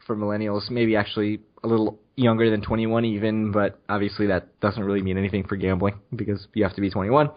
for 0.07 0.15
millennials, 0.15 0.69
maybe 0.69 0.95
actually 0.95 1.41
a 1.63 1.67
little 1.67 1.99
younger 2.15 2.49
than 2.49 2.61
21 2.61 3.05
even, 3.05 3.51
but 3.51 3.79
obviously 3.87 4.27
that 4.27 4.59
doesn't 4.59 4.83
really 4.83 5.01
mean 5.01 5.17
anything 5.17 5.45
for 5.45 5.55
gambling 5.55 5.99
because 6.15 6.47
you 6.53 6.63
have 6.63 6.75
to 6.75 6.81
be 6.81 6.89
21. 6.89 7.29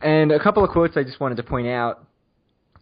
And 0.00 0.32
a 0.32 0.42
couple 0.42 0.64
of 0.64 0.70
quotes 0.70 0.96
I 0.96 1.04
just 1.04 1.20
wanted 1.20 1.36
to 1.36 1.44
point 1.44 1.68
out 1.68 2.04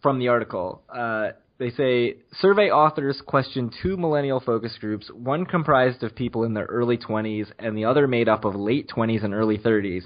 from 0.01 0.19
the 0.19 0.29
article. 0.29 0.81
Uh, 0.89 1.29
they 1.59 1.69
say 1.69 2.17
survey 2.39 2.71
authors 2.71 3.21
questioned 3.25 3.75
two 3.83 3.95
millennial 3.95 4.39
focus 4.39 4.75
groups, 4.79 5.09
one 5.13 5.45
comprised 5.45 6.01
of 6.01 6.15
people 6.15 6.43
in 6.43 6.55
their 6.55 6.65
early 6.65 6.97
20s 6.97 7.51
and 7.59 7.77
the 7.77 7.85
other 7.85 8.07
made 8.07 8.27
up 8.27 8.45
of 8.45 8.55
late 8.55 8.89
20s 8.89 9.23
and 9.23 9.35
early 9.35 9.59
30s, 9.59 10.03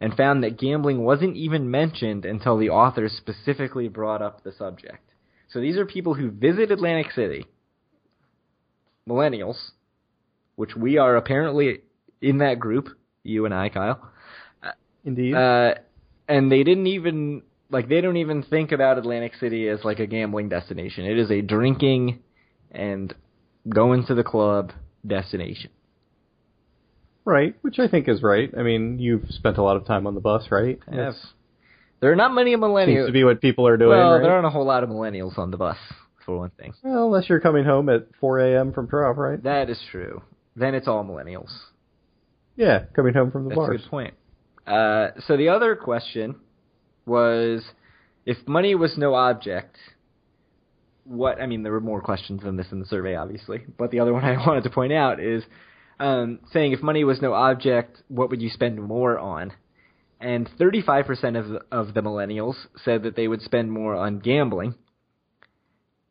and 0.00 0.16
found 0.16 0.42
that 0.42 0.58
gambling 0.58 1.02
wasn't 1.02 1.36
even 1.36 1.70
mentioned 1.70 2.24
until 2.24 2.56
the 2.56 2.70
authors 2.70 3.12
specifically 3.16 3.88
brought 3.88 4.22
up 4.22 4.42
the 4.42 4.52
subject. 4.52 5.10
So 5.50 5.60
these 5.60 5.76
are 5.76 5.84
people 5.84 6.14
who 6.14 6.30
visit 6.30 6.70
Atlantic 6.70 7.12
City, 7.12 7.46
millennials, 9.08 9.56
which 10.56 10.74
we 10.76 10.98
are 10.98 11.16
apparently 11.16 11.80
in 12.22 12.38
that 12.38 12.58
group, 12.58 12.88
you 13.22 13.44
and 13.44 13.54
I, 13.54 13.68
Kyle. 13.68 14.10
Indeed. 15.04 15.34
Uh, 15.34 15.74
and 16.28 16.50
they 16.50 16.62
didn't 16.62 16.86
even 16.86 17.42
like 17.70 17.88
they 17.88 18.00
don't 18.00 18.16
even 18.16 18.42
think 18.42 18.72
about 18.72 18.98
Atlantic 18.98 19.34
City 19.36 19.68
as 19.68 19.84
like 19.84 19.98
a 19.98 20.06
gambling 20.06 20.48
destination. 20.48 21.04
It 21.04 21.18
is 21.18 21.30
a 21.30 21.40
drinking 21.40 22.20
and 22.70 23.14
going 23.68 24.06
to 24.06 24.14
the 24.14 24.24
club 24.24 24.72
destination. 25.06 25.70
Right, 27.30 27.54
which 27.62 27.78
I 27.78 27.88
think 27.88 28.08
is 28.08 28.22
right. 28.22 28.50
I 28.56 28.62
mean, 28.62 28.98
you've 28.98 29.24
spent 29.30 29.56
a 29.56 29.62
lot 29.62 29.76
of 29.76 29.86
time 29.86 30.06
on 30.06 30.14
the 30.14 30.20
bus, 30.20 30.44
right? 30.50 30.78
Yes. 30.92 31.14
There 32.00 32.10
are 32.10 32.16
not 32.16 32.34
many 32.34 32.56
millennials. 32.56 32.96
seems 32.96 33.06
to 33.08 33.12
be 33.12 33.24
what 33.24 33.40
people 33.40 33.66
are 33.66 33.76
doing, 33.76 33.90
well, 33.90 34.14
right? 34.14 34.22
there 34.22 34.32
aren't 34.32 34.46
a 34.46 34.50
whole 34.50 34.64
lot 34.66 34.82
of 34.82 34.90
millennials 34.90 35.38
on 35.38 35.50
the 35.50 35.56
bus, 35.56 35.76
for 36.24 36.38
one 36.38 36.50
thing. 36.58 36.72
Well, 36.82 37.06
unless 37.06 37.28
you're 37.28 37.40
coming 37.40 37.64
home 37.64 37.88
at 37.88 38.06
4 38.20 38.40
a.m. 38.40 38.72
from 38.72 38.88
Trop, 38.88 39.16
right? 39.16 39.42
That 39.42 39.70
is 39.70 39.80
true. 39.90 40.22
Then 40.56 40.74
it's 40.74 40.88
all 40.88 41.04
millennials. 41.04 41.50
Yeah, 42.56 42.84
coming 42.94 43.14
home 43.14 43.30
from 43.30 43.44
the 43.44 43.50
That's 43.50 43.68
a 43.68 43.70
good 43.78 43.90
point. 43.90 44.14
Uh, 44.66 45.08
so 45.26 45.36
the 45.36 45.48
other 45.48 45.76
question 45.76 46.36
was, 47.06 47.62
if 48.26 48.36
money 48.46 48.74
was 48.74 48.94
no 48.96 49.14
object, 49.14 49.76
what? 51.04 51.40
I 51.40 51.46
mean, 51.46 51.62
there 51.62 51.72
were 51.72 51.80
more 51.80 52.00
questions 52.00 52.42
than 52.42 52.56
this 52.56 52.66
in 52.70 52.80
the 52.80 52.86
survey, 52.86 53.14
obviously. 53.14 53.62
But 53.78 53.90
the 53.90 54.00
other 54.00 54.12
one 54.12 54.24
I 54.24 54.36
wanted 54.46 54.64
to 54.64 54.70
point 54.70 54.92
out 54.92 55.20
is 55.20 55.42
um, 56.00 56.40
saying, 56.52 56.72
if 56.72 56.82
money 56.82 57.04
was 57.04 57.20
no 57.22 57.32
object, 57.34 58.02
what 58.08 58.30
would 58.30 58.42
you 58.42 58.48
spend 58.50 58.82
more 58.82 59.18
on? 59.18 59.52
And 60.20 60.50
35% 60.58 61.38
of 61.38 61.48
the, 61.48 61.60
of 61.70 61.94
the 61.94 62.00
millennials 62.02 62.54
said 62.84 63.04
that 63.04 63.16
they 63.16 63.28
would 63.28 63.40
spend 63.42 63.70
more 63.72 63.94
on 63.94 64.18
gambling, 64.18 64.74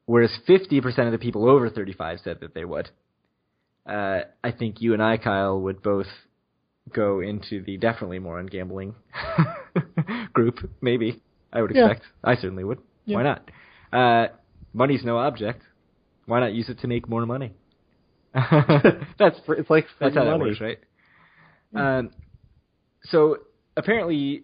whereas 0.05 0.31
50% 0.47 1.05
of 1.05 1.11
the 1.11 1.17
people 1.19 1.47
over 1.49 1.69
35 1.69 2.19
said 2.23 2.39
that 2.41 2.53
they 2.55 2.65
would. 2.65 2.89
Uh, 3.85 4.21
I 4.43 4.51
think 4.51 4.81
you 4.81 4.93
and 4.93 5.01
I, 5.03 5.17
Kyle, 5.17 5.59
would 5.61 5.81
both 5.81 6.07
go 6.93 7.19
into 7.19 7.63
the 7.63 7.77
definitely 7.77 8.19
more 8.19 8.39
on 8.39 8.47
gambling 8.47 8.95
group. 10.33 10.55
Maybe 10.81 11.21
I 11.53 11.61
would 11.61 11.71
Yeah. 11.75 11.87
expect. 11.89 12.07
I 12.23 12.35
certainly 12.35 12.63
would. 12.63 12.79
Yeah. 13.05 13.17
Why 13.17 13.23
not? 13.23 13.51
Uh, 13.91 14.27
money's 14.73 15.03
no 15.03 15.17
object. 15.17 15.61
Why 16.25 16.39
not 16.39 16.53
use 16.53 16.69
it 16.69 16.79
to 16.79 16.87
make 16.87 17.07
more 17.09 17.25
money? 17.25 17.53
that's 18.33 19.39
It's 19.47 19.69
like 19.69 19.87
that's 19.99 20.15
how 20.15 20.25
that 20.25 20.39
works, 20.39 20.61
right? 20.61 20.79
Um, 21.75 22.11
so 23.03 23.37
apparently, 23.77 24.43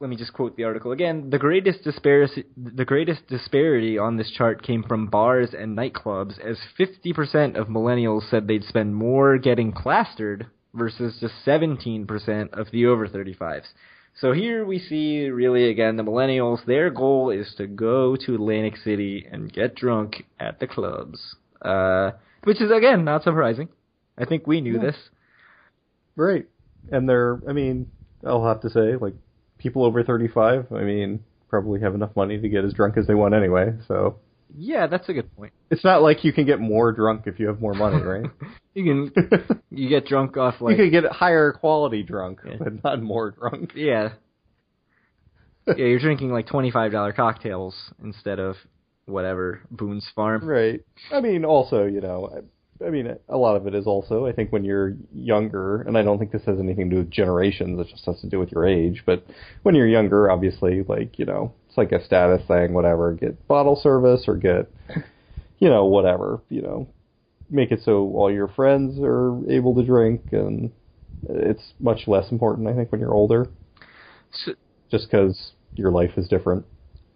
let 0.00 0.10
me 0.10 0.16
just 0.16 0.32
quote 0.32 0.56
the 0.56 0.64
article 0.64 0.92
again. 0.92 1.30
The 1.30 1.38
greatest 1.38 1.84
disparity, 1.84 2.44
the 2.56 2.84
greatest 2.84 3.28
disparity 3.28 3.98
on 3.98 4.16
this 4.16 4.30
chart 4.30 4.62
came 4.62 4.82
from 4.82 5.06
bars 5.06 5.54
and 5.56 5.76
nightclubs, 5.76 6.40
as 6.40 6.58
50% 6.78 7.56
of 7.56 7.68
millennials 7.68 8.28
said 8.28 8.48
they'd 8.48 8.64
spend 8.64 8.94
more 8.96 9.38
getting 9.38 9.72
plastered 9.72 10.46
versus 10.74 11.18
just 11.20 11.34
17% 11.46 12.52
of 12.52 12.70
the 12.72 12.86
over 12.86 13.06
35s. 13.06 13.66
So 14.20 14.32
here 14.32 14.64
we 14.66 14.78
see 14.78 15.28
really 15.28 15.70
again 15.70 15.96
the 15.96 16.02
millennials. 16.02 16.64
Their 16.66 16.90
goal 16.90 17.30
is 17.30 17.54
to 17.56 17.66
go 17.66 18.16
to 18.16 18.34
Atlantic 18.34 18.76
City 18.76 19.26
and 19.30 19.52
get 19.52 19.74
drunk 19.74 20.24
at 20.38 20.60
the 20.60 20.66
clubs, 20.66 21.36
uh, 21.62 22.12
which 22.44 22.60
is 22.60 22.70
again 22.70 23.04
not 23.04 23.22
surprising. 23.22 23.68
I 24.18 24.24
think 24.24 24.46
we 24.46 24.60
knew 24.60 24.74
Yeah. 24.74 24.80
this. 24.82 24.96
Right. 26.16 26.46
And 26.90 27.08
they're, 27.08 27.40
I 27.48 27.52
mean, 27.52 27.90
I'll 28.26 28.44
have 28.44 28.60
to 28.62 28.70
say, 28.70 28.96
like, 29.00 29.14
people 29.58 29.84
over 29.84 30.02
35, 30.02 30.66
I 30.72 30.82
mean, 30.82 31.24
probably 31.48 31.80
have 31.80 31.94
enough 31.94 32.14
money 32.16 32.38
to 32.38 32.48
get 32.48 32.64
as 32.64 32.72
drunk 32.74 32.96
as 32.96 33.06
they 33.06 33.14
want 33.14 33.34
anyway, 33.34 33.72
so. 33.88 34.16
Yeah, 34.54 34.86
that's 34.86 35.08
a 35.08 35.14
good 35.14 35.34
point. 35.34 35.52
It's 35.70 35.82
not 35.84 36.02
like 36.02 36.24
you 36.24 36.32
can 36.32 36.44
get 36.44 36.60
more 36.60 36.92
drunk 36.92 37.22
if 37.26 37.40
you 37.40 37.46
have 37.46 37.60
more 37.60 37.72
money, 37.74 38.02
right? 38.02 38.30
You 38.74 39.10
can 39.12 39.60
you 39.70 39.88
get 39.90 40.06
drunk 40.06 40.36
off 40.38 40.60
like 40.62 40.78
you 40.78 40.84
could 40.84 40.92
get 41.02 41.12
higher 41.12 41.52
quality 41.52 42.02
drunk, 42.02 42.40
Yeah. 42.46 42.56
but 42.58 42.82
not 42.82 43.02
more 43.02 43.30
drunk. 43.32 43.72
yeah. 43.74 44.12
yeah, 45.66 45.74
you're 45.76 45.98
drinking 45.98 46.32
like 46.32 46.46
twenty 46.46 46.70
five 46.70 46.90
dollar 46.92 47.12
cocktails 47.12 47.74
instead 48.02 48.38
of 48.38 48.56
whatever 49.06 49.60
Boone's 49.70 50.08
Farm. 50.14 50.44
Right. 50.46 50.80
I 51.10 51.20
mean, 51.20 51.44
also, 51.44 51.84
you 51.86 52.00
know, 52.00 52.30
I, 52.34 52.86
I 52.86 52.90
mean, 52.90 53.16
a 53.28 53.36
lot 53.36 53.56
of 53.56 53.66
it 53.66 53.74
is 53.74 53.86
also, 53.86 54.26
I 54.26 54.32
think 54.32 54.50
when 54.52 54.64
you're 54.64 54.94
younger, 55.14 55.82
and 55.82 55.96
I 55.96 56.02
don't 56.02 56.18
think 56.18 56.32
this 56.32 56.44
has 56.46 56.58
anything 56.58 56.90
to 56.90 56.96
do 56.96 57.02
with 57.02 57.10
generations, 57.10 57.78
it 57.78 57.88
just 57.88 58.04
has 58.06 58.20
to 58.22 58.28
do 58.28 58.38
with 58.40 58.50
your 58.50 58.66
age, 58.66 59.02
but 59.06 59.24
when 59.62 59.74
you're 59.74 59.86
younger, 59.86 60.30
obviously, 60.30 60.82
like, 60.88 61.18
you 61.18 61.24
know, 61.24 61.54
it's 61.68 61.76
like 61.78 61.92
a 61.92 62.04
status 62.04 62.42
thing, 62.48 62.72
whatever, 62.72 63.12
get 63.12 63.46
bottle 63.46 63.76
service 63.80 64.24
or 64.26 64.36
get, 64.36 64.68
you 65.58 65.68
know, 65.68 65.84
whatever, 65.86 66.40
you 66.48 66.62
know, 66.62 66.88
make 67.50 67.70
it 67.70 67.80
so 67.84 68.10
all 68.16 68.32
your 68.32 68.48
friends 68.48 68.98
are 69.00 69.38
able 69.48 69.74
to 69.76 69.84
drink, 69.84 70.22
and 70.32 70.72
it's 71.28 71.74
much 71.78 72.08
less 72.08 72.32
important, 72.32 72.66
I 72.66 72.74
think, 72.74 72.90
when 72.90 73.00
you're 73.00 73.14
older, 73.14 73.46
So, 74.44 74.54
just 74.90 75.08
because 75.08 75.52
your 75.76 75.92
life 75.92 76.12
is 76.16 76.26
different. 76.28 76.64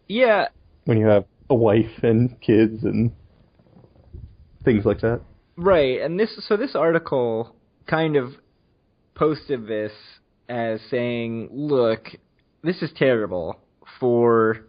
yeah, 0.06 0.48
When 0.84 0.96
you 0.98 1.06
have 1.06 1.24
a 1.48 1.54
wife 1.54 2.02
and 2.02 2.40
kids 2.40 2.84
and 2.84 3.12
things 4.64 4.84
like 4.84 5.00
that. 5.00 5.20
Right, 5.56 6.00
and 6.00 6.18
this 6.18 6.30
so 6.48 6.56
this 6.56 6.74
article 6.74 7.54
kind 7.86 8.16
of 8.16 8.32
posted 9.14 9.66
this 9.66 9.92
as 10.48 10.80
saying, 10.90 11.48
"Look, 11.52 12.08
this 12.62 12.82
is 12.82 12.90
terrible 12.96 13.60
for 13.98 14.66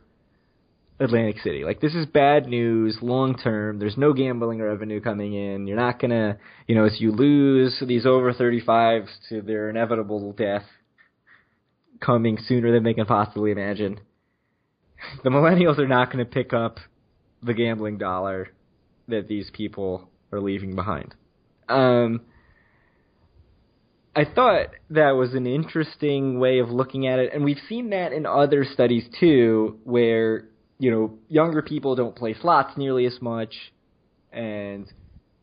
Atlantic 1.00 1.40
City. 1.40 1.64
Like 1.64 1.80
this 1.80 1.94
is 1.94 2.06
bad 2.06 2.48
news 2.48 2.98
long 3.02 3.36
term. 3.36 3.80
There's 3.80 3.98
no 3.98 4.14
gambling 4.14 4.62
revenue 4.62 5.00
coming 5.00 5.34
in. 5.34 5.68
You're 5.68 5.78
not 5.78 6.00
going 6.00 6.12
to, 6.12 6.38
you 6.68 6.76
know, 6.76 6.86
as 6.86 7.00
you 7.00 7.12
lose 7.12 7.82
these 7.86 8.06
over 8.06 8.34
35s 8.34 9.08
to 9.30 9.42
their 9.42 9.70
inevitable 9.70 10.34
death 10.34 10.66
coming 12.00 12.38
sooner 12.48 12.72
than 12.72 12.84
they 12.84 12.94
can 12.94 13.06
possibly 13.06 13.52
imagine. 13.52 14.00
The 15.24 15.30
millennials 15.30 15.80
are 15.80 15.88
not 15.88 16.12
going 16.12 16.24
to 16.24 16.30
pick 16.30 16.54
up 16.54 16.80
the 17.44 17.54
gambling 17.54 17.98
dollar 17.98 18.50
that 19.08 19.28
these 19.28 19.50
people 19.54 20.10
are 20.32 20.40
leaving 20.40 20.76
behind. 20.76 21.16
Um, 21.70 22.22
I 24.16 24.26
thought 24.26 24.70
that 24.90 25.12
was 25.12 25.34
an 25.34 25.46
interesting 25.46 26.40
way 26.40 26.60
of 26.60 26.70
looking 26.70 27.08
at 27.08 27.20
it, 27.20 27.34
and 27.34 27.44
we've 27.44 27.62
seen 27.70 27.92
that 27.92 28.12
in 28.14 28.26
other 28.26 28.66
studies 28.66 29.06
too, 29.20 29.80
where 29.84 30.48
you 30.80 30.92
know 30.92 31.20
younger 31.30 31.62
people 31.62 31.96
don't 31.96 32.16
play 32.16 32.34
slots 32.34 32.76
nearly 32.78 33.06
as 33.06 33.22
much, 33.22 33.54
and 34.32 34.92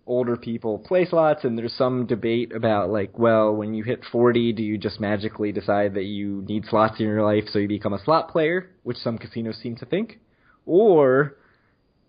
older 0.07 0.37
people 0.37 0.79
play 0.79 1.07
slots, 1.07 1.45
and 1.45 1.57
there's 1.57 1.75
some 1.75 2.07
debate 2.07 2.55
about 2.55 2.91
like, 2.91 3.19
well, 3.19 3.55
when 3.55 3.75
you 3.75 3.83
hit 3.83 4.05
40, 4.11 4.53
do 4.53 4.63
you 4.63 4.79
just 4.79 5.01
magically 5.01 5.53
decide 5.53 5.95
that 5.95 6.05
you 6.05 6.45
need 6.47 6.65
slots 6.67 7.01
in 7.01 7.07
your 7.07 7.23
life 7.23 7.45
so 7.51 7.59
you 7.59 7.69
become 7.69 7.93
a 7.93 8.03
slot 8.05 8.29
player, 8.29 8.71
which 8.83 8.99
some 8.99 9.19
casinos 9.19 9.57
seem 9.63 9.77
to 9.77 9.87
think, 9.87 10.19
or 10.67 11.37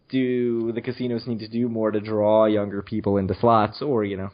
do 0.10 0.72
the 0.74 0.82
casinos 0.82 1.26
need 1.26 1.40
to 1.40 1.48
do 1.48 1.68
more 1.70 1.92
to 1.92 2.00
draw 2.00 2.46
younger 2.46 2.82
people 2.82 3.18
into 3.18 3.36
slots, 3.40 3.82
or 3.82 4.04
you 4.04 4.18
know, 4.18 4.30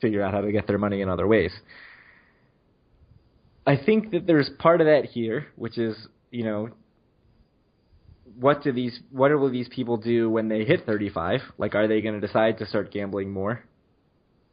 figure 0.00 0.22
out 0.22 0.32
how 0.32 0.40
to 0.40 0.52
get 0.52 0.66
their 0.66 0.78
money 0.78 1.00
in 1.00 1.08
other 1.08 1.26
ways? 1.26 1.52
I 3.66 3.76
think 3.76 4.12
that 4.12 4.26
there's 4.26 4.50
part 4.58 4.80
of 4.80 4.86
that 4.86 5.04
here, 5.04 5.48
which 5.56 5.76
is 5.76 5.96
you 6.30 6.44
know, 6.44 6.70
what 8.38 8.62
do 8.62 8.72
these 8.72 8.98
what 9.10 9.30
will 9.38 9.50
these 9.50 9.68
people 9.68 9.96
do 9.96 10.30
when 10.30 10.48
they 10.48 10.64
hit 10.64 10.86
35? 10.86 11.40
Like, 11.58 11.74
are 11.74 11.88
they 11.88 12.00
going 12.00 12.20
to 12.20 12.26
decide 12.26 12.58
to 12.58 12.66
start 12.66 12.92
gambling 12.92 13.30
more 13.30 13.62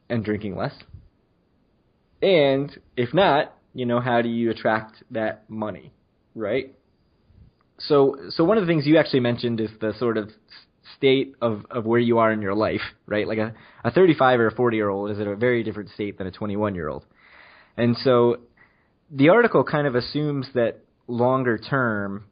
and 0.10 0.24
drinking 0.24 0.56
less? 0.56 0.74
And 2.22 2.76
if 2.96 3.14
not, 3.14 3.54
you 3.74 3.86
know, 3.86 4.00
how 4.00 4.22
do 4.22 4.30
you 4.30 4.50
attract 4.50 5.04
that 5.12 5.50
money, 5.50 5.92
right? 6.34 6.74
So, 7.80 8.18
so 8.30 8.44
one 8.44 8.58
of 8.58 8.66
the 8.66 8.68
things 8.68 8.88
you 8.88 8.98
actually 8.98 9.20
mentioned 9.20 9.60
is 9.60 9.70
the 9.80 9.94
sort 10.00 10.18
of 10.18 10.30
state 10.96 11.36
of, 11.42 11.66
of 11.70 11.86
where 11.86 12.00
you 12.00 12.18
are 12.18 12.32
in 12.32 12.42
your 12.42 12.56
life, 12.56 12.82
right? 13.06 13.28
Like 13.28 13.38
a, 13.38 13.54
a 13.84 13.92
35 13.92 14.40
or 14.40 14.48
a 14.48 14.56
40 14.56 14.78
year 14.78 14.90
old 14.90 15.12
is 15.12 15.20
in 15.20 15.28
a 15.28 15.36
very 15.36 15.64
different 15.64 15.90
state 15.92 16.18
than 16.18 16.26
a 16.26 16.32
21 16.32 16.74
year 16.74 16.90
old. 16.90 17.06
And 17.76 17.96
so 17.98 18.38
the 19.12 19.30
article 19.30 19.64
kind 19.64 19.86
of 19.86 19.96
assumes 19.96 20.48
that 20.56 20.80
longer 21.08 21.58
term, 21.58 22.26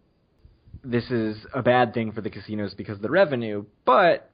this 0.85 1.09
is 1.11 1.37
a 1.53 1.61
bad 1.61 1.93
thing 1.93 2.11
for 2.11 2.21
the 2.21 2.29
casinos 2.29 2.73
because 2.73 2.97
of 2.97 3.01
the 3.01 3.09
revenue, 3.09 3.65
but 3.85 4.29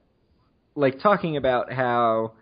like 0.74 1.00
talking 1.00 1.36
about 1.36 1.72
how 1.72 2.32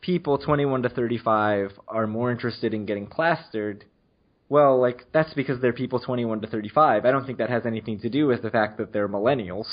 people 0.00 0.38
21 0.38 0.82
to 0.82 0.88
35 0.88 1.72
are 1.88 2.06
more 2.06 2.30
interested 2.30 2.74
in 2.74 2.86
getting 2.86 3.06
plastered 3.06 3.84
well, 4.52 4.78
like 4.78 5.06
that's 5.14 5.32
because 5.32 5.62
they're 5.62 5.72
people 5.72 5.98
21 5.98 6.42
to 6.42 6.46
35. 6.46 7.06
I 7.06 7.10
don't 7.10 7.24
think 7.24 7.38
that 7.38 7.48
has 7.48 7.64
anything 7.64 8.00
to 8.00 8.10
do 8.10 8.26
with 8.26 8.42
the 8.42 8.50
fact 8.50 8.76
that 8.76 8.92
they're 8.92 9.08
millennials, 9.08 9.64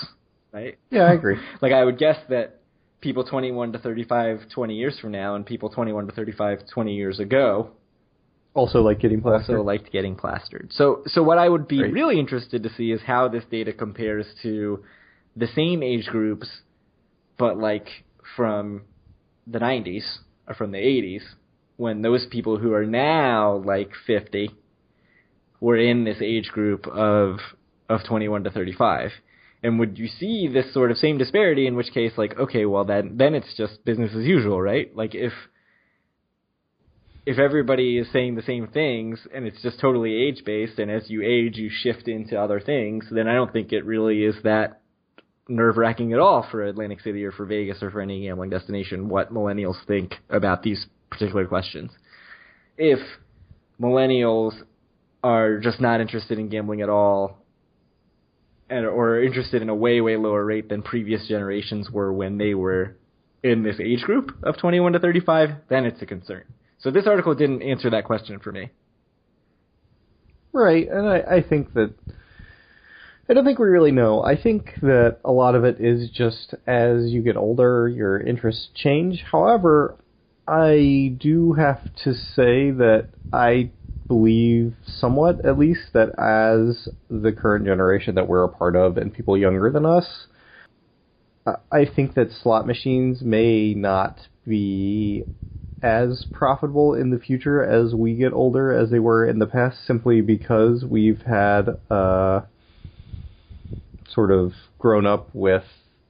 right? 0.54 0.78
Yeah, 0.90 1.02
I 1.02 1.12
agree. 1.12 1.36
like 1.62 1.74
I 1.74 1.84
would 1.84 1.98
guess 1.98 2.16
that 2.30 2.62
people 3.02 3.26
21 3.26 3.74
to 3.74 3.80
35 3.80 4.48
20 4.54 4.74
years 4.74 4.98
from 4.98 5.12
now 5.12 5.36
and 5.36 5.46
people 5.46 5.70
21 5.70 6.08
to 6.08 6.14
35 6.14 6.60
20 6.74 6.96
years 6.96 7.20
ago 7.20 7.72
Also, 8.56 8.82
like 8.82 9.00
getting 9.00 9.22
plastered. 9.22 9.56
also 9.58 9.64
liked 9.64 9.92
getting 9.92 10.16
plastered. 10.16 10.72
So 10.74 11.04
so 11.06 11.22
what 11.24 11.38
I 11.38 11.48
would 11.48 11.68
be 11.68 11.84
really 11.84 12.20
interested 12.20 12.64
to 12.64 12.70
see 12.74 12.92
is 12.92 13.02
how 13.06 13.28
this 13.28 13.44
data 13.50 13.72
compares 13.72 14.26
to 14.42 14.84
the 15.36 15.48
same 15.48 15.84
age 15.84 16.08
groups 16.08 16.50
but 17.38 17.58
like 17.58 17.88
from 18.36 18.84
the 19.48 19.60
90s 19.60 20.20
or 20.48 20.54
from 20.54 20.72
the 20.72 20.78
80s 20.78 21.22
when 21.78 22.02
those 22.02 22.28
people 22.30 22.58
who 22.58 22.74
are 22.74 22.86
now 22.86 23.56
like 23.56 23.92
50 24.06 24.52
were 25.62 25.78
in 25.78 26.04
this 26.04 26.18
age 26.22 26.50
group 26.50 26.86
of 26.88 27.38
of 27.88 28.04
21 28.04 28.44
to 28.44 28.52
35. 28.52 29.12
And 29.64 29.80
would 29.80 29.98
you 29.98 30.08
see 30.08 30.48
this 30.48 30.74
sort 30.74 30.92
of 30.92 30.98
same 30.98 31.18
disparity 31.18 31.66
in 31.66 31.76
which 31.76 31.92
case 31.94 32.14
like 32.18 32.38
okay, 32.38 32.66
well 32.66 32.86
then 32.86 33.18
then 33.18 33.34
it's 33.34 33.56
just 33.56 33.84
business 33.86 34.12
as 34.16 34.26
usual, 34.26 34.62
right? 34.62 34.96
Like 34.96 35.16
if 35.16 35.34
if 37.26 37.38
everybody 37.38 37.98
is 37.98 38.12
saying 38.12 38.36
the 38.36 38.42
same 38.42 38.68
things 38.68 39.20
and 39.34 39.46
it's 39.46 39.62
just 39.62 39.80
totally 39.80 40.14
age 40.16 40.44
based 40.46 40.80
and 40.80 40.90
as 40.90 41.10
you 41.10 41.22
age 41.22 41.58
you 41.58 41.70
shift 41.72 42.08
into 42.08 42.40
other 42.40 42.60
things, 42.60 43.06
then 43.12 43.28
I 43.28 43.34
don't 43.34 43.52
think 43.52 43.72
it 43.72 43.86
really 43.86 44.24
is 44.24 44.36
that 44.44 44.82
nerve 45.48 45.78
wracking 45.78 46.14
at 46.14 46.20
all 46.20 46.48
for 46.50 46.64
Atlantic 46.64 47.02
City 47.02 47.26
or 47.26 47.32
for 47.32 47.46
Vegas 47.46 47.82
or 47.82 47.92
for 47.92 48.02
any 48.02 48.22
gambling 48.22 48.50
destination 48.50 49.10
what 49.10 49.34
millennials 49.34 49.84
think 49.88 50.14
about 50.30 50.64
these 50.64 50.86
particular 51.10 51.46
questions. 51.46 51.92
If 52.78 53.00
millennials 53.82 54.54
are 55.24 55.60
just 55.60 55.82
not 55.82 56.02
interested 56.02 56.40
in 56.40 56.50
gambling 56.50 56.82
at 56.82 56.90
all 56.90 57.40
and 58.70 58.86
or 58.86 59.22
interested 59.22 59.62
in 59.62 59.70
a 59.70 59.76
way 59.76 60.00
way 60.00 60.16
lower 60.16 60.46
rate 60.46 60.70
than 60.70 60.82
previous 60.82 61.28
generations 61.28 61.90
were 61.90 62.14
when 62.14 62.38
they 62.38 62.54
were 62.54 62.96
in 63.44 63.64
this 63.64 63.80
age 63.80 64.02
group 64.02 64.32
of 64.44 64.58
21 64.58 64.94
to 64.94 65.00
35, 65.00 65.50
then 65.70 65.86
it's 65.86 66.02
a 66.02 66.06
concern. 66.06 66.44
So 66.80 66.92
this 66.92 67.08
article 67.08 67.36
didn't 67.36 67.62
answer 67.62 67.90
that 67.90 68.06
question 68.06 68.40
for 68.40 68.52
me. 68.52 68.72
Right, 70.52 70.88
and 70.88 71.08
I, 71.08 71.20
I 71.20 71.42
think 71.42 71.74
that 71.74 71.94
I 73.30 73.34
don't 73.34 73.46
think 73.46 73.60
we 73.60 73.68
really 73.68 73.92
know. 73.92 74.24
I 74.24 74.42
think 74.42 74.74
that 74.82 75.18
a 75.24 75.32
lot 75.32 75.54
of 75.54 75.64
it 75.64 75.80
is 75.80 76.10
just 76.10 76.56
as 76.66 77.12
you 77.12 77.22
get 77.22 77.38
older, 77.38 77.88
your 77.88 78.20
interests 78.20 78.70
change. 78.74 79.24
However, 79.32 79.96
I 80.48 81.16
do 81.20 81.54
have 81.54 81.80
to 82.04 82.16
say 82.16 82.72
that 82.72 83.10
I 83.32 83.70
believe 84.08 84.74
somewhat, 84.84 85.46
at 85.46 85.60
least, 85.60 85.94
that 85.94 86.10
as 86.18 86.90
the 87.08 87.32
current 87.32 87.66
generation 87.66 88.16
that 88.16 88.28
we're 88.28 88.44
a 88.44 88.50
part 88.50 88.76
of 88.76 88.98
and 88.98 89.14
people 89.14 89.38
younger 89.38 89.70
than 89.70 89.86
us, 89.86 90.26
I 91.46 91.86
think 91.86 92.16
that 92.16 92.32
slot 92.32 92.66
machines 92.66 93.22
may 93.22 93.76
not 93.76 94.18
be 94.48 95.26
as 95.82 96.26
profitable 96.32 96.94
in 96.94 97.10
the 97.10 97.20
future 97.20 97.64
as 97.64 97.94
we 97.96 98.14
get 98.14 98.34
older 98.34 98.72
as 98.72 98.90
they 98.90 99.00
were 99.00 99.26
in 99.26 99.40
the 99.40 99.46
past, 99.46 99.78
simply 99.86 100.22
because 100.22 100.84
we've 100.84 101.22
had 101.22 101.70
uh, 101.90 102.42
sort 104.08 104.32
of 104.32 104.54
grown 104.78 105.06
up 105.06 105.30
with 105.34 105.64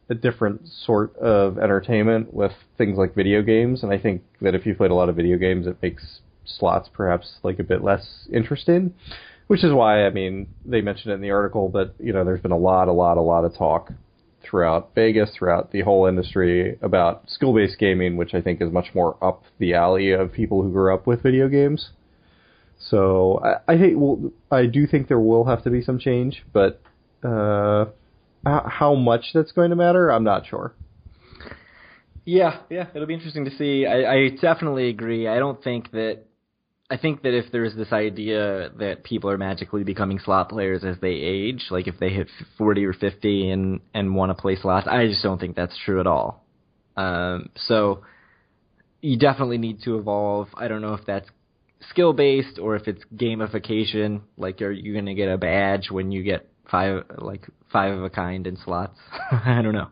a 0.09 0.15
different 0.15 0.67
sort 0.67 1.15
of 1.17 1.59
entertainment 1.59 2.33
with 2.33 2.53
things 2.77 2.97
like 2.97 3.13
video 3.13 3.41
games, 3.43 3.83
and 3.83 3.91
I 3.91 3.99
think 3.99 4.23
that 4.41 4.55
if 4.55 4.65
you 4.65 4.73
played 4.73 4.91
a 4.91 4.95
lot 4.95 5.09
of 5.09 5.15
video 5.15 5.37
games, 5.37 5.67
it 5.67 5.77
makes 5.81 6.21
slots 6.45 6.89
perhaps 6.91 7.37
like 7.43 7.59
a 7.59 7.63
bit 7.63 7.83
less 7.83 8.27
interesting. 8.31 8.93
Which 9.47 9.63
is 9.63 9.73
why, 9.73 10.05
I 10.05 10.11
mean, 10.11 10.47
they 10.63 10.81
mentioned 10.81 11.11
it 11.11 11.15
in 11.15 11.21
the 11.21 11.31
article, 11.31 11.69
but 11.69 11.95
you 11.99 12.13
know, 12.13 12.23
there's 12.23 12.41
been 12.41 12.51
a 12.51 12.57
lot, 12.57 12.87
a 12.87 12.91
lot, 12.91 13.17
a 13.17 13.21
lot 13.21 13.45
of 13.45 13.55
talk 13.55 13.91
throughout 14.41 14.91
Vegas, 14.95 15.31
throughout 15.37 15.71
the 15.71 15.81
whole 15.81 16.05
industry 16.05 16.77
about 16.81 17.29
skill-based 17.29 17.77
gaming, 17.77 18.17
which 18.17 18.33
I 18.33 18.41
think 18.41 18.61
is 18.61 18.71
much 18.71 18.87
more 18.93 19.17
up 19.23 19.43
the 19.57 19.73
alley 19.73 20.11
of 20.11 20.31
people 20.31 20.61
who 20.61 20.71
grew 20.71 20.93
up 20.93 21.05
with 21.07 21.21
video 21.23 21.47
games. 21.47 21.89
So 22.79 23.41
I, 23.43 23.73
I 23.73 23.77
think 23.77 23.93
well, 23.97 24.31
I 24.51 24.65
do 24.65 24.87
think 24.87 25.07
there 25.07 25.19
will 25.19 25.45
have 25.45 25.63
to 25.63 25.69
be 25.69 25.81
some 25.81 25.99
change, 25.99 26.43
but 26.53 26.81
uh, 27.23 27.85
how 28.45 28.95
much 28.95 29.25
that's 29.33 29.51
going 29.51 29.71
to 29.71 29.75
matter, 29.75 30.09
I'm 30.09 30.23
not 30.23 30.47
sure. 30.47 30.73
Yeah, 32.25 32.59
yeah, 32.69 32.87
it'll 32.93 33.07
be 33.07 33.15
interesting 33.15 33.45
to 33.45 33.51
see. 33.57 33.85
I, 33.85 34.13
I 34.13 34.29
definitely 34.29 34.89
agree. 34.89 35.27
I 35.27 35.39
don't 35.39 35.61
think 35.63 35.91
that. 35.91 36.25
I 36.91 36.97
think 36.97 37.21
that 37.21 37.37
if 37.37 37.51
there's 37.51 37.75
this 37.75 37.91
idea 37.91 38.71
that 38.79 39.03
people 39.03 39.29
are 39.29 39.37
magically 39.37 39.83
becoming 39.83 40.19
slot 40.19 40.49
players 40.49 40.83
as 40.83 40.97
they 40.99 41.11
age, 41.11 41.67
like 41.69 41.87
if 41.87 41.99
they 41.99 42.09
hit 42.09 42.27
40 42.57 42.85
or 42.85 42.93
50 42.93 43.51
and 43.51 43.79
and 43.93 44.15
want 44.15 44.31
to 44.31 44.41
play 44.41 44.55
slots, 44.55 44.87
I 44.87 45.07
just 45.07 45.21
don't 45.21 45.39
think 45.39 45.55
that's 45.55 45.77
true 45.85 45.99
at 45.99 46.07
all. 46.07 46.43
Um, 46.97 47.49
so 47.67 48.03
you 49.01 49.17
definitely 49.17 49.59
need 49.59 49.83
to 49.83 49.97
evolve. 49.97 50.47
I 50.55 50.67
don't 50.67 50.81
know 50.81 50.95
if 50.95 51.05
that's 51.05 51.29
skill 51.89 52.13
based 52.13 52.57
or 52.59 52.75
if 52.75 52.87
it's 52.87 53.03
gamification. 53.15 54.21
Like, 54.35 54.61
are 54.61 54.71
you 54.71 54.93
going 54.93 55.05
to 55.05 55.13
get 55.13 55.29
a 55.29 55.37
badge 55.37 55.91
when 55.91 56.11
you 56.11 56.23
get 56.23 56.49
five 56.71 57.03
like 57.17 57.47
five 57.71 57.93
of 57.93 58.03
a 58.03 58.09
kind 58.09 58.47
in 58.47 58.57
slots? 58.57 58.97
I 59.31 59.61
don't 59.61 59.73
know. 59.73 59.89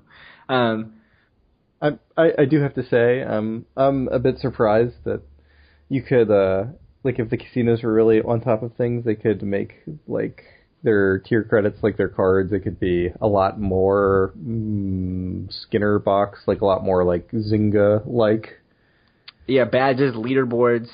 Um, 0.50 0.94
I, 1.82 1.92
I 2.18 2.46
do 2.46 2.62
have 2.62 2.74
to 2.76 2.84
say, 2.88 3.22
um, 3.22 3.66
I'm 3.76 4.08
a 4.08 4.18
bit 4.18 4.40
surprised 4.40 4.96
that 5.04 5.22
you 5.90 6.02
could, 6.02 6.32
uh, 6.32 6.66
like, 7.08 7.20
if 7.20 7.30
the 7.30 7.38
casinos 7.38 7.82
were 7.84 7.94
really 7.94 8.22
on 8.22 8.42
top 8.42 8.62
of 8.64 8.76
things, 8.76 9.04
they 9.06 9.16
could 9.16 9.42
make 9.42 9.74
like 10.08 10.44
their 10.84 11.20
tier 11.20 11.44
credits, 11.44 11.80
like 11.82 11.98
their 11.98 12.08
cards, 12.10 12.54
it 12.54 12.60
could 12.60 12.80
be 12.80 13.10
a 13.20 13.28
lot 13.28 13.60
more 13.60 14.34
mm, 14.38 15.52
Skinner 15.64 15.98
box, 16.00 16.40
like 16.46 16.62
a 16.62 16.66
lot 16.66 16.84
more 16.84 17.04
like 17.04 17.30
Zynga 17.32 18.04
like. 18.06 18.60
Yeah, 19.48 19.64
badges, 19.66 20.14
leaderboards. 20.16 20.90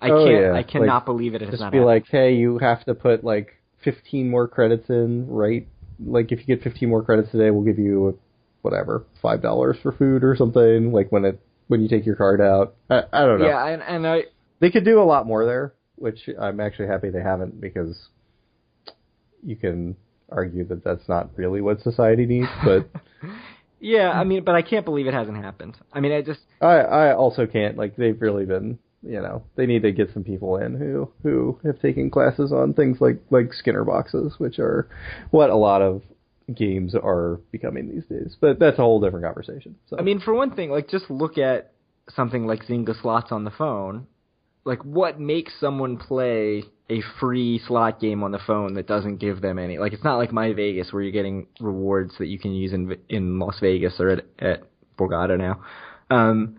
I 0.00 0.10
Oh, 0.10 0.26
can't. 0.26 0.40
yeah. 0.42 0.52
I 0.52 0.62
cannot 0.62 0.86
Like, 0.94 1.04
believe 1.06 1.34
it 1.34 1.40
has 1.40 1.50
Just 1.50 1.60
not 1.62 1.72
be 1.72 1.78
happened. 1.78 1.86
like, 1.86 2.04
hey, 2.10 2.34
you 2.34 2.58
have 2.58 2.84
to 2.84 2.94
put 2.94 3.24
like 3.24 3.54
15 3.84 4.28
more 4.28 4.46
credits 4.48 4.90
in, 4.90 5.26
right? 5.28 5.66
Like, 6.04 6.32
if 6.32 6.40
you 6.40 6.46
get 6.56 6.62
15 6.62 6.88
more 6.88 7.02
credits 7.02 7.30
today, 7.30 7.50
we'll 7.50 7.64
give 7.64 7.78
you 7.78 8.18
whatever 8.62 9.04
five 9.22 9.40
dollars 9.40 9.76
for 9.82 9.92
food 9.92 10.24
or 10.24 10.34
something. 10.36 10.92
Like 10.92 11.10
when 11.12 11.24
it 11.24 11.40
when 11.68 11.80
you 11.80 11.88
take 11.88 12.04
your 12.04 12.16
card 12.16 12.40
out. 12.40 12.74
I, 12.90 13.02
I 13.12 13.24
don't 13.24 13.38
know. 13.40 13.46
yeah, 13.46 13.66
and, 13.68 13.82
and 13.82 14.06
I 14.06 14.24
They 14.60 14.70
could 14.70 14.84
do 14.84 15.00
a 15.00 15.04
lot 15.04 15.26
more 15.26 15.44
there, 15.44 15.74
which 15.96 16.28
I'm 16.40 16.60
actually 16.60 16.88
happy 16.88 17.10
they 17.10 17.22
haven't 17.22 17.60
because 17.60 18.08
you 19.44 19.56
can 19.56 19.96
argue 20.30 20.64
that 20.66 20.84
that's 20.84 21.08
not 21.08 21.30
really 21.36 21.60
what 21.60 21.80
society 21.80 22.26
needs. 22.26 22.48
But 22.64 22.88
yeah, 23.80 24.10
I 24.10 24.24
mean, 24.24 24.44
but 24.44 24.54
I 24.54 24.62
can't 24.62 24.84
believe 24.84 25.06
it 25.06 25.14
hasn't 25.14 25.36
happened. 25.36 25.76
I 25.92 26.00
mean, 26.00 26.12
I 26.12 26.22
just 26.22 26.40
I 26.60 26.76
I 26.78 27.14
also 27.14 27.46
can't 27.46 27.76
like 27.76 27.96
they've 27.96 28.20
really 28.20 28.46
been 28.46 28.78
you 29.02 29.20
know 29.20 29.42
they 29.56 29.66
need 29.66 29.82
to 29.82 29.92
get 29.92 30.12
some 30.12 30.24
people 30.24 30.56
in 30.56 30.74
who 30.74 31.10
who 31.22 31.58
have 31.64 31.80
taken 31.80 32.10
classes 32.10 32.52
on 32.52 32.74
things 32.74 33.00
like 33.00 33.20
like 33.30 33.52
Skinner 33.52 33.84
boxes, 33.84 34.34
which 34.38 34.58
are 34.58 34.88
what 35.30 35.50
a 35.50 35.56
lot 35.56 35.82
of 35.82 36.02
games 36.54 36.94
are 36.94 37.40
becoming 37.50 37.88
these 37.88 38.04
days. 38.04 38.36
But 38.40 38.58
that's 38.58 38.78
a 38.78 38.82
whole 38.82 39.00
different 39.00 39.24
conversation. 39.24 39.76
So 39.88 39.98
I 39.98 40.02
mean, 40.02 40.20
for 40.20 40.34
one 40.34 40.54
thing, 40.54 40.70
like 40.70 40.88
just 40.88 41.10
look 41.10 41.38
at 41.38 41.72
something 42.08 42.46
like 42.46 42.64
Zynga 42.66 43.00
slots 43.00 43.32
on 43.32 43.44
the 43.44 43.50
phone. 43.50 44.06
Like, 44.66 44.84
what 44.84 45.20
makes 45.20 45.52
someone 45.60 45.96
play 45.96 46.64
a 46.90 47.00
free 47.20 47.60
slot 47.66 48.00
game 48.00 48.22
on 48.22 48.32
the 48.32 48.40
phone 48.46 48.74
that 48.74 48.86
doesn't 48.86 49.18
give 49.18 49.40
them 49.40 49.58
any? 49.58 49.78
Like, 49.78 49.92
it's 49.92 50.04
not 50.04 50.16
like 50.16 50.32
My 50.32 50.52
Vegas 50.52 50.92
where 50.92 51.02
you're 51.02 51.12
getting 51.12 51.46
rewards 51.60 52.12
that 52.18 52.26
you 52.26 52.38
can 52.38 52.52
use 52.52 52.72
in 52.72 52.96
in 53.08 53.38
Las 53.38 53.58
Vegas 53.60 53.94
or 54.00 54.08
at, 54.10 54.24
at 54.40 54.62
Borgata 54.98 55.38
now. 55.38 55.62
Um, 56.10 56.58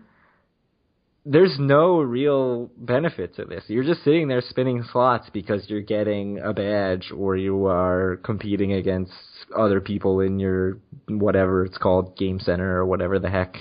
there's 1.26 1.56
no 1.58 2.00
real 2.00 2.70
benefit 2.78 3.36
to 3.36 3.44
this. 3.44 3.64
You're 3.66 3.84
just 3.84 4.02
sitting 4.02 4.28
there 4.28 4.40
spinning 4.40 4.82
slots 4.90 5.28
because 5.30 5.68
you're 5.68 5.82
getting 5.82 6.38
a 6.38 6.54
badge 6.54 7.12
or 7.14 7.36
you 7.36 7.66
are 7.66 8.18
competing 8.24 8.72
against 8.72 9.12
other 9.54 9.82
people 9.82 10.20
in 10.20 10.38
your 10.38 10.78
whatever 11.08 11.66
it's 11.66 11.76
called 11.76 12.16
game 12.16 12.40
center 12.40 12.78
or 12.78 12.86
whatever 12.86 13.18
the 13.18 13.28
heck 13.28 13.56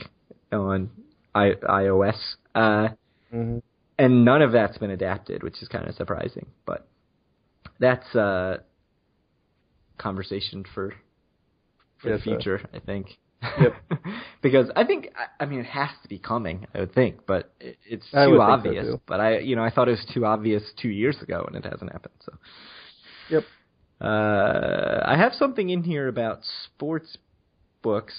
on 0.53 0.89
I- 1.35 1.55
iOS. 1.69 2.35
Uh, 2.55 2.89
Mhm. 3.33 3.61
And 3.97 4.23
none 4.25 4.41
of 4.41 4.51
that's 4.51 4.77
been 4.77 4.91
adapted, 4.91 5.43
which 5.43 5.61
is 5.61 5.67
kind 5.67 5.87
of 5.87 5.95
surprising. 5.95 6.47
But 6.65 6.87
that's 7.79 8.13
a 8.15 8.59
conversation 9.97 10.63
for 10.73 10.93
for 11.99 12.09
Yes, 12.09 12.19
the 12.19 12.23
future, 12.23 12.61
I 12.73 12.79
think. 12.79 13.17
Yep. 13.59 13.73
because 14.41 14.69
I 14.75 14.83
think 14.83 15.09
I- 15.39 15.45
mean 15.45 15.59
it 15.59 15.65
has 15.67 15.89
to 16.03 16.09
be 16.09 16.19
coming. 16.19 16.67
I 16.73 16.79
would 16.81 16.93
think, 16.93 17.25
but 17.27 17.53
it, 17.59 17.77
it's 17.85 18.05
I 18.13 18.25
too 18.25 18.31
think 18.31 18.37
so, 18.37 18.41
obvious. 18.41 18.85
too. 18.85 19.01
but 19.07 19.19
I, 19.19 19.39
you 19.39 19.55
know, 19.55 19.63
I 19.63 19.69
thought 19.71 19.87
it 19.87 19.91
was 19.91 20.05
too 20.13 20.25
obvious 20.25 20.63
two 20.81 20.89
years 20.89 21.17
ago, 21.21 21.43
and 21.47 21.55
it 21.55 21.65
hasn't 21.69 21.91
happened. 21.91 22.13
So. 22.25 22.33
Yep. 23.29 23.43
Uh, 23.99 25.01
I 25.05 25.15
have 25.17 25.33
something 25.33 25.69
in 25.69 25.83
here 25.83 26.07
about 26.07 26.39
sports 26.65 27.17
books. 27.81 28.13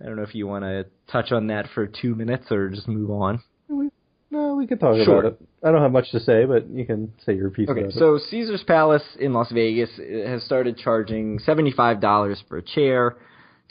I 0.00 0.06
don't 0.06 0.16
know 0.16 0.22
if 0.22 0.34
you 0.34 0.46
want 0.46 0.64
to 0.64 0.86
touch 1.10 1.30
on 1.30 1.48
that 1.48 1.66
for 1.74 1.86
two 1.86 2.14
minutes 2.14 2.50
or 2.50 2.68
just 2.68 2.88
move 2.88 3.10
on. 3.10 3.42
we, 3.68 3.90
no, 4.30 4.54
we 4.54 4.66
can 4.66 4.78
talk 4.78 4.96
Sure. 5.04 5.20
about 5.20 5.32
it. 5.32 5.40
I 5.62 5.70
don't 5.72 5.82
have 5.82 5.92
much 5.92 6.10
to 6.12 6.20
say, 6.20 6.44
but 6.44 6.68
you 6.70 6.84
can 6.86 7.12
say 7.24 7.34
your 7.34 7.50
piece 7.50 7.68
Okay, 7.68 7.90
so 7.90 8.18
Caesars 8.18 8.62
Palace 8.64 9.04
in 9.18 9.32
Las 9.32 9.50
Vegas 9.52 9.90
has 10.26 10.42
started 10.44 10.76
charging 10.78 11.38
seventy-five 11.40 12.00
dollars 12.00 12.42
for 12.48 12.56
a 12.58 12.62
chair 12.62 13.16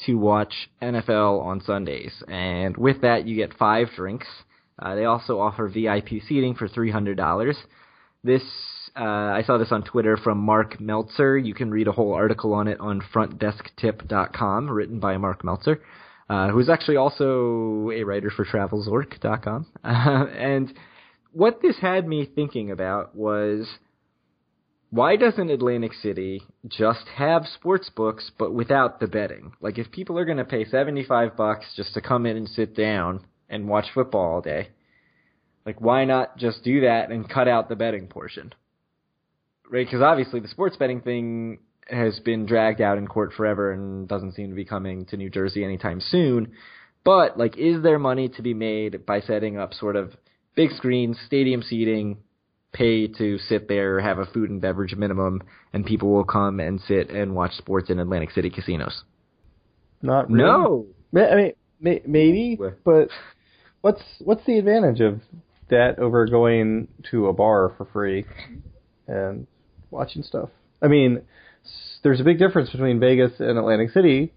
to 0.05 0.15
watch 0.15 0.69
NFL 0.81 1.41
on 1.41 1.61
Sundays, 1.61 2.23
and 2.27 2.77
with 2.77 3.01
that 3.01 3.25
you 3.27 3.35
get 3.35 3.53
five 3.55 3.87
drinks. 3.95 4.27
Uh, 4.81 4.95
they 4.95 5.03
also 5.05 5.39
offer 5.39 5.67
VIP 5.67 6.21
seating 6.27 6.55
for 6.55 6.67
three 6.67 6.91
hundred 6.91 7.17
dollars. 7.17 7.57
This 8.23 8.43
uh, 8.95 9.03
I 9.03 9.43
saw 9.45 9.57
this 9.57 9.71
on 9.71 9.83
Twitter 9.83 10.17
from 10.17 10.37
Mark 10.39 10.79
Meltzer. 10.79 11.37
You 11.37 11.53
can 11.53 11.71
read 11.71 11.87
a 11.87 11.91
whole 11.91 12.13
article 12.13 12.53
on 12.53 12.67
it 12.67 12.79
on 12.79 13.01
FrontDeskTip.com, 13.13 14.69
written 14.69 14.99
by 14.99 15.17
Mark 15.17 15.43
Meltzer. 15.43 15.81
Uh, 16.29 16.49
who's 16.49 16.69
actually 16.69 16.97
also 16.97 17.89
a 17.91 18.03
writer 18.03 18.29
for 18.29 18.45
TravelsOrc.com. 18.45 19.65
Uh, 19.83 19.87
and 20.37 20.73
what 21.31 21.61
this 21.61 21.77
had 21.79 22.07
me 22.07 22.29
thinking 22.33 22.71
about 22.71 23.15
was 23.15 23.67
why 24.91 25.15
doesn't 25.15 25.49
Atlantic 25.49 25.93
City 25.93 26.41
just 26.67 27.07
have 27.15 27.45
sports 27.45 27.89
books 27.95 28.31
but 28.37 28.53
without 28.53 28.99
the 28.99 29.07
betting? 29.07 29.53
Like 29.61 29.77
if 29.77 29.91
people 29.91 30.17
are 30.17 30.25
going 30.25 30.37
to 30.37 30.45
pay 30.45 30.65
75 30.65 31.35
bucks 31.35 31.65
just 31.75 31.93
to 31.93 32.01
come 32.01 32.25
in 32.25 32.37
and 32.37 32.47
sit 32.47 32.75
down 32.75 33.25
and 33.49 33.67
watch 33.67 33.85
football 33.93 34.33
all 34.33 34.41
day, 34.41 34.69
like 35.65 35.81
why 35.81 36.05
not 36.05 36.37
just 36.37 36.63
do 36.63 36.81
that 36.81 37.11
and 37.11 37.29
cut 37.29 37.47
out 37.47 37.69
the 37.69 37.75
betting 37.75 38.07
portion? 38.07 38.53
Right? 39.69 39.89
Cuz 39.89 40.01
obviously 40.01 40.39
the 40.39 40.47
sports 40.47 40.77
betting 40.77 41.01
thing 41.01 41.59
has 41.87 42.19
been 42.19 42.45
dragged 42.45 42.81
out 42.81 42.97
in 42.97 43.07
court 43.07 43.33
forever 43.35 43.71
and 43.71 44.07
doesn't 44.07 44.33
seem 44.33 44.49
to 44.49 44.55
be 44.55 44.65
coming 44.65 45.05
to 45.05 45.17
New 45.17 45.29
Jersey 45.29 45.63
anytime 45.63 46.01
soon. 46.01 46.53
But 47.03 47.37
like 47.37 47.57
is 47.57 47.81
there 47.81 47.99
money 47.99 48.29
to 48.29 48.41
be 48.41 48.53
made 48.53 49.05
by 49.05 49.21
setting 49.21 49.57
up 49.57 49.73
sort 49.73 49.95
of 49.95 50.13
big 50.55 50.71
screens, 50.71 51.17
stadium 51.25 51.61
seating, 51.61 52.17
pay 52.71 53.07
to 53.07 53.37
sit 53.39 53.67
there, 53.67 53.99
have 53.99 54.19
a 54.19 54.25
food 54.25 54.49
and 54.49 54.61
beverage 54.61 54.95
minimum, 54.95 55.41
and 55.73 55.85
people 55.85 56.09
will 56.09 56.23
come 56.23 56.59
and 56.59 56.79
sit 56.81 57.09
and 57.09 57.33
watch 57.33 57.53
sports 57.53 57.89
in 57.89 57.99
Atlantic 57.99 58.31
City 58.31 58.49
casinos. 58.49 59.03
Not 60.01 60.29
really. 60.29 60.43
No. 60.43 60.85
I 61.15 61.35
mean, 61.35 61.53
may, 61.79 62.01
maybe, 62.05 62.57
but 62.83 63.09
what's 63.81 64.01
what's 64.19 64.45
the 64.45 64.57
advantage 64.57 64.99
of 64.99 65.21
that 65.69 65.99
over 65.99 66.25
going 66.27 66.87
to 67.11 67.27
a 67.27 67.33
bar 67.33 67.73
for 67.77 67.85
free 67.85 68.25
and 69.07 69.47
watching 69.91 70.23
stuff? 70.23 70.49
I 70.81 70.87
mean, 70.87 71.21
there's 72.03 72.19
a 72.19 72.23
big 72.23 72.39
difference 72.39 72.69
between 72.69 72.99
Vegas 72.99 73.33
and 73.39 73.57
Atlantic 73.57 73.91
City, 73.91 74.33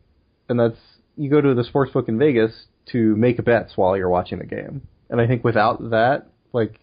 and 0.48 0.58
that's 0.58 0.78
you 1.16 1.30
go 1.30 1.40
to 1.40 1.54
the 1.54 1.64
sports 1.64 1.92
book 1.92 2.08
in 2.08 2.18
Vegas 2.18 2.52
to 2.92 3.14
make 3.16 3.42
bets 3.44 3.72
while 3.76 3.96
you're 3.96 4.08
watching 4.08 4.38
the 4.38 4.46
game. 4.46 4.82
And 5.10 5.20
I 5.20 5.26
think 5.26 5.44
without 5.44 5.90
that, 5.90 6.26
like, 6.52 6.80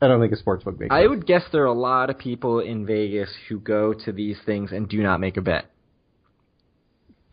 I 0.00 0.06
don't 0.08 0.20
think 0.20 0.32
a 0.32 0.36
sports 0.36 0.62
book 0.64 0.78
makes 0.78 0.92
I 0.92 1.00
sense. 1.02 1.10
would 1.10 1.26
guess 1.26 1.42
there 1.52 1.62
are 1.62 1.66
a 1.66 1.72
lot 1.72 2.08
of 2.10 2.18
people 2.18 2.60
in 2.60 2.86
Vegas 2.86 3.30
who 3.48 3.58
go 3.58 3.92
to 4.04 4.12
these 4.12 4.38
things 4.46 4.70
and 4.72 4.88
do 4.88 5.02
not 5.02 5.20
make 5.20 5.36
a 5.36 5.42
bet. 5.42 5.66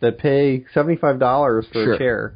that 0.01 0.17
pay 0.17 0.65
seventy 0.73 0.97
five 0.97 1.19
dollars 1.19 1.65
for 1.71 1.83
Sure. 1.83 1.93
a 1.93 1.97
chair 1.97 2.35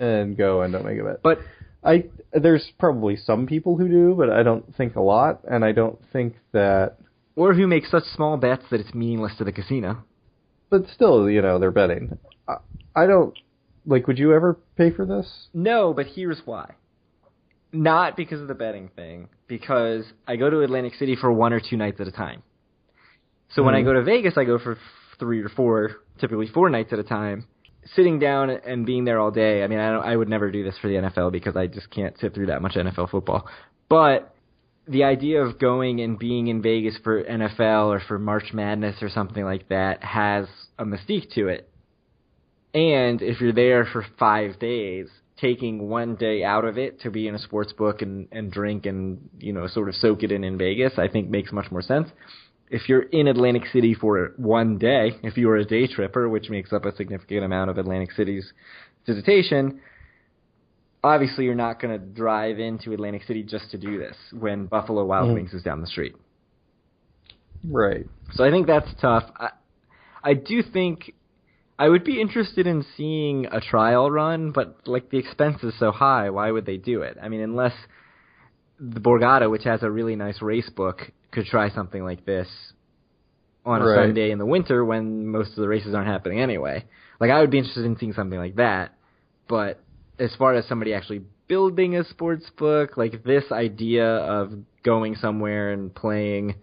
and 0.00 0.36
go 0.36 0.62
and 0.62 0.72
don't 0.72 0.84
make 0.84 0.98
a 0.98 1.04
bet. 1.04 1.22
But 1.22 1.38
I 1.84 2.06
there's 2.32 2.66
probably 2.78 3.16
some 3.16 3.46
people 3.46 3.76
who 3.76 3.88
do, 3.88 4.14
but 4.16 4.30
I 4.30 4.42
don't 4.42 4.74
think 4.76 4.96
a 4.96 5.00
lot, 5.00 5.40
and 5.48 5.64
I 5.64 5.72
don't 5.72 5.98
think 6.12 6.34
that. 6.52 6.96
Or 7.40 7.54
who 7.54 7.66
make 7.66 7.86
such 7.86 8.04
small 8.14 8.36
bets 8.36 8.64
that 8.70 8.80
it's 8.80 8.92
meaningless 8.94 9.32
to 9.38 9.44
the 9.44 9.52
casino. 9.52 10.04
But 10.68 10.82
still, 10.94 11.30
you 11.30 11.40
know, 11.40 11.58
they're 11.58 11.70
betting. 11.70 12.10
I, 12.46 12.56
I 12.94 13.06
don't 13.06 13.34
like. 13.86 14.06
Would 14.06 14.18
you 14.18 14.34
ever 14.34 14.58
pay 14.76 14.90
for 14.90 15.06
this? 15.06 15.48
No, 15.54 15.94
but 15.94 16.04
here's 16.06 16.42
why. 16.44 16.74
Not 17.72 18.14
because 18.14 18.42
of 18.42 18.48
the 18.48 18.54
betting 18.54 18.90
thing, 18.94 19.28
because 19.48 20.04
I 20.28 20.36
go 20.36 20.50
to 20.50 20.60
Atlantic 20.60 20.94
City 20.96 21.16
for 21.16 21.32
one 21.32 21.54
or 21.54 21.60
two 21.60 21.78
nights 21.78 21.98
at 22.00 22.08
a 22.08 22.12
time. 22.12 22.42
So 23.54 23.62
when 23.62 23.74
I 23.74 23.80
Mhm. 23.80 23.84
go 23.86 23.92
to 23.94 24.02
Vegas, 24.02 24.36
I 24.36 24.44
go 24.44 24.58
for 24.58 24.76
three 25.18 25.40
or 25.40 25.48
four, 25.48 25.92
typically 26.18 26.46
four 26.48 26.68
nights 26.68 26.92
at 26.92 26.98
a 26.98 27.04
time. 27.04 27.46
Sitting 27.96 28.18
down 28.18 28.50
and 28.50 28.84
being 28.84 29.04
there 29.06 29.18
all 29.18 29.30
day. 29.30 29.64
I 29.64 29.66
mean, 29.66 29.78
I 29.78 29.90
don't, 29.92 30.04
I 30.04 30.14
would 30.14 30.28
never 30.28 30.50
do 30.50 30.62
this 30.62 30.76
for 30.78 30.88
the 30.88 30.96
NFL 30.96 31.30
because 31.32 31.56
I 31.56 31.66
just 31.68 31.88
can't 31.90 32.18
sit 32.18 32.34
through 32.34 32.46
that 32.46 32.60
much 32.60 32.74
NFL 32.76 33.08
football. 33.10 33.46
But 33.88 34.34
the 34.88 35.04
idea 35.04 35.42
of 35.42 35.58
going 35.58 36.00
and 36.00 36.18
being 36.18 36.48
in 36.48 36.62
Vegas 36.62 36.96
for 37.02 37.22
NFL 37.22 37.86
or 37.86 38.00
for 38.00 38.18
March 38.18 38.52
Madness 38.52 38.96
or 39.02 39.08
something 39.08 39.44
like 39.44 39.68
that 39.68 40.02
has 40.02 40.46
a 40.78 40.84
mystique 40.84 41.32
to 41.34 41.48
it. 41.48 41.68
And 42.72 43.20
if 43.20 43.40
you're 43.40 43.52
there 43.52 43.84
for 43.84 44.04
five 44.18 44.58
days, 44.58 45.08
taking 45.40 45.88
one 45.88 46.16
day 46.16 46.44
out 46.44 46.64
of 46.64 46.78
it 46.78 47.00
to 47.00 47.10
be 47.10 47.26
in 47.26 47.34
a 47.34 47.38
sports 47.38 47.72
book 47.72 48.02
and, 48.02 48.28
and 48.30 48.52
drink 48.52 48.86
and, 48.86 49.28
you 49.38 49.52
know, 49.52 49.66
sort 49.66 49.88
of 49.88 49.94
soak 49.94 50.22
it 50.22 50.30
in 50.30 50.44
in 50.44 50.58
Vegas, 50.58 50.92
I 50.98 51.08
think 51.08 51.30
makes 51.30 51.52
much 51.52 51.70
more 51.70 51.82
sense. 51.82 52.08
If 52.68 52.88
you're 52.88 53.02
in 53.02 53.26
Atlantic 53.26 53.64
City 53.72 53.94
for 53.94 54.32
one 54.36 54.78
day, 54.78 55.12
if 55.22 55.36
you 55.36 55.50
are 55.50 55.56
a 55.56 55.64
day 55.64 55.86
tripper, 55.88 56.28
which 56.28 56.50
makes 56.50 56.72
up 56.72 56.84
a 56.84 56.94
significant 56.94 57.44
amount 57.44 57.70
of 57.70 57.78
Atlantic 57.78 58.12
City's 58.12 58.52
visitation, 59.06 59.80
obviously 61.02 61.44
you're 61.44 61.54
not 61.54 61.80
going 61.80 61.98
to 61.98 62.04
drive 62.04 62.58
into 62.58 62.92
Atlantic 62.92 63.22
City 63.24 63.42
just 63.42 63.70
to 63.70 63.78
do 63.78 63.98
this 63.98 64.16
when 64.32 64.66
Buffalo 64.66 65.04
Wild 65.04 65.30
Mhm. 65.30 65.34
Wings 65.34 65.54
is 65.54 65.62
down 65.62 65.80
the 65.80 65.86
street. 65.86 66.14
Right. 67.68 68.06
So 68.32 68.44
I 68.44 68.50
think 68.50 68.66
that's 68.66 68.88
tough. 69.00 69.24
I, 69.36 69.50
I 70.22 70.34
do 70.34 70.62
think 70.62 71.14
I 71.78 71.88
would 71.88 72.04
be 72.04 72.20
interested 72.20 72.66
in 72.66 72.84
seeing 72.96 73.46
a 73.46 73.60
trial 73.60 74.10
run, 74.10 74.52
but 74.52 74.86
like 74.86 75.10
the 75.10 75.18
expense 75.18 75.62
is 75.62 75.74
so 75.78 75.90
high, 75.92 76.30
why 76.30 76.50
would 76.50 76.66
they 76.66 76.76
do 76.76 77.02
it? 77.02 77.16
I 77.20 77.28
mean, 77.28 77.40
unless 77.40 77.74
the 78.78 79.00
Borgata, 79.00 79.50
which 79.50 79.64
has 79.64 79.82
a 79.82 79.90
really 79.90 80.16
nice 80.16 80.40
race 80.42 80.68
book, 80.70 81.10
could 81.30 81.46
try 81.46 81.70
something 81.70 82.02
like 82.04 82.24
this 82.24 82.48
on 83.64 83.82
a 83.82 83.86
Right. 83.86 83.96
Sunday 84.06 84.30
in 84.30 84.38
the 84.38 84.46
winter 84.46 84.84
when 84.84 85.26
most 85.26 85.50
of 85.50 85.56
the 85.56 85.68
races 85.68 85.94
aren't 85.94 86.08
happening 86.08 86.40
anyway. 86.40 86.84
Like 87.18 87.30
I 87.30 87.40
would 87.40 87.50
be 87.50 87.58
interested 87.58 87.84
in 87.84 87.96
seeing 87.98 88.12
something 88.14 88.38
like 88.38 88.56
that, 88.56 88.94
but 89.48 89.80
as 90.20 90.34
far 90.36 90.54
as 90.54 90.66
somebody 90.68 90.94
actually 90.94 91.22
building 91.48 91.96
a 91.96 92.04
sports 92.04 92.44
book, 92.56 92.96
like 92.96 93.24
this 93.24 93.44
idea 93.50 94.06
of 94.06 94.52
going 94.84 95.16
somewhere 95.16 95.72
and 95.72 95.92
playing 95.92 96.54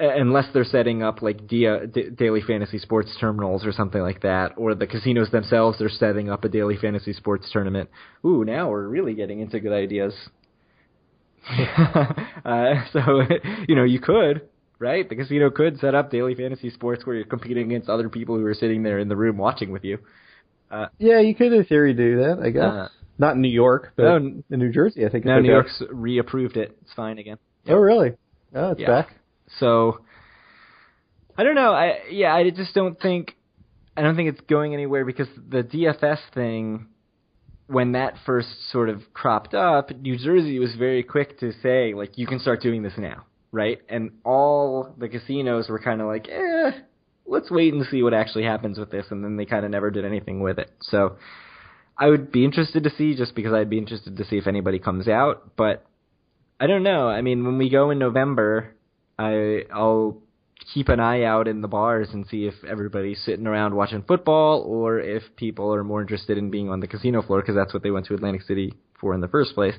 uh, 0.00 0.08
unless 0.16 0.46
they're 0.54 0.64
setting 0.64 1.02
up 1.02 1.20
like 1.20 1.46
dia, 1.46 1.86
d- 1.86 2.08
daily 2.16 2.40
fantasy 2.40 2.78
sports 2.78 3.14
terminals 3.20 3.66
or 3.66 3.72
something 3.72 4.00
like 4.00 4.22
that, 4.22 4.52
or 4.56 4.74
the 4.74 4.86
casinos 4.86 5.30
themselves 5.30 5.80
are 5.82 5.90
setting 5.90 6.30
up 6.30 6.44
a 6.44 6.48
daily 6.48 6.76
fantasy 6.76 7.12
sports 7.12 7.48
tournament. 7.52 7.90
Ooh, 8.24 8.42
now 8.44 8.70
we're 8.70 8.88
really 8.88 9.14
getting 9.14 9.40
into 9.40 9.60
good 9.60 9.72
ideas. 9.72 10.14
uh, 11.50 12.84
so 12.92 13.00
you 13.68 13.74
know 13.74 13.82
you 13.82 13.98
could 13.98 14.48
right 14.78 15.08
the 15.08 15.16
casino 15.16 15.50
could 15.50 15.76
set 15.80 15.92
up 15.92 16.08
daily 16.08 16.36
fantasy 16.36 16.70
sports 16.70 17.04
where 17.04 17.16
you're 17.16 17.24
competing 17.24 17.66
against 17.66 17.88
other 17.88 18.08
people 18.08 18.36
who 18.36 18.46
are 18.46 18.54
sitting 18.54 18.84
there 18.84 19.00
in 19.00 19.08
the 19.08 19.16
room 19.16 19.36
watching 19.36 19.72
with 19.72 19.82
you 19.82 19.98
Yeah, 20.98 21.20
you 21.20 21.34
could 21.34 21.52
in 21.52 21.64
theory 21.64 21.94
do 21.94 22.16
that. 22.18 22.38
I 22.42 22.50
guess 22.50 22.62
Uh, 22.62 22.88
not 23.18 23.34
in 23.36 23.40
New 23.42 23.48
York, 23.48 23.92
but 23.96 24.02
no, 24.04 24.16
in 24.16 24.44
New 24.50 24.72
Jersey, 24.72 25.04
I 25.06 25.08
think. 25.10 25.24
now 25.24 25.38
new 25.38 25.50
york's 25.50 25.82
reapproved 25.92 26.56
it 26.56 26.76
it's 26.82 26.92
fine 26.94 27.18
again 27.18 27.38
Oh, 27.68 27.76
really? 27.76 28.12
Oh, 28.54 28.70
it's 28.72 28.80
Yeah. 28.80 28.88
back. 28.88 29.14
So 29.58 30.00
I 31.38 31.44
don't 31.44 31.54
know. 31.54 31.72
I 31.72 32.00
yeah, 32.10 32.34
I 32.34 32.50
just 32.50 32.74
don't 32.74 32.98
think 33.00 33.36
I 33.96 34.02
don't 34.02 34.16
think 34.16 34.28
it's 34.30 34.40
going 34.48 34.74
anywhere 34.74 35.04
because 35.04 35.28
the 35.48 35.62
DFS 35.62 36.18
thing 36.34 36.86
when 37.68 37.92
that 37.92 38.14
first 38.26 38.48
sort 38.70 38.88
of 38.88 39.00
cropped 39.14 39.54
up, 39.54 39.90
New 39.96 40.16
Jersey 40.18 40.58
was 40.58 40.74
very 40.74 41.02
quick 41.02 41.38
to 41.40 41.52
say 41.62 41.94
like 41.94 42.18
you 42.18 42.26
can 42.26 42.38
start 42.40 42.60
doing 42.62 42.82
this 42.82 42.94
now, 42.98 43.24
right? 43.52 43.78
And 43.88 44.10
all 44.24 44.94
the 44.98 45.08
casinos 45.08 45.68
were 45.68 45.78
kind 45.78 46.00
of 46.00 46.06
like, 46.06 46.28
"Eh, 46.28 46.72
let's 47.26 47.50
wait 47.50 47.74
and 47.74 47.86
see 47.86 48.02
what 48.02 48.14
actually 48.14 48.44
happens 48.44 48.78
with 48.78 48.90
this." 48.90 49.06
And 49.10 49.24
then 49.24 49.36
they 49.36 49.46
kind 49.46 49.64
of 49.64 49.70
never 49.70 49.90
did 49.90 50.04
anything 50.04 50.40
with 50.40 50.58
it. 50.58 50.70
So 50.80 51.16
I 51.96 52.08
would 52.08 52.32
be 52.32 52.44
interested 52.44 52.84
to 52.84 52.90
see 52.90 53.14
just 53.14 53.34
because 53.34 53.52
I'd 53.52 53.70
be 53.70 53.78
interested 53.78 54.16
to 54.16 54.24
see 54.24 54.36
if 54.36 54.46
anybody 54.46 54.78
comes 54.78 55.08
out, 55.08 55.56
but 55.56 55.84
I 56.58 56.66
don't 56.66 56.82
know. 56.82 57.08
I 57.08 57.22
mean, 57.22 57.44
when 57.44 57.58
we 57.58 57.70
go 57.70 57.90
in 57.90 57.98
November, 57.98 58.74
I 59.18 59.64
I'll 59.72 60.22
keep 60.72 60.88
an 60.88 61.00
eye 61.00 61.24
out 61.24 61.48
in 61.48 61.60
the 61.60 61.68
bars 61.68 62.08
and 62.12 62.26
see 62.26 62.46
if 62.46 62.54
everybody's 62.64 63.22
sitting 63.24 63.46
around 63.46 63.74
watching 63.74 64.02
football 64.02 64.62
or 64.62 65.00
if 65.00 65.22
people 65.36 65.74
are 65.74 65.82
more 65.82 66.00
interested 66.00 66.38
in 66.38 66.50
being 66.50 66.70
on 66.70 66.80
the 66.80 66.86
casino 66.86 67.20
floor 67.22 67.40
because 67.40 67.56
that's 67.56 67.74
what 67.74 67.82
they 67.82 67.90
went 67.90 68.06
to 68.06 68.14
Atlantic 68.14 68.42
City 68.42 68.72
for 69.00 69.14
in 69.14 69.20
the 69.20 69.28
first 69.28 69.54
place. 69.54 69.74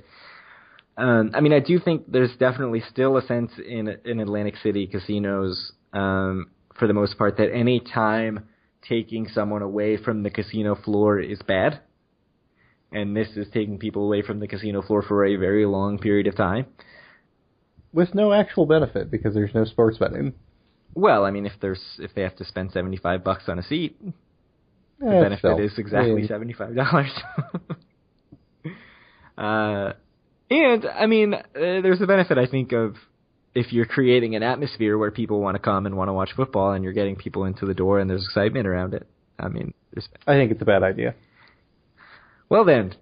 Um, 0.98 1.32
I 1.34 1.42
mean, 1.42 1.54
I 1.54 1.60
do 1.60 1.80
think 1.80 2.12
there's 2.12 2.36
definitely 2.38 2.84
still 2.92 3.18
a 3.18 3.26
sense 3.26 3.52
in 3.58 3.98
in 4.06 4.20
Atlantic 4.20 4.56
City 4.58 4.86
casinos, 4.88 5.72
um, 5.94 6.48
for 6.78 6.88
the 6.88 6.94
most 6.94 7.18
part, 7.18 7.38
that 7.38 7.52
any 7.54 7.80
time 7.80 8.48
taking 8.88 9.28
someone 9.28 9.62
away 9.62 9.98
from 9.98 10.24
the 10.24 10.30
casino 10.30 10.76
floor 10.76 11.20
is 11.20 11.40
bad, 11.48 11.80
and 12.92 13.16
this 13.16 13.30
is 13.36 13.48
taking 13.54 13.80
people 13.80 14.06
away 14.06 14.22
from 14.22 14.40
the 14.40 14.48
casino 14.48 14.82
floor 14.82 15.02
for 15.02 15.26
a 15.26 15.36
very 15.36 15.66
long 15.66 15.98
period 16.00 16.28
of 16.28 16.36
time. 16.36 16.66
With 17.94 18.14
no 18.16 18.34
actual 18.34 18.66
benefit 18.66 19.10
because 19.12 19.34
there's 19.36 19.54
no 19.54 19.66
sports 19.66 19.98
betting. 20.00 20.34
Well, 20.96 21.26
I 21.26 21.32
mean, 21.32 21.46
if 21.46 21.54
there's 21.62 21.82
if 22.00 22.14
they 22.16 22.22
have 22.24 22.36
to 22.38 22.46
spend 22.46 22.72
seventy 22.72 22.98
five 22.98 23.24
bucks 23.24 23.44
on 23.48 23.58
a 23.60 23.64
seat, 23.64 24.00
the 25.00 25.08
Eh, 25.08 25.22
benefit 25.22 25.40
still. 25.40 25.60
is 25.60 25.78
exactly 25.78 26.22
Yeah. 26.22 26.28
seventy 26.28 26.54
five 26.54 26.76
dollars. 26.76 27.12
uh, 29.38 29.94
and 30.50 30.86
I 30.86 31.06
mean, 31.08 31.34
uh, 31.34 31.42
there's 31.56 32.02
a 32.02 32.08
benefit 32.08 32.38
I 32.38 32.46
think 32.48 32.72
of 32.72 32.96
if 33.56 33.72
you're 33.72 33.86
creating 33.86 34.36
an 34.36 34.44
atmosphere 34.44 34.98
where 34.98 35.12
people 35.12 35.40
want 35.40 35.56
to 35.56 35.60
come 35.62 35.86
and 35.86 35.96
want 35.96 36.10
to 36.10 36.14
watch 36.14 36.32
football, 36.36 36.72
and 36.74 36.84
you're 36.84 36.94
getting 36.94 37.16
people 37.16 37.46
into 37.46 37.66
the 37.66 37.74
door, 37.74 38.00
and 38.00 38.10
there's 38.10 38.24
excitement 38.26 38.68
around 38.68 38.94
it. 38.94 39.08
I 39.40 39.48
mean, 39.48 39.74
I 40.28 40.34
think 40.34 40.52
it's 40.52 40.62
a 40.62 40.66
bad 40.66 40.84
idea. 40.84 41.16
well 42.50 42.66
then, 42.66 42.96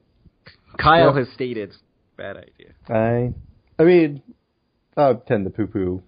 Kyle 0.77 1.13
Yeah. 1.13 1.19
has 1.19 1.29
stated 1.33 1.73
bad 2.17 2.37
idea. 2.37 2.73
I, 2.89 3.33
I 3.79 3.85
mean, 3.85 4.21
I 4.97 5.13
tend 5.13 5.45
to 5.45 5.49
poo-poo 5.51 6.01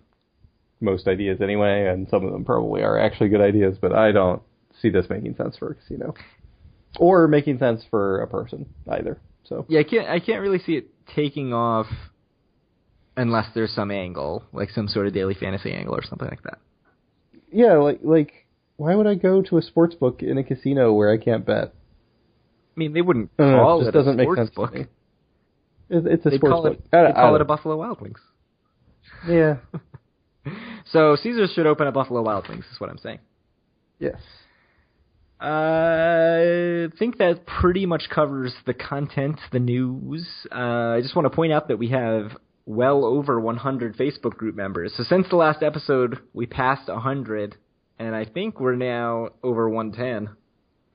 most 0.81 1.07
ideas 1.07 1.39
anyway, 1.41 1.87
and 1.87 2.07
some 2.09 2.25
of 2.25 2.31
them 2.33 2.43
probably 2.45 2.81
are 2.83 2.99
actually 2.99 3.29
good 3.29 3.41
ideas, 3.41 3.77
but 3.79 3.93
I 3.93 4.11
don't 4.11 4.41
see 4.81 4.89
this 4.89 5.05
making 5.09 5.35
sense 5.35 5.55
for 5.57 5.71
a 5.71 5.75
casino. 5.75 6.13
or 6.99 7.27
making 7.27 7.57
sense 7.59 7.83
for 7.89 8.21
a 8.21 8.27
person 8.27 8.65
either. 8.89 9.19
So 9.45 9.65
Yeah, 9.69 9.79
I 9.79 9.83
can't 9.83 10.07
I 10.07 10.19
can't 10.19 10.41
really 10.41 10.59
see 10.59 10.73
it 10.75 10.87
taking 11.15 11.53
off 11.53 11.87
unless 13.15 13.47
there's 13.53 13.71
some 13.73 13.91
angle, 13.91 14.43
like 14.53 14.69
some 14.71 14.87
sort 14.87 15.07
of 15.07 15.13
daily 15.13 15.33
fantasy 15.33 15.71
angle 15.71 15.95
or 15.95 16.03
something 16.03 16.27
like 16.27 16.43
that. 16.43 16.57
yeah, 17.51 17.73
like 17.77 17.99
like 18.03 18.31
why 18.77 18.95
would 18.95 19.07
I 19.07 19.15
go 19.15 19.41
to 19.43 19.57
a 19.57 19.61
sports 19.61 19.95
book 19.95 20.21
in 20.23 20.37
a 20.37 20.43
casino 20.43 20.93
where 20.93 21.11
I 21.11 21.17
can't 21.17 21.45
bet? 21.45 21.73
I 22.75 22.79
mean, 22.79 22.93
they 22.93 23.01
wouldn't 23.01 23.35
don't 23.37 23.51
know, 23.51 23.57
call 23.63 23.79
it 23.79 23.81
it, 23.81 23.85
just 23.85 23.95
a 23.95 23.99
doesn't 23.99 24.15
make 24.17 24.25
sports 24.25 24.39
sense 24.39 24.49
book. 24.55 24.73
to. 24.73 24.79
It, 24.81 24.87
it's 25.89 26.25
a 26.25 26.29
They'd 26.31 26.37
sports 26.37 26.61
book. 26.61 26.73
it, 26.73 26.85
they'd 26.91 27.13
call 27.13 27.35
it 27.35 27.41
a 27.41 27.45
Buffalo 27.45 27.77
Wild 27.77 28.01
Wings. 28.01 28.19
yeah. 29.27 29.57
So 30.91 31.15
Caesars 31.15 31.51
should 31.55 31.65
open 31.65 31.87
at 31.87 31.93
Buffalo 31.93 32.21
Wild 32.21 32.49
Wings, 32.49 32.65
is 32.71 32.79
what 32.79 32.89
I'm 32.89 32.97
saying. 32.97 33.19
Yes. 33.99 34.17
Uh, 35.41 35.45
I 36.93 36.97
think 36.99 37.17
that 37.17 37.45
pretty 37.45 37.85
much 37.85 38.03
covers 38.13 38.53
the 38.65 38.73
content, 38.73 39.39
the 39.51 39.59
news. 39.59 40.27
Uh, 40.51 40.95
I 40.97 40.99
just 41.01 41.15
want 41.15 41.25
to 41.25 41.29
point 41.35 41.53
out 41.53 41.69
that 41.69 41.77
we 41.77 41.89
have 41.89 42.31
well 42.65 43.05
over 43.05 43.39
100 43.39 43.97
Facebook 43.97 44.35
group 44.35 44.55
members. 44.55 44.93
So 44.95 45.03
since 45.03 45.27
the 45.29 45.35
last 45.35 45.63
episode, 45.63 46.19
we 46.33 46.45
passed 46.45 46.87
100, 46.87 47.55
and 47.99 48.15
I 48.15 48.25
think 48.25 48.59
we're 48.59 48.75
now 48.75 49.29
over 49.43 49.69
110. 49.69 50.35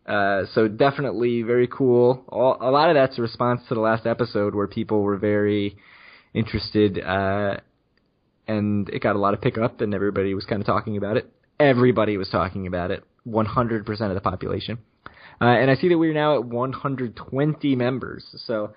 Uh, 0.06 0.46
so 0.54 0.68
definitely 0.68 1.42
very 1.42 1.68
cool. 1.68 2.24
All, 2.28 2.56
a 2.60 2.70
lot 2.70 2.88
of 2.88 2.94
that's 2.94 3.18
a 3.18 3.22
response 3.22 3.60
to 3.68 3.74
the 3.74 3.80
last 3.80 4.06
episode 4.06 4.54
where 4.54 4.66
people 4.66 5.02
were 5.02 5.18
very 5.18 5.76
interested, 6.32 6.98
uh, 6.98 7.58
and 8.46 8.88
it 8.88 9.02
got 9.02 9.16
a 9.16 9.18
lot 9.18 9.34
of 9.34 9.42
pickup, 9.42 9.82
and 9.82 9.92
everybody 9.94 10.32
was 10.34 10.46
kind 10.46 10.62
of 10.62 10.66
talking 10.66 10.96
about 10.96 11.18
it. 11.18 11.30
Everybody 11.60 12.16
was 12.16 12.30
talking 12.30 12.66
about 12.66 12.90
it. 12.90 13.04
100% 13.26 14.00
of 14.00 14.14
the 14.14 14.20
population. 14.22 14.78
Uh, 15.40 15.44
and 15.44 15.70
I 15.70 15.76
see 15.76 15.88
that 15.88 15.98
we're 15.98 16.14
now 16.14 16.36
at 16.36 16.44
120 16.44 17.76
members. 17.76 18.24
So 18.46 18.72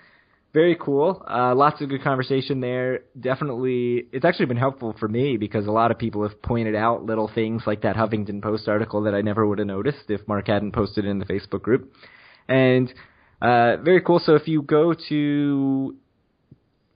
very 0.53 0.75
cool. 0.75 1.23
Uh, 1.29 1.55
lots 1.55 1.81
of 1.81 1.89
good 1.89 2.03
conversation 2.03 2.59
there. 2.59 3.01
Definitely, 3.19 4.07
it's 4.11 4.25
actually 4.25 4.47
been 4.47 4.57
helpful 4.57 4.93
for 4.99 5.07
me 5.07 5.37
because 5.37 5.65
a 5.65 5.71
lot 5.71 5.91
of 5.91 5.97
people 5.97 6.27
have 6.27 6.41
pointed 6.41 6.75
out 6.75 7.05
little 7.05 7.31
things 7.33 7.63
like 7.65 7.83
that 7.83 7.95
Huffington 7.95 8.41
Post 8.41 8.67
article 8.67 9.03
that 9.03 9.15
I 9.15 9.21
never 9.21 9.47
would 9.47 9.59
have 9.59 9.67
noticed 9.67 10.09
if 10.09 10.27
Mark 10.27 10.47
hadn't 10.47 10.73
posted 10.73 11.05
it 11.05 11.09
in 11.09 11.19
the 11.19 11.25
Facebook 11.25 11.61
group. 11.61 11.93
And 12.49 12.93
uh, 13.41 13.77
very 13.77 14.01
cool. 14.01 14.19
So 14.23 14.35
if 14.35 14.47
you 14.47 14.61
go 14.61 14.93
to 15.09 15.95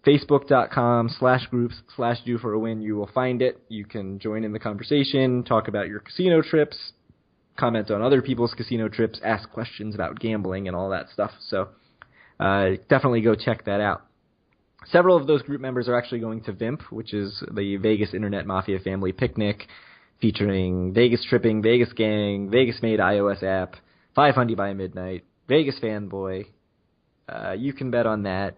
facebook.com 0.05 1.09
slash 1.17 1.47
groups 1.47 1.75
slash 1.95 2.17
due 2.25 2.37
for 2.37 2.53
a 2.53 2.59
win, 2.59 2.81
you 2.81 2.95
will 2.95 3.09
find 3.13 3.41
it. 3.41 3.61
You 3.69 3.85
can 3.85 4.19
join 4.19 4.43
in 4.43 4.51
the 4.51 4.59
conversation, 4.59 5.43
talk 5.43 5.67
about 5.69 5.87
your 5.87 6.01
casino 6.01 6.41
trips, 6.41 6.77
comment 7.57 7.89
on 7.89 8.01
other 8.01 8.21
people's 8.21 8.53
casino 8.53 8.89
trips, 8.89 9.19
ask 9.23 9.49
questions 9.49 9.95
about 9.95 10.19
gambling 10.19 10.67
and 10.67 10.75
all 10.75 10.89
that 10.89 11.07
stuff. 11.09 11.31
So 11.47 11.69
uh, 12.39 12.71
definitely 12.89 13.21
go 13.21 13.36
check 13.36 13.65
that 13.65 13.81
out. 13.81 14.03
Several 14.88 15.17
of 15.17 15.25
those 15.25 15.41
group 15.41 15.61
members 15.61 15.88
are 15.88 15.97
actually 15.97 16.19
going 16.19 16.43
to 16.43 16.53
VIMP, 16.53 16.81
which 16.91 17.13
is 17.13 17.43
the 17.51 17.77
Vegas 17.77 18.13
Internet 18.13 18.45
Mafia 18.45 18.79
Family 18.79 19.11
Picnic, 19.11 19.67
featuring 20.21 20.93
Vegas 20.93 21.25
Tripping, 21.27 21.61
Vegas 21.63 21.91
Gang, 21.93 22.49
Vegas 22.51 22.79
Made 22.81 22.99
iOS 22.99 23.41
app, 23.41 23.75
500 24.15 24.55
by 24.55 24.73
Midnight, 24.73 25.23
Vegas 25.47 25.79
Fanboy. 25.81 26.45
Uh, 27.27 27.53
you 27.57 27.73
can 27.73 27.89
bet 27.89 28.05
on 28.05 28.23
that. 28.23 28.57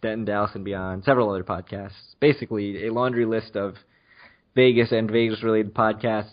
Denton, 0.00 0.26
Dallas, 0.26 0.50
and 0.54 0.64
Beyond, 0.64 1.04
several 1.04 1.30
other 1.30 1.44
podcasts. 1.44 2.14
Basically, 2.20 2.86
a 2.86 2.92
laundry 2.92 3.24
list 3.24 3.56
of 3.56 3.74
Vegas 4.54 4.92
and 4.92 5.10
Vegas 5.10 5.42
related 5.42 5.74
podcasts. 5.74 6.28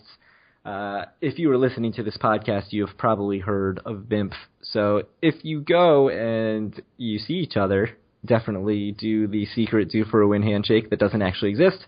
Uh, 0.64 1.06
if 1.20 1.38
you 1.38 1.48
were 1.48 1.58
listening 1.58 1.92
to 1.94 2.02
this 2.02 2.16
podcast, 2.16 2.66
you 2.70 2.86
have 2.86 2.96
probably 2.96 3.40
heard 3.40 3.80
of 3.84 4.04
VIMP. 4.08 4.32
So 4.62 5.02
if 5.20 5.44
you 5.44 5.60
go 5.60 6.08
and 6.08 6.80
you 6.96 7.18
see 7.18 7.34
each 7.34 7.56
other, 7.56 7.90
definitely 8.24 8.92
do 8.92 9.26
the 9.26 9.46
secret 9.46 9.90
due 9.90 10.04
for 10.04 10.20
a 10.20 10.28
win 10.28 10.42
handshake 10.42 10.90
that 10.90 11.00
doesn't 11.00 11.22
actually 11.22 11.50
exist. 11.50 11.84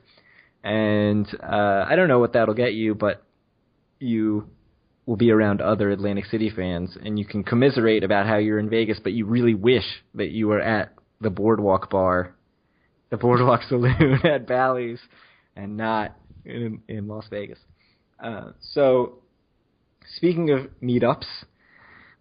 And 0.65 1.27
uh, 1.43 1.85
I 1.89 1.95
don't 1.95 2.09
know 2.09 2.19
what 2.19 2.33
that'll 2.33 2.55
get 2.55 2.75
you, 2.75 2.95
but 2.95 3.23
you 4.01 4.49
will 5.07 5.17
be 5.17 5.31
around 5.31 5.61
other 5.61 5.91
Atlantic 5.91 6.25
City 6.25 6.51
fans, 6.51 6.97
and 7.03 7.19
you 7.19 7.27
can 7.27 7.45
commiserate 7.45 8.03
about 8.03 8.27
how 8.27 8.39
you're 8.39 8.59
in 8.59 8.71
Vegas, 8.71 8.99
but 9.03 9.13
you 9.13 9.27
really 9.27 9.55
wish 9.55 9.85
that 10.15 10.31
you 10.31 10.49
were 10.49 10.61
at 10.61 10.95
the 11.21 11.31
Boardwalk 11.31 11.91
Bar, 11.91 12.35
the 13.11 13.19
Boardwalk 13.19 13.63
Saloon 13.69 14.21
at 14.25 14.47
Bally's, 14.47 15.01
and 15.55 15.77
not 15.77 16.17
in, 16.45 16.81
in 16.89 17.07
Las 17.07 17.27
Vegas. 17.31 17.59
Uh, 18.23 18.53
so, 18.73 19.19
speaking 20.17 20.51
of 20.51 20.67
meetups, 20.83 21.27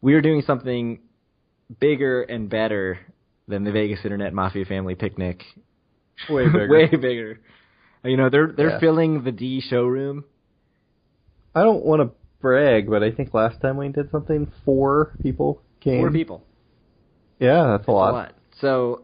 we 0.02 0.14
are 0.16 0.22
doing 0.22 0.41
something 0.46 1.00
bigger 1.80 2.22
and 2.24 2.50
better 2.50 3.00
than 3.48 3.64
the 3.64 3.72
Vegas 3.72 4.00
Internet 4.04 4.34
Mafia 4.34 4.66
Family 4.66 4.96
Picnic. 4.96 5.44
Way 6.30 6.46
bigger. 6.52 6.68
Way 6.70 6.88
bigger. 6.88 7.39
You 8.04 8.18
know, 8.18 8.30
they're 8.30 8.48
they're 8.56 8.72
Yeah. 8.72 8.80
filling 8.80 9.24
the 9.24 9.32
D 9.32 9.62
showroom. 9.62 10.26
I 11.56 11.62
don't 11.64 11.86
want 11.86 12.02
to 12.02 12.10
brag, 12.41 12.89
but 12.89 13.04
I 13.04 13.12
think 13.12 13.34
last 13.34 13.62
time 13.62 13.78
we 13.78 13.88
did 13.89 14.12
something, 14.12 14.52
four 14.66 15.14
people 15.22 15.62
came. 15.80 16.02
Four 16.02 16.12
people. 16.12 16.44
Yeah, 17.39 17.78
that's 17.78 17.88
a 17.88 17.91
A 17.91 17.94
lot. 17.94 18.14
lot. 18.14 18.34
So 18.60 19.04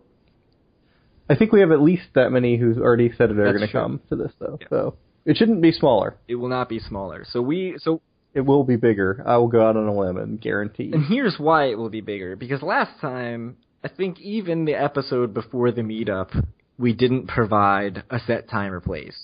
I 1.30 1.36
think 1.36 1.52
we 1.52 1.60
have 1.62 1.72
at 1.72 1.82
least 1.82 2.04
that 2.16 2.32
many 2.32 2.58
who's 2.58 2.78
already 2.78 3.10
said 3.12 3.30
they're 3.30 3.54
going 3.54 3.60
to 3.60 3.72
come 3.72 4.02
to 4.10 4.16
this, 4.16 4.32
though. 4.40 4.58
Yeah. 4.62 4.68
So 4.70 4.96
it 5.26 5.38
shouldn't 5.38 5.62
be 5.62 5.72
smaller. 5.72 6.18
it 6.28 6.36
will 6.36 6.50
not 6.50 6.70
be 6.70 6.80
smaller. 6.80 7.26
So 7.30 7.42
we 7.42 7.76
so 7.80 8.02
It 8.34 8.42
will 8.42 8.64
be 8.64 8.76
bigger. 8.76 9.24
I 9.26 9.38
will 9.38 9.48
go 9.48 9.66
out 9.68 9.78
on 9.78 9.88
a 9.88 9.98
limb 9.98 10.18
and 10.18 10.40
guarantee. 10.40 10.92
And 10.94 11.06
here's 11.06 11.38
why 11.38 11.66
it 11.66 11.78
will 11.78 11.90
be 11.90 12.02
bigger. 12.02 12.36
Because 12.36 12.62
last 12.62 13.00
time, 13.02 13.58
I 13.84 13.88
think 13.88 14.20
even 14.20 14.66
the 14.66 14.76
episode 14.76 15.34
before 15.34 15.72
the 15.72 15.82
meetup, 15.82 16.30
we 16.78 16.94
didn't 16.94 17.28
provide 17.28 18.04
a 18.10 18.20
set 18.20 18.50
time 18.50 18.72
or 18.74 18.80
place. 18.82 19.18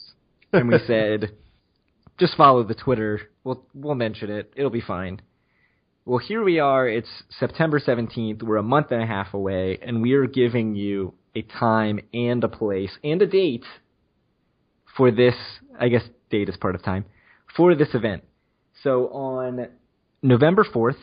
And 0.52 0.68
we 0.70 0.80
said, 0.88 1.32
just 2.18 2.36
follow 2.36 2.64
the 2.64 2.76
Twitter. 2.76 3.22
We'll, 3.44 3.64
we'll 3.74 3.96
mention 3.96 4.30
it. 4.32 4.52
It'll 4.56 4.70
be 4.72 4.82
fine. 4.82 5.22
Well, 6.06 6.20
here 6.20 6.44
we 6.44 6.60
are. 6.60 6.88
It's 6.88 7.10
September 7.40 7.80
17th. 7.80 8.44
We're 8.44 8.58
a 8.58 8.64
month 8.64 8.92
and 8.92 9.02
a 9.02 9.08
half 9.08 9.34
away, 9.34 9.80
and 9.82 10.02
we 10.02 10.14
are 10.14 10.28
giving 10.28 10.76
you 10.76 11.14
a 11.36 11.42
time 11.42 12.00
and 12.14 12.44
a 12.44 12.48
place 12.48 12.92
and 13.04 13.22
a 13.22 13.28
date 13.28 13.66
for 14.96 15.12
this. 15.12 15.36
I 15.80 15.90
guess 15.90 16.04
date 16.30 16.50
is 16.50 16.58
part 16.58 16.76
of 16.76 16.84
time 16.84 17.06
for 17.56 17.76
this 17.76 17.94
event. 17.94 18.24
So 18.84 19.08
on 19.10 19.68
November 20.22 20.64
4th, 20.64 20.98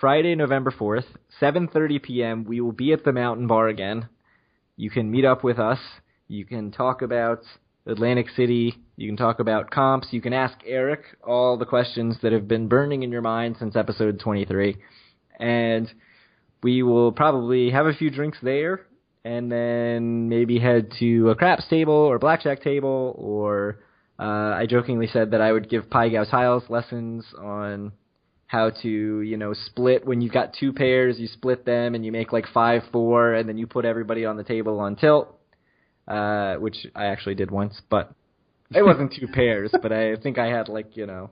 Friday, 0.00 0.34
November 0.34 0.70
4th, 0.70 1.06
7:30 1.40 2.02
p.m., 2.02 2.44
we 2.44 2.60
will 2.60 2.72
be 2.72 2.92
at 2.92 3.04
the 3.04 3.12
Mountain 3.12 3.46
Bar 3.46 3.68
again. 3.68 4.08
You 4.76 4.90
can 4.90 5.10
meet 5.10 5.24
up 5.24 5.44
with 5.44 5.58
us. 5.58 5.78
You 6.28 6.44
can 6.44 6.72
talk 6.72 7.02
about 7.02 7.42
Atlantic 7.86 8.28
City. 8.30 8.74
You 8.96 9.08
can 9.08 9.16
talk 9.16 9.38
about 9.38 9.70
comps. 9.70 10.08
You 10.10 10.20
can 10.20 10.32
ask 10.32 10.56
Eric 10.66 11.02
all 11.22 11.56
the 11.56 11.66
questions 11.66 12.16
that 12.22 12.32
have 12.32 12.48
been 12.48 12.68
burning 12.68 13.02
in 13.02 13.12
your 13.12 13.22
mind 13.22 13.56
since 13.58 13.76
episode 13.76 14.20
23. 14.20 14.76
And 15.38 15.92
we 16.62 16.82
will 16.82 17.12
probably 17.12 17.70
have 17.70 17.86
a 17.86 17.92
few 17.92 18.10
drinks 18.10 18.38
there 18.42 18.86
and 19.24 19.50
then 19.50 20.28
maybe 20.28 20.58
head 20.58 20.92
to 20.98 21.30
a 21.30 21.34
craps 21.34 21.66
table 21.68 21.94
or 21.94 22.18
blackjack 22.18 22.62
table 22.62 23.14
or 23.18 23.78
uh, 24.18 24.54
I 24.56 24.66
jokingly 24.68 25.06
said 25.06 25.30
that 25.32 25.40
I 25.40 25.50
would 25.52 25.68
give 25.68 25.88
Pai 25.90 26.10
Gow 26.10 26.24
Tiles 26.24 26.64
lessons 26.68 27.24
on 27.38 27.92
how 28.46 28.70
to, 28.82 28.88
you 29.22 29.36
know, 29.36 29.54
split 29.54 30.06
when 30.06 30.20
you've 30.20 30.32
got 30.32 30.54
two 30.58 30.72
pairs, 30.72 31.18
you 31.18 31.26
split 31.26 31.64
them 31.64 31.94
and 31.94 32.04
you 32.04 32.12
make 32.12 32.32
like 32.32 32.46
five 32.52 32.82
four, 32.92 33.32
and 33.34 33.48
then 33.48 33.56
you 33.58 33.66
put 33.66 33.84
everybody 33.84 34.24
on 34.26 34.36
the 34.36 34.44
table 34.44 34.78
on 34.80 34.94
tilt, 34.96 35.34
uh, 36.06 36.56
which 36.56 36.86
I 36.94 37.06
actually 37.06 37.34
did 37.34 37.50
once, 37.50 37.80
but 37.88 38.12
it 38.74 38.82
wasn't 38.82 39.14
two 39.18 39.26
pairs, 39.28 39.70
but 39.82 39.92
I 39.92 40.16
think 40.16 40.38
I 40.38 40.46
had 40.48 40.68
like, 40.68 40.96
you 40.96 41.06
know, 41.06 41.30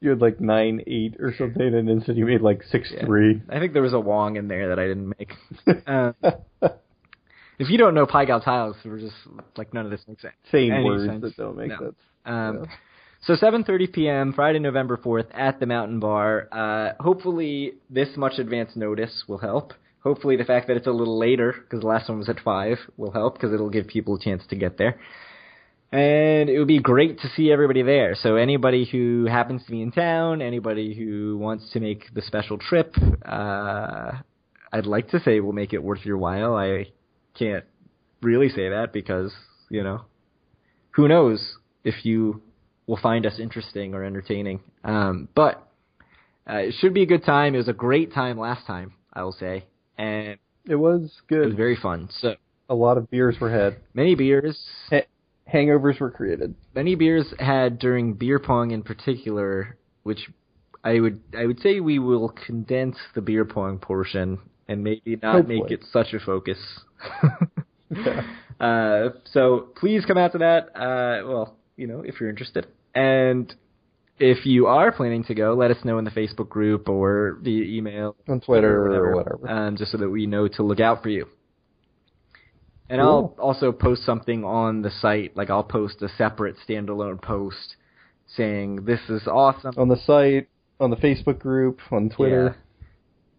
You 0.00 0.10
had 0.10 0.20
like 0.20 0.40
nine 0.40 0.80
eight 0.86 1.16
or 1.20 1.34
something, 1.36 1.74
and 1.74 1.88
instead 1.90 2.16
you 2.16 2.24
made 2.26 2.40
like 2.40 2.62
six 2.62 2.90
Yeah. 2.94 3.04
three. 3.04 3.42
I 3.50 3.58
think 3.58 3.72
there 3.74 3.82
was 3.82 3.92
a 3.94 4.00
Wong 4.00 4.36
in 4.36 4.48
there 4.48 4.68
that 4.70 4.78
I 4.78 4.86
didn't 4.86 5.12
make. 5.18 5.32
Uh, 5.86 6.12
if 7.58 7.68
you 7.70 7.78
don't 7.78 7.94
know 7.94 8.06
Gow 8.06 8.38
Tiles, 8.38 8.76
we're 8.84 8.98
just 8.98 9.14
like 9.56 9.72
none 9.74 9.84
of 9.84 9.90
this 9.90 10.02
makes 10.08 10.22
sense. 10.22 10.34
Same 10.50 10.84
words 10.84 11.06
sense. 11.06 11.22
that 11.22 11.36
don't 11.36 11.56
make 11.56 11.68
No. 11.70 11.78
sense. 11.78 11.94
Um, 12.24 12.56
Yeah. 12.58 12.64
So 13.26 13.34
7:30 13.36 13.86
p.m. 13.92 14.32
Friday, 14.34 14.58
November 14.58 14.98
4th, 14.98 15.28
at 15.32 15.58
the 15.58 15.64
Mountain 15.64 15.98
Bar. 15.98 16.46
Uh, 16.52 16.92
hopefully, 17.02 17.74
this 17.88 18.16
much 18.18 18.38
advance 18.38 18.76
notice 18.76 19.24
will 19.26 19.38
help. 19.38 19.72
Hopefully, 20.02 20.36
the 20.36 20.44
fact 20.44 20.66
that 20.68 20.76
it's 20.76 20.86
a 20.86 20.90
little 20.92 21.18
later 21.18 21.52
because 21.52 21.80
the 21.80 21.86
last 21.86 22.10
one 22.10 22.18
was 22.18 22.28
at 22.28 22.38
five 22.40 22.76
will 22.98 23.12
help 23.12 23.34
because 23.34 23.54
it'll 23.54 23.70
give 23.70 23.86
people 23.86 24.16
a 24.16 24.20
chance 24.20 24.42
to 24.50 24.56
get 24.56 24.76
there. 24.76 24.98
And 25.90 26.50
it 26.50 26.58
would 26.58 26.68
be 26.68 26.80
great 26.80 27.20
to 27.20 27.28
see 27.28 27.50
everybody 27.52 27.80
there. 27.82 28.14
So 28.14 28.36
anybody 28.36 28.84
who 28.84 29.26
happens 29.26 29.64
to 29.64 29.70
be 29.70 29.80
in 29.80 29.92
town, 29.92 30.42
anybody 30.42 30.92
who 30.92 31.38
wants 31.38 31.70
to 31.72 31.80
make 31.80 32.12
the 32.12 32.20
special 32.20 32.58
trip, 32.58 32.94
uh, 33.24 34.12
I'd 34.72 34.86
like 34.86 35.08
to 35.10 35.20
say 35.20 35.40
we'll 35.40 35.52
make 35.52 35.72
it 35.72 35.82
worth 35.82 36.04
your 36.04 36.18
while. 36.18 36.56
I 36.56 36.88
can't 37.34 37.64
really 38.22 38.48
say 38.48 38.68
that 38.70 38.92
because 38.92 39.32
you 39.68 39.82
know 39.82 40.02
who 40.92 41.08
knows 41.08 41.56
if 41.84 42.04
you 42.04 42.40
will 42.86 42.96
find 42.96 43.26
us 43.26 43.38
interesting 43.38 43.94
or 43.94 44.04
entertaining. 44.04 44.60
Um, 44.84 45.28
but 45.34 45.60
Uh, 46.48 46.56
it 46.68 46.74
should 46.78 46.92
be 46.92 47.02
a 47.02 47.06
good 47.06 47.24
time. 47.24 47.54
It 47.54 47.58
was 47.58 47.68
a 47.68 47.72
great 47.72 48.12
time 48.12 48.38
last 48.38 48.66
time, 48.66 48.92
I 49.14 49.22
will 49.24 49.32
say, 49.32 49.64
and 49.96 50.36
It 50.68 50.74
was 50.76 51.10
good. 51.26 51.42
it 51.42 51.46
was 51.46 51.54
very 51.56 51.76
fun. 51.76 52.08
So 52.10 52.34
A 52.68 52.74
lot 52.74 52.98
of 52.98 53.08
beers 53.10 53.40
were 53.40 53.48
had. 53.50 53.76
many 53.94 54.14
beers, 54.14 54.58
Ha- 54.90 55.06
hangovers 55.50 55.98
were 56.00 56.10
created. 56.10 56.54
many 56.74 56.94
beers 56.96 57.32
had 57.38 57.78
during 57.78 58.12
beer 58.14 58.38
pong 58.38 58.70
in 58.72 58.82
particular, 58.82 59.76
which 60.02 60.30
I 60.84 61.00
would 61.00 61.20
I 61.36 61.46
would 61.46 61.60
say 61.60 61.80
we 61.80 61.98
will 61.98 62.28
condense 62.28 62.98
the 63.14 63.22
beer 63.22 63.46
pong 63.46 63.78
portion 63.78 64.38
and 64.68 64.82
maybe 64.82 65.18
not 65.22 65.46
make 65.46 65.70
it 65.70 65.84
such 65.92 66.12
a 66.12 66.20
focus. 66.20 66.58
Yeah. 67.90 68.22
uh, 68.60 69.08
so 69.32 69.68
please 69.76 70.04
come 70.04 70.18
out 70.18 70.32
to 70.32 70.38
that. 70.38 70.68
Uh, 70.74 71.26
well, 71.28 71.56
you 71.76 71.86
know, 71.86 72.00
if 72.00 72.18
you're 72.18 72.30
interested, 72.30 72.66
and 72.94 73.54
if 74.18 74.46
you 74.46 74.66
are 74.66 74.90
planning 74.90 75.22
to 75.24 75.34
go, 75.34 75.54
let 75.54 75.70
us 75.70 75.76
know 75.84 75.98
in 75.98 76.04
the 76.04 76.10
Facebook 76.10 76.48
group 76.48 76.88
or 76.88 77.38
via 77.42 77.62
email 77.64 78.16
On 78.26 78.40
Twitter 78.40 78.86
or 78.86 79.10
or 79.10 79.14
whatever. 79.16 79.48
um, 79.48 79.76
just 79.76 79.92
so 79.92 79.98
that 79.98 80.08
we 80.08 80.26
know 80.26 80.48
to 80.48 80.62
look 80.62 80.80
out 80.80 81.02
for 81.02 81.08
you. 81.10 81.26
And 82.88 83.00
Cool. 83.00 83.34
I'll 83.38 83.44
also 83.44 83.72
post 83.72 84.04
something 84.04 84.44
on 84.44 84.82
the 84.82 84.90
site, 84.90 85.36
like 85.36 85.50
I'll 85.50 85.62
post 85.64 86.02
a 86.02 86.08
separate 86.08 86.56
standalone 86.66 87.20
post 87.20 87.76
saying 88.36 88.84
this 88.84 89.00
is 89.08 89.26
awesome. 89.26 89.74
on 89.76 89.88
the 89.88 89.96
site, 90.04 90.48
on 90.80 90.90
the 90.90 90.96
Facebook 90.96 91.38
group, 91.38 91.80
on 91.90 92.08
Twitter. 92.10 92.56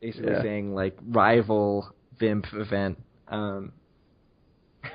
Basically 0.06 0.32
Yeah. 0.34 0.42
saying 0.44 0.76
like 0.76 0.96
rival 1.08 1.90
Vimp 2.20 2.46
event. 2.54 3.02
Um, 3.28 3.72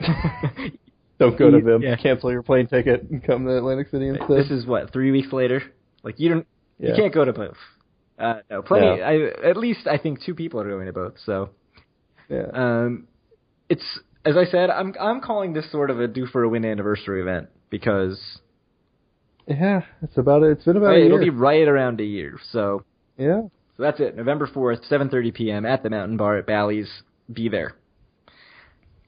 Don't 1.18 1.36
go 1.36 1.50
to 1.50 1.60
them. 1.60 1.82
Yeah. 1.82 1.96
Cancel 1.96 2.30
your 2.30 2.42
plane 2.42 2.66
ticket 2.68 3.02
and 3.10 3.22
come 3.22 3.44
to 3.44 3.56
Atlantic 3.56 3.88
City 3.88 4.08
instead. 4.08 4.28
this 4.28 4.50
is 4.50 4.64
what 4.66 4.92
three 4.92 5.10
weeks 5.10 5.32
later. 5.32 5.62
Like 6.04 6.18
you 6.20 6.28
don't, 6.30 6.46
Yeah. 6.78 6.90
you 6.90 6.94
can't 6.94 7.12
go 7.12 7.24
to 7.24 7.32
both. 7.32 7.56
Uh, 8.18 8.40
no, 8.50 8.62
plenty. 8.62 8.86
No. 8.86 9.02
I, 9.02 9.48
at 9.48 9.56
least 9.56 9.86
I 9.86 9.98
think 9.98 10.22
two 10.24 10.34
people 10.34 10.60
are 10.60 10.68
going 10.70 10.86
to 10.86 10.92
both. 10.92 11.14
So 11.26 11.50
yeah. 12.28 12.46
Um, 12.52 13.08
it's 13.68 13.84
as 14.24 14.36
I 14.36 14.44
said, 14.44 14.70
I'm 14.70 14.94
I'm 15.00 15.20
calling 15.20 15.52
this 15.52 15.70
sort 15.72 15.90
of 15.90 15.98
a 16.00 16.06
due 16.06 16.26
for 16.26 16.42
a 16.44 16.48
win 16.48 16.64
anniversary 16.64 17.20
event 17.20 17.48
because 17.68 18.38
yeah, 19.48 19.82
it's 20.02 20.16
about 20.16 20.44
it. 20.44 20.52
It's 20.52 20.64
been 20.64 20.76
about 20.76 20.94
a 20.94 21.04
it'll 21.04 21.18
be 21.18 21.30
right 21.30 21.66
around 21.66 22.00
a 22.00 22.04
year. 22.04 22.38
So 22.52 22.84
yeah. 23.18 23.42
So 23.80 23.84
that's 23.84 23.98
it. 24.00 24.14
November 24.16 24.46
fourth, 24.46 24.80
7:30 24.90 25.32
p.m. 25.34 25.64
at 25.66 25.82
the 25.82 25.88
Mountain 25.90 26.16
Bar 26.18 26.36
at 26.38 26.46
Bally's. 26.46 26.90
Be 27.32 27.48
there. 27.48 27.74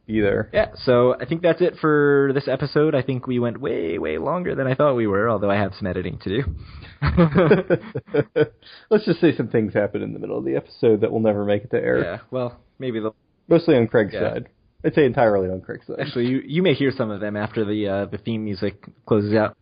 Be 0.07 0.21
there. 0.21 0.49
Yeah. 0.53 0.71
So 0.85 1.15
I 1.21 1.27
think 1.27 1.43
that's 1.43 1.61
it 1.61 1.75
for 1.81 2.31
this 2.35 2.49
episode. 2.49 2.95
I 2.95 3.03
think 3.03 3.27
we 3.27 3.39
went 3.39 3.61
way 3.61 3.99
way 3.99 4.17
longer 4.19 4.55
than 4.55 4.67
I 4.67 4.75
thought 4.75 4.95
we 4.95 5.07
were, 5.07 5.29
although 5.29 5.51
I 5.51 5.57
have 5.57 5.75
some 5.79 5.87
editing 5.87 6.19
to 6.25 6.43
do. 6.43 6.55
Let's 8.91 9.05
just 9.05 9.21
say 9.21 9.37
some 9.37 9.49
things 9.49 9.75
happen 9.75 10.03
in 10.03 10.13
the 10.13 10.19
middle 10.19 10.39
of 10.39 10.45
the 10.45 10.57
episode 10.57 11.01
that 11.03 11.11
will 11.13 11.21
never 11.21 11.45
make 11.45 11.65
it 11.65 11.71
to 11.71 11.77
air. 11.77 12.03
yeah. 12.03 12.19
Well, 12.31 12.59
maybe 12.79 13.01
they'll. 13.01 13.15
Mostly 13.49 13.77
on 13.77 13.89
Craig's 13.89 14.15
Yeah. 14.15 14.33
side. 14.33 14.49
I'd 14.85 14.95
say 14.95 15.05
entirely 15.05 15.49
on 15.49 15.61
Craig's 15.61 15.87
side. 15.87 16.01
Actually, 16.01 16.27
you 16.27 16.43
you 16.45 16.63
may 16.63 16.75
hear 16.75 16.91
some 16.97 17.11
of 17.11 17.21
them 17.21 17.37
after 17.37 17.65
the 17.65 17.89
uh, 17.89 18.05
the 18.07 18.19
theme 18.19 18.45
music 18.45 18.85
closes 19.07 19.35
out. 19.35 19.57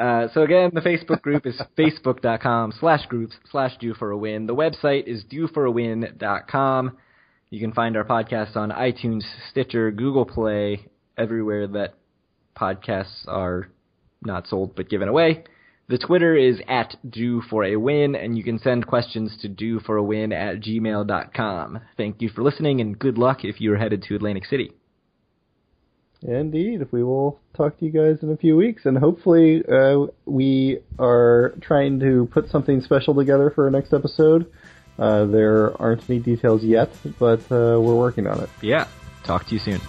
Uh, 0.00 0.28
so 0.32 0.42
again, 0.42 0.70
the 0.72 0.80
Facebook 0.80 1.20
group 1.20 1.46
is 1.46 1.60
facebook.com 1.78 2.72
slash 2.80 3.04
groups 3.06 3.36
slash 3.50 3.76
due 3.78 3.92
for 3.92 4.10
a 4.10 4.16
win. 4.16 4.46
The 4.46 4.54
website 4.54 5.06
is 5.06 5.24
dueforawin.com. 5.24 6.96
You 7.50 7.60
can 7.60 7.72
find 7.72 7.96
our 7.96 8.04
podcast 8.04 8.56
on 8.56 8.70
iTunes, 8.70 9.24
Stitcher, 9.50 9.90
Google 9.90 10.24
Play, 10.24 10.86
everywhere 11.18 11.66
that 11.66 11.94
podcasts 12.56 13.28
are 13.28 13.68
not 14.22 14.46
sold 14.46 14.74
but 14.74 14.88
given 14.88 15.08
away. 15.08 15.44
The 15.88 15.98
Twitter 15.98 16.36
is 16.36 16.60
at 16.68 16.96
due 17.08 17.42
for 17.50 17.64
a 17.64 17.76
win, 17.76 18.14
and 18.14 18.38
you 18.38 18.44
can 18.44 18.60
send 18.60 18.86
questions 18.86 19.36
to 19.42 19.48
due 19.48 19.80
for 19.80 19.96
a 19.96 20.02
win 20.02 20.32
at 20.32 20.60
gmail.com. 20.60 21.80
Thank 21.96 22.22
you 22.22 22.28
for 22.28 22.42
listening, 22.42 22.80
and 22.80 22.96
good 22.96 23.18
luck 23.18 23.44
if 23.44 23.60
you're 23.60 23.76
headed 23.76 24.04
to 24.04 24.14
Atlantic 24.14 24.46
City. 24.46 24.70
Indeed, 26.22 26.86
we 26.90 27.02
will 27.02 27.38
talk 27.54 27.78
to 27.78 27.86
you 27.86 27.90
guys 27.90 28.22
in 28.22 28.30
a 28.30 28.36
few 28.36 28.56
weeks, 28.56 28.84
and 28.84 28.98
hopefully, 28.98 29.64
uh, 29.66 30.06
we 30.26 30.80
are 30.98 31.54
trying 31.60 32.00
to 32.00 32.28
put 32.30 32.50
something 32.50 32.82
special 32.82 33.14
together 33.14 33.50
for 33.50 33.64
our 33.64 33.70
next 33.70 33.92
episode. 33.92 34.50
Uh, 34.98 35.24
there 35.24 35.80
aren't 35.80 36.08
any 36.10 36.18
details 36.18 36.62
yet, 36.62 36.90
but 37.18 37.40
uh, 37.50 37.80
we're 37.80 37.94
working 37.94 38.26
on 38.26 38.40
it. 38.40 38.50
Yeah. 38.60 38.86
Talk 39.24 39.46
to 39.46 39.54
you 39.54 39.60
soon. 39.60 39.80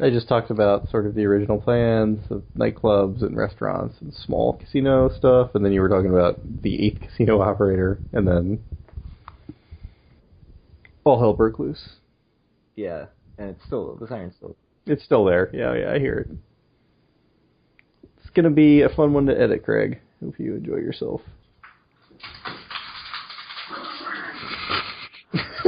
I 0.00 0.10
just 0.10 0.28
talked 0.28 0.50
about 0.50 0.88
sort 0.90 1.06
of 1.06 1.14
the 1.16 1.24
original 1.24 1.60
plans 1.60 2.20
of 2.30 2.44
nightclubs 2.56 3.22
and 3.22 3.36
restaurants 3.36 3.96
and 4.00 4.14
small 4.14 4.52
casino 4.52 5.08
stuff, 5.08 5.50
and 5.54 5.64
then 5.64 5.72
you 5.72 5.80
were 5.80 5.88
talking 5.88 6.10
about 6.10 6.38
the 6.62 6.86
eighth 6.86 7.00
casino 7.00 7.40
operator, 7.48 7.98
and 8.12 8.26
then 8.26 8.60
all 11.02 11.18
hell 11.18 11.32
broke 11.32 11.58
loose. 11.58 11.96
Yeah, 12.76 13.06
and 13.38 13.50
it's 13.50 13.64
still 13.66 13.96
the 13.96 14.06
siren's 14.06 14.36
still. 14.36 14.54
It's 14.86 15.02
still 15.02 15.24
there. 15.24 15.50
Yeah, 15.52 15.74
yeah, 15.74 15.92
I 15.92 15.98
hear 15.98 16.18
it. 16.18 16.28
It's 18.18 18.30
gonna 18.30 18.50
be 18.50 18.82
a 18.82 18.88
fun 18.88 19.12
one 19.12 19.26
to 19.26 19.38
edit, 19.38 19.64
Craig. 19.64 19.98
Hope 20.22 20.38
you 20.38 20.54
enjoy 20.54 20.76
yourself. 20.76 21.22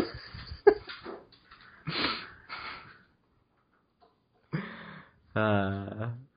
诶 5.35 6.30